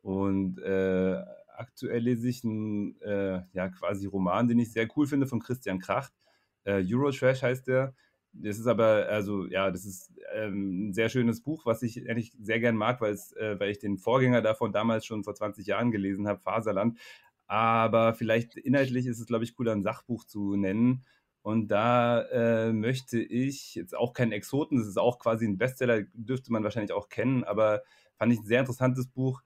Und 0.00 0.58
äh, 0.58 1.22
aktuell 1.56 2.02
lese 2.02 2.28
ich 2.28 2.42
einen 2.42 3.00
äh, 3.02 3.42
ja, 3.52 3.68
quasi 3.68 4.06
Roman, 4.06 4.48
den 4.48 4.58
ich 4.58 4.72
sehr 4.72 4.88
cool 4.96 5.06
finde, 5.06 5.28
von 5.28 5.38
Christian 5.40 5.78
Kracht. 5.78 6.12
Äh, 6.64 6.82
Eurotrash 6.86 7.42
heißt 7.42 7.68
der. 7.68 7.94
Das 8.34 8.58
ist 8.58 8.66
aber, 8.66 9.08
also 9.08 9.46
ja, 9.46 9.70
das 9.70 9.84
ist 9.84 10.12
ähm, 10.34 10.88
ein 10.88 10.92
sehr 10.94 11.10
schönes 11.10 11.42
Buch, 11.42 11.66
was 11.66 11.82
ich 11.82 12.08
eigentlich 12.08 12.32
sehr 12.40 12.60
gern 12.60 12.76
mag, 12.76 13.00
weil, 13.02 13.14
äh, 13.36 13.60
weil 13.60 13.70
ich 13.70 13.78
den 13.78 13.98
Vorgänger 13.98 14.40
davon 14.40 14.72
damals 14.72 15.04
schon 15.04 15.22
vor 15.22 15.34
20 15.34 15.66
Jahren 15.66 15.90
gelesen 15.90 16.26
habe, 16.26 16.40
Faserland. 16.40 16.98
Aber 17.46 18.14
vielleicht 18.14 18.56
inhaltlich 18.56 19.06
ist 19.06 19.20
es, 19.20 19.26
glaube 19.26 19.44
ich, 19.44 19.54
cooler, 19.54 19.72
ein 19.72 19.82
Sachbuch 19.82 20.24
zu 20.24 20.56
nennen. 20.56 21.04
Und 21.42 21.68
da 21.68 22.22
äh, 22.22 22.72
möchte 22.72 23.20
ich 23.20 23.74
jetzt 23.74 23.96
auch 23.96 24.12
keinen 24.14 24.32
Exoten, 24.32 24.78
das 24.78 24.86
ist 24.86 24.98
auch 24.98 25.18
quasi 25.18 25.44
ein 25.46 25.58
Bestseller, 25.58 26.02
dürfte 26.14 26.52
man 26.52 26.62
wahrscheinlich 26.62 26.92
auch 26.92 27.08
kennen, 27.08 27.42
aber 27.44 27.82
fand 28.16 28.32
ich 28.32 28.38
ein 28.38 28.46
sehr 28.46 28.60
interessantes 28.60 29.08
Buch 29.08 29.42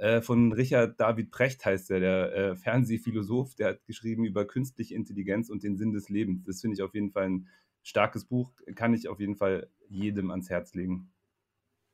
äh, 0.00 0.22
von 0.22 0.52
Richard 0.52 0.98
David 0.98 1.30
Precht 1.30 1.62
heißt 1.62 1.90
er, 1.90 2.00
der 2.00 2.32
äh, 2.34 2.56
Fernsehphilosoph, 2.56 3.54
der 3.54 3.68
hat 3.68 3.84
geschrieben 3.84 4.24
über 4.24 4.46
künstliche 4.46 4.94
Intelligenz 4.94 5.50
und 5.50 5.62
den 5.62 5.76
Sinn 5.76 5.92
des 5.92 6.08
Lebens. 6.08 6.42
Das 6.44 6.62
finde 6.62 6.74
ich 6.76 6.82
auf 6.82 6.94
jeden 6.94 7.10
Fall 7.10 7.28
ein 7.28 7.48
starkes 7.82 8.24
Buch, 8.24 8.50
kann 8.76 8.94
ich 8.94 9.08
auf 9.08 9.20
jeden 9.20 9.36
Fall 9.36 9.68
jedem 9.88 10.30
ans 10.30 10.48
Herz 10.48 10.74
legen. 10.74 11.12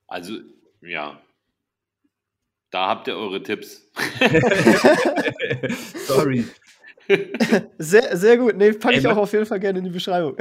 Also, 0.07 0.39
ja. 0.83 1.21
Da 2.71 2.89
habt 2.89 3.09
ihr 3.09 3.17
eure 3.17 3.43
Tipps. 3.43 3.91
Sorry. 6.07 6.45
Sehr, 7.79 8.17
sehr 8.17 8.39
gut. 8.39 8.57
Nee, 8.57 8.73
packe 8.73 8.99
ich 8.99 9.07
auch 9.07 9.17
auf 9.17 9.33
jeden 9.33 9.47
Fall 9.47 9.59
gerne 9.59 9.79
in 9.79 9.85
die 9.85 9.91
Beschreibung. 9.91 10.37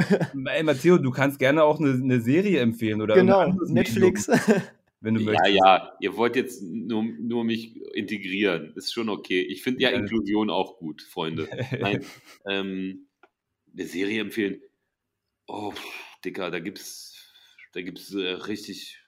Ey, 0.45 0.61
Matteo, 0.61 0.99
du 0.99 1.09
kannst 1.09 1.39
gerne 1.39 1.63
auch 1.63 1.79
eine, 1.79 1.93
eine 1.93 2.19
Serie 2.19 2.59
empfehlen 2.59 3.01
oder 3.01 3.15
Genau, 3.15 3.47
Netflix. 3.67 4.27
Medium, 4.27 4.61
wenn 5.05 5.13
du 5.13 5.21
ja, 5.21 5.31
möchtest. 5.31 5.55
Ja, 5.55 5.93
ihr 5.99 6.17
wollt 6.17 6.35
jetzt 6.35 6.63
nur, 6.63 7.03
nur 7.03 7.43
mich 7.43 7.79
integrieren. 7.93 8.73
Ist 8.75 8.91
schon 8.91 9.07
okay. 9.07 9.41
Ich 9.41 9.61
finde 9.61 9.83
ja 9.83 9.89
Inklusion 9.89 10.49
auch 10.49 10.77
gut, 10.77 11.03
Freunde. 11.03 11.47
Nein, 11.79 12.03
ähm, 12.49 13.07
eine 13.71 13.85
Serie 13.85 14.19
empfehlen. 14.19 14.61
Oh, 15.47 15.73
Dicker, 16.25 16.49
da 16.49 16.59
gibt's, 16.59 17.31
da 17.73 17.81
gibt's 17.81 18.13
äh, 18.15 18.29
richtig. 18.29 18.99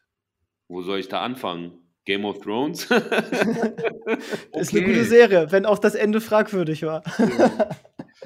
Wo 0.68 0.84
soll 0.84 1.00
ich 1.00 1.08
da 1.08 1.22
anfangen? 1.22 1.80
Game 2.06 2.26
of 2.26 2.42
Thrones? 2.42 2.90
okay. 2.92 4.20
Ist 4.54 4.76
eine 4.76 4.86
gute 4.86 5.04
Serie, 5.04 5.52
wenn 5.52 5.66
auch 5.66 5.80
das 5.80 5.96
Ende 5.96 6.22
fragwürdig 6.22 6.84
war. 6.84 7.04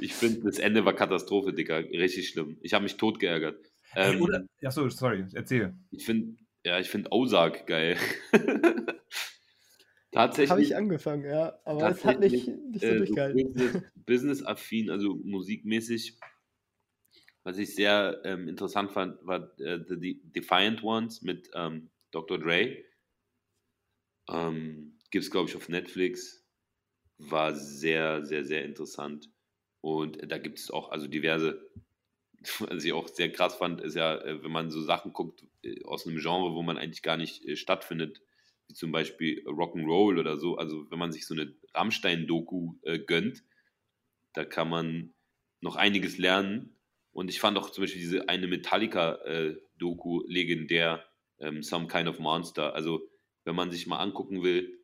ich 0.01 0.13
finde, 0.13 0.41
das 0.41 0.59
Ende 0.59 0.83
war 0.83 0.93
Katastrophe, 0.93 1.53
Dicker. 1.53 1.77
Richtig 1.77 2.29
schlimm. 2.29 2.57
Ich 2.61 2.73
habe 2.73 2.83
mich 2.83 2.97
tot 2.97 3.17
geärgert. 3.19 3.57
Ähm, 3.95 4.21
Oder, 4.21 4.45
achso, 4.63 4.89
sorry, 4.89 5.25
erzähl. 5.33 5.73
Ich 5.91 6.05
finde, 6.05 6.35
ja, 6.65 6.79
ich 6.79 6.89
finde 6.89 7.11
Ozark 7.11 7.67
geil. 7.67 7.97
tatsächlich. 10.11 10.51
Habe 10.51 10.61
ich 10.61 10.75
angefangen, 10.75 11.25
ja. 11.25 11.59
Aber 11.65 11.89
es 11.89 12.03
hat 12.05 12.19
nicht, 12.19 12.47
nicht 12.47 12.81
so 12.81 12.87
äh, 12.87 12.97
durchgehalten. 12.97 13.85
Business-affin, 14.05 14.89
also 14.89 15.15
musikmäßig 15.23 16.19
was 17.43 17.57
ich 17.57 17.73
sehr 17.73 18.21
ähm, 18.23 18.47
interessant 18.47 18.91
fand, 18.91 19.25
war 19.25 19.59
äh, 19.59 19.79
The 19.87 20.21
Defiant 20.23 20.83
Ones 20.83 21.21
mit 21.21 21.49
ähm, 21.55 21.89
Dr. 22.11 22.37
Dre. 22.37 22.83
Ähm, 24.29 24.99
Gibt 25.09 25.25
es, 25.25 25.31
glaube 25.31 25.49
ich, 25.49 25.55
auf 25.55 25.67
Netflix. 25.67 26.45
War 27.17 27.55
sehr, 27.55 28.25
sehr, 28.25 28.45
sehr 28.45 28.63
interessant. 28.63 29.27
Und 29.81 30.31
da 30.31 30.37
gibt 30.37 30.59
es 30.59 30.69
auch 30.69 30.91
also 30.91 31.07
diverse, 31.07 31.67
was 32.59 32.83
ich 32.83 32.93
auch 32.93 33.07
sehr 33.07 33.31
krass 33.31 33.55
fand, 33.55 33.81
ist 33.81 33.95
ja, 33.95 34.15
äh, 34.17 34.43
wenn 34.43 34.51
man 34.51 34.71
so 34.71 34.81
Sachen 34.81 35.13
guckt 35.13 35.45
äh, 35.63 35.83
aus 35.83 36.07
einem 36.07 36.17
Genre, 36.17 36.53
wo 36.53 36.61
man 36.63 36.77
eigentlich 36.77 37.03
gar 37.03 37.17
nicht 37.17 37.45
äh, 37.45 37.55
stattfindet, 37.55 38.21
wie 38.67 38.73
zum 38.73 38.91
Beispiel 38.91 39.43
Rock'n'Roll 39.45 40.19
oder 40.19 40.37
so. 40.37 40.57
Also 40.57 40.89
wenn 40.89 40.99
man 40.99 41.11
sich 41.11 41.25
so 41.25 41.33
eine 41.33 41.53
Rammstein-Doku 41.73 42.75
äh, 42.83 42.99
gönnt, 42.99 43.43
da 44.33 44.45
kann 44.45 44.69
man 44.69 45.13
noch 45.59 45.75
einiges 45.75 46.17
lernen 46.17 46.77
und 47.11 47.29
ich 47.29 47.39
fand 47.39 47.57
auch 47.57 47.69
zum 47.69 47.83
Beispiel 47.83 48.01
diese 48.01 48.29
eine 48.29 48.47
Metallica-Doku 48.47 50.21
äh, 50.21 50.31
legendär, 50.31 51.05
ähm, 51.39 51.61
Some 51.61 51.87
Kind 51.87 52.07
of 52.07 52.19
Monster. 52.19 52.73
Also, 52.73 53.01
wenn 53.43 53.55
man 53.55 53.71
sich 53.71 53.87
mal 53.87 53.99
angucken 53.99 54.43
will, 54.43 54.79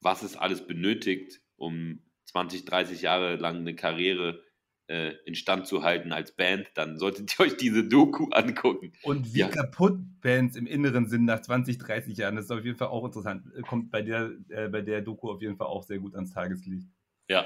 was 0.00 0.22
es 0.22 0.36
alles 0.36 0.66
benötigt, 0.66 1.40
um 1.56 2.02
20, 2.26 2.64
30 2.64 3.02
Jahre 3.02 3.36
lang 3.36 3.58
eine 3.58 3.74
Karriere 3.74 4.44
äh, 4.88 5.12
instand 5.24 5.66
zu 5.66 5.82
halten 5.82 6.12
als 6.12 6.32
Band, 6.32 6.66
dann 6.74 6.98
solltet 6.98 7.38
ihr 7.38 7.44
euch 7.44 7.56
diese 7.56 7.84
Doku 7.84 8.28
angucken. 8.30 8.92
Und 9.02 9.34
wie 9.34 9.40
ja. 9.40 9.48
kaputt 9.48 9.98
Bands 10.20 10.56
im 10.56 10.66
Inneren 10.66 11.08
sind 11.08 11.24
nach 11.24 11.40
20, 11.40 11.78
30 11.78 12.16
Jahren, 12.16 12.36
das 12.36 12.46
ist 12.46 12.50
auf 12.50 12.64
jeden 12.64 12.76
Fall 12.76 12.88
auch 12.88 13.04
interessant. 13.04 13.44
Kommt 13.66 13.90
bei 13.90 14.02
der, 14.02 14.32
äh, 14.48 14.68
bei 14.68 14.82
der 14.82 15.02
Doku 15.02 15.30
auf 15.30 15.40
jeden 15.40 15.56
Fall 15.56 15.68
auch 15.68 15.84
sehr 15.84 15.98
gut 15.98 16.14
ans 16.14 16.32
Tageslicht. 16.32 16.88
Ja, 17.30 17.44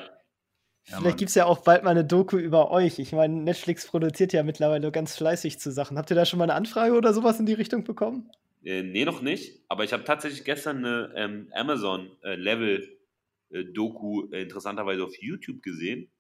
ja, 0.88 0.99
Vielleicht 0.99 1.18
gibt 1.18 1.28
es 1.28 1.36
ja 1.36 1.47
auch 1.47 1.61
bald 1.61 1.84
mal 1.84 1.90
eine 1.90 2.05
Doku 2.05 2.38
über 2.38 2.72
euch. 2.72 2.99
Ich 2.99 3.12
meine, 3.12 3.34
Netflix 3.34 3.86
produziert 3.86 4.32
ja 4.32 4.43
mittlerweile 4.43 4.90
ganz 4.90 5.16
fleißig 5.16 5.61
zu 5.61 5.70
Sachen. 5.70 5.97
Habt 5.97 6.11
ihr 6.11 6.16
da 6.16 6.26
schon 6.26 6.38
mal 6.38 6.45
eine 6.45 6.55
Anfrage 6.55 6.95
oder 6.95 7.14
sowas 7.14 7.38
in 7.38 7.47
die 7.47 7.53
Richtung 7.53 7.84
bekommen? 7.84 8.28
Äh, 8.64 8.82
nee, 8.82 9.05
noch 9.05 9.22
nicht. 9.22 9.61
Aber 9.68 9.84
ich 9.84 9.93
habe 9.93 10.03
tatsächlich 10.05 10.45
gestern 10.45 10.78
eine 10.78 11.12
ähm, 11.14 11.47
Amazon-Level-Doku 11.53 14.32
äh, 14.32 14.36
äh, 14.36 14.43
interessanterweise 14.43 15.05
auf 15.05 15.14
YouTube 15.20 15.62
gesehen. 15.62 16.11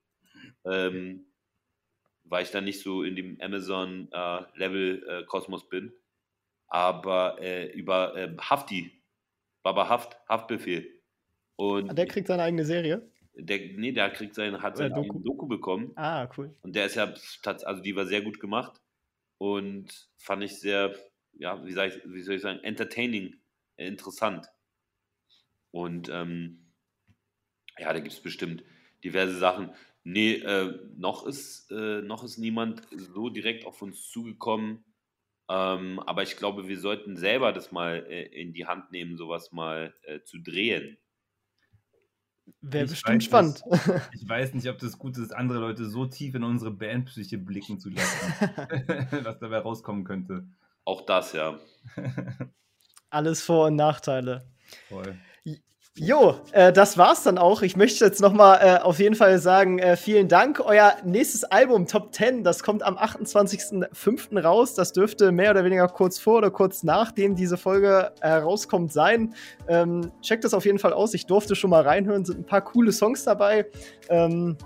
Ähm, 0.64 1.26
weil 2.24 2.44
ich 2.44 2.50
da 2.50 2.60
nicht 2.60 2.80
so 2.80 3.02
in 3.02 3.16
dem 3.16 3.40
Amazon-Level-Kosmos 3.40 5.64
äh, 5.64 5.68
bin. 5.68 5.92
Aber 6.68 7.40
äh, 7.40 7.72
über 7.72 8.14
Hafti, 8.38 8.92
Baba 9.62 9.88
Haft, 9.88 10.18
Haftbefehl. 10.28 11.00
Und 11.56 11.96
Der 11.96 12.06
kriegt 12.06 12.26
seine 12.26 12.42
eigene 12.42 12.64
Serie? 12.64 13.08
Der, 13.34 13.58
nee, 13.58 13.92
der 13.92 14.10
kriegt 14.10 14.34
sein, 14.34 14.60
hat 14.60 14.76
sein 14.76 14.92
Doku. 14.92 15.18
Doku 15.20 15.46
bekommen. 15.46 15.92
Ah, 15.96 16.28
cool. 16.36 16.54
Und 16.62 16.76
der 16.76 16.86
ist 16.86 16.96
ja, 16.96 17.14
also 17.44 17.82
die 17.82 17.96
war 17.96 18.06
sehr 18.06 18.22
gut 18.22 18.40
gemacht 18.40 18.80
und 19.38 20.10
fand 20.18 20.44
ich 20.44 20.60
sehr, 20.60 20.94
ja, 21.32 21.64
wie, 21.64 21.70
ich, 21.70 22.00
wie 22.04 22.22
soll 22.22 22.34
ich 22.34 22.42
sagen, 22.42 22.60
entertaining, 22.62 23.36
äh, 23.76 23.86
interessant. 23.86 24.48
Und 25.70 26.10
ähm, 26.10 26.72
ja, 27.78 27.92
da 27.92 28.00
gibt 28.00 28.12
es 28.12 28.20
bestimmt 28.20 28.62
diverse 29.02 29.38
Sachen. 29.38 29.70
Nee, 30.04 30.34
äh, 30.34 30.78
noch, 30.96 31.26
ist, 31.26 31.70
äh, 31.70 32.02
noch 32.02 32.24
ist 32.24 32.38
niemand 32.38 32.82
so 32.90 33.28
direkt 33.28 33.66
auf 33.66 33.82
uns 33.82 34.10
zugekommen. 34.10 34.84
Ähm, 35.48 36.00
aber 36.00 36.22
ich 36.22 36.36
glaube, 36.36 36.66
wir 36.66 36.80
sollten 36.80 37.16
selber 37.16 37.52
das 37.52 37.72
mal 37.72 38.04
äh, 38.08 38.24
in 38.40 38.52
die 38.52 38.66
Hand 38.66 38.90
nehmen, 38.90 39.16
sowas 39.16 39.52
mal 39.52 39.94
äh, 40.02 40.20
zu 40.22 40.38
drehen. 40.38 40.98
Wäre 42.60 42.84
Ich 42.84 42.90
bestimmt 42.90 43.16
weiß 43.16 43.24
spannend. 43.24 43.62
Ich 44.14 44.28
weiß 44.28 44.54
nicht, 44.54 44.68
ob 44.68 44.78
das 44.78 44.98
gut 44.98 45.16
ist, 45.18 45.32
andere 45.32 45.58
Leute 45.60 45.88
so 45.88 46.06
tief 46.06 46.34
in 46.34 46.42
unsere 46.42 46.70
Bandpsyche 46.70 47.38
blicken 47.38 47.78
zu 47.78 47.90
lassen, 47.90 48.32
was 49.24 49.38
dabei 49.38 49.58
rauskommen 49.58 50.04
könnte. 50.04 50.48
Auch 50.84 51.02
das, 51.06 51.32
ja. 51.32 51.60
Alles 53.10 53.42
Vor- 53.42 53.66
und 53.66 53.76
Nachteile. 53.76 54.48
Voll. 54.88 55.16
Jo, 55.98 56.36
äh, 56.52 56.72
das 56.72 56.96
war's 56.96 57.22
dann 57.22 57.36
auch. 57.36 57.60
Ich 57.60 57.76
möchte 57.76 58.02
jetzt 58.02 58.22
noch 58.22 58.32
mal 58.32 58.56
äh, 58.56 58.78
auf 58.80 58.98
jeden 58.98 59.14
Fall 59.14 59.38
sagen, 59.38 59.78
äh, 59.78 59.98
vielen 59.98 60.26
Dank. 60.26 60.58
Euer 60.64 60.94
nächstes 61.04 61.44
Album, 61.44 61.86
Top 61.86 62.14
10, 62.14 62.44
das 62.44 62.62
kommt 62.62 62.82
am 62.82 62.96
28.05. 62.96 64.40
raus. 64.40 64.74
Das 64.74 64.94
dürfte 64.94 65.32
mehr 65.32 65.50
oder 65.50 65.66
weniger 65.66 65.86
kurz 65.88 66.18
vor 66.18 66.38
oder 66.38 66.50
kurz 66.50 66.82
nachdem 66.82 67.36
diese 67.36 67.58
Folge 67.58 68.10
herauskommt 68.22 68.90
sein. 68.90 69.34
Ähm, 69.68 70.10
checkt 70.22 70.44
das 70.44 70.54
auf 70.54 70.64
jeden 70.64 70.78
Fall 70.78 70.94
aus. 70.94 71.12
Ich 71.12 71.26
durfte 71.26 71.54
schon 71.54 71.68
mal 71.68 71.82
reinhören, 71.82 72.24
sind 72.24 72.38
ein 72.38 72.46
paar 72.46 72.62
coole 72.62 72.90
Songs 72.90 73.24
dabei. 73.24 73.66
Ähm, 74.08 74.56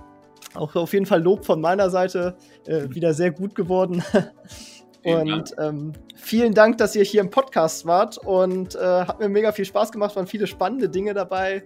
auch 0.55 0.77
auf 0.77 0.93
jeden 0.93 1.07
Fall 1.07 1.20
Lob 1.20 1.45
von 1.45 1.61
meiner 1.61 1.91
Seite. 1.91 2.37
Äh, 2.66 2.95
wieder 2.95 3.14
sehr 3.14 3.33
gut 3.33 3.57
geworden. 3.57 4.05
Und 5.07 5.54
ähm, 5.59 5.92
vielen 6.16 6.52
Dank, 6.52 6.78
dass 6.78 6.96
ihr 6.96 7.04
hier 7.04 7.20
im 7.20 7.30
Podcast 7.30 7.86
wart 7.86 8.18
und 8.18 8.74
äh, 8.74 8.80
hat 8.80 9.20
mir 9.20 9.28
mega 9.28 9.52
viel 9.52 9.64
Spaß 9.64 9.92
gemacht, 9.92 10.16
waren 10.16 10.26
viele 10.26 10.46
spannende 10.46 10.88
Dinge 10.88 11.14
dabei. 11.14 11.62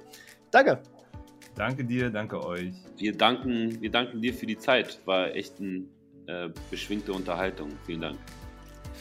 Danke. 0.50 0.80
Danke 1.56 1.84
dir, 1.84 2.10
danke 2.10 2.44
euch. 2.44 2.72
Wir 2.96 3.16
danken, 3.16 3.80
wir 3.80 3.90
danken 3.90 4.20
dir 4.20 4.34
für 4.34 4.46
die 4.46 4.58
Zeit. 4.58 5.00
War 5.04 5.34
echt 5.34 5.54
eine 5.58 5.84
äh, 6.26 6.50
beschwingte 6.70 7.12
Unterhaltung. 7.12 7.70
Vielen 7.86 8.02
Dank. 8.02 8.18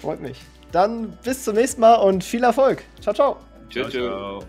Freut 0.01 0.21
mich. 0.21 0.39
Dann 0.71 1.17
bis 1.23 1.43
zum 1.43 1.55
nächsten 1.55 1.81
Mal 1.81 1.95
und 1.95 2.23
viel 2.23 2.43
Erfolg. 2.43 2.83
Ciao, 3.01 3.13
ciao. 3.13 3.37
Tschüss, 3.69 3.89
tschüss. 3.89 4.45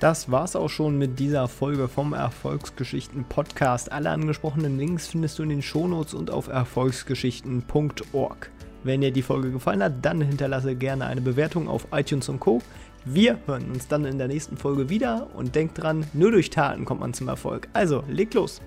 Das 0.00 0.30
war's 0.30 0.56
auch 0.56 0.68
schon 0.68 0.98
mit 0.98 1.18
dieser 1.18 1.48
Folge 1.48 1.88
vom 1.88 2.14
Erfolgsgeschichten 2.14 3.24
Podcast. 3.24 3.92
Alle 3.92 4.10
angesprochenen 4.10 4.78
Links 4.78 5.06
findest 5.06 5.38
du 5.38 5.44
in 5.44 5.50
den 5.50 5.62
Shownotes 5.62 6.14
und 6.14 6.30
auf 6.30 6.48
erfolgsgeschichten.org. 6.48 8.50
Wenn 8.84 9.00
dir 9.00 9.10
die 9.10 9.22
Folge 9.22 9.50
gefallen 9.50 9.82
hat, 9.82 9.94
dann 10.02 10.20
hinterlasse 10.20 10.76
gerne 10.76 11.06
eine 11.06 11.22
Bewertung 11.22 11.68
auf 11.68 11.88
iTunes 11.90 12.28
und 12.28 12.38
Co. 12.38 12.60
Wir 13.06 13.38
hören 13.46 13.70
uns 13.70 13.88
dann 13.88 14.04
in 14.04 14.18
der 14.18 14.28
nächsten 14.28 14.58
Folge 14.58 14.90
wieder 14.90 15.26
und 15.34 15.54
denkt 15.54 15.82
dran, 15.82 16.06
nur 16.12 16.30
durch 16.30 16.50
Taten 16.50 16.84
kommt 16.84 17.00
man 17.00 17.14
zum 17.14 17.28
Erfolg. 17.28 17.68
Also, 17.72 18.04
legt 18.08 18.34
los! 18.34 18.60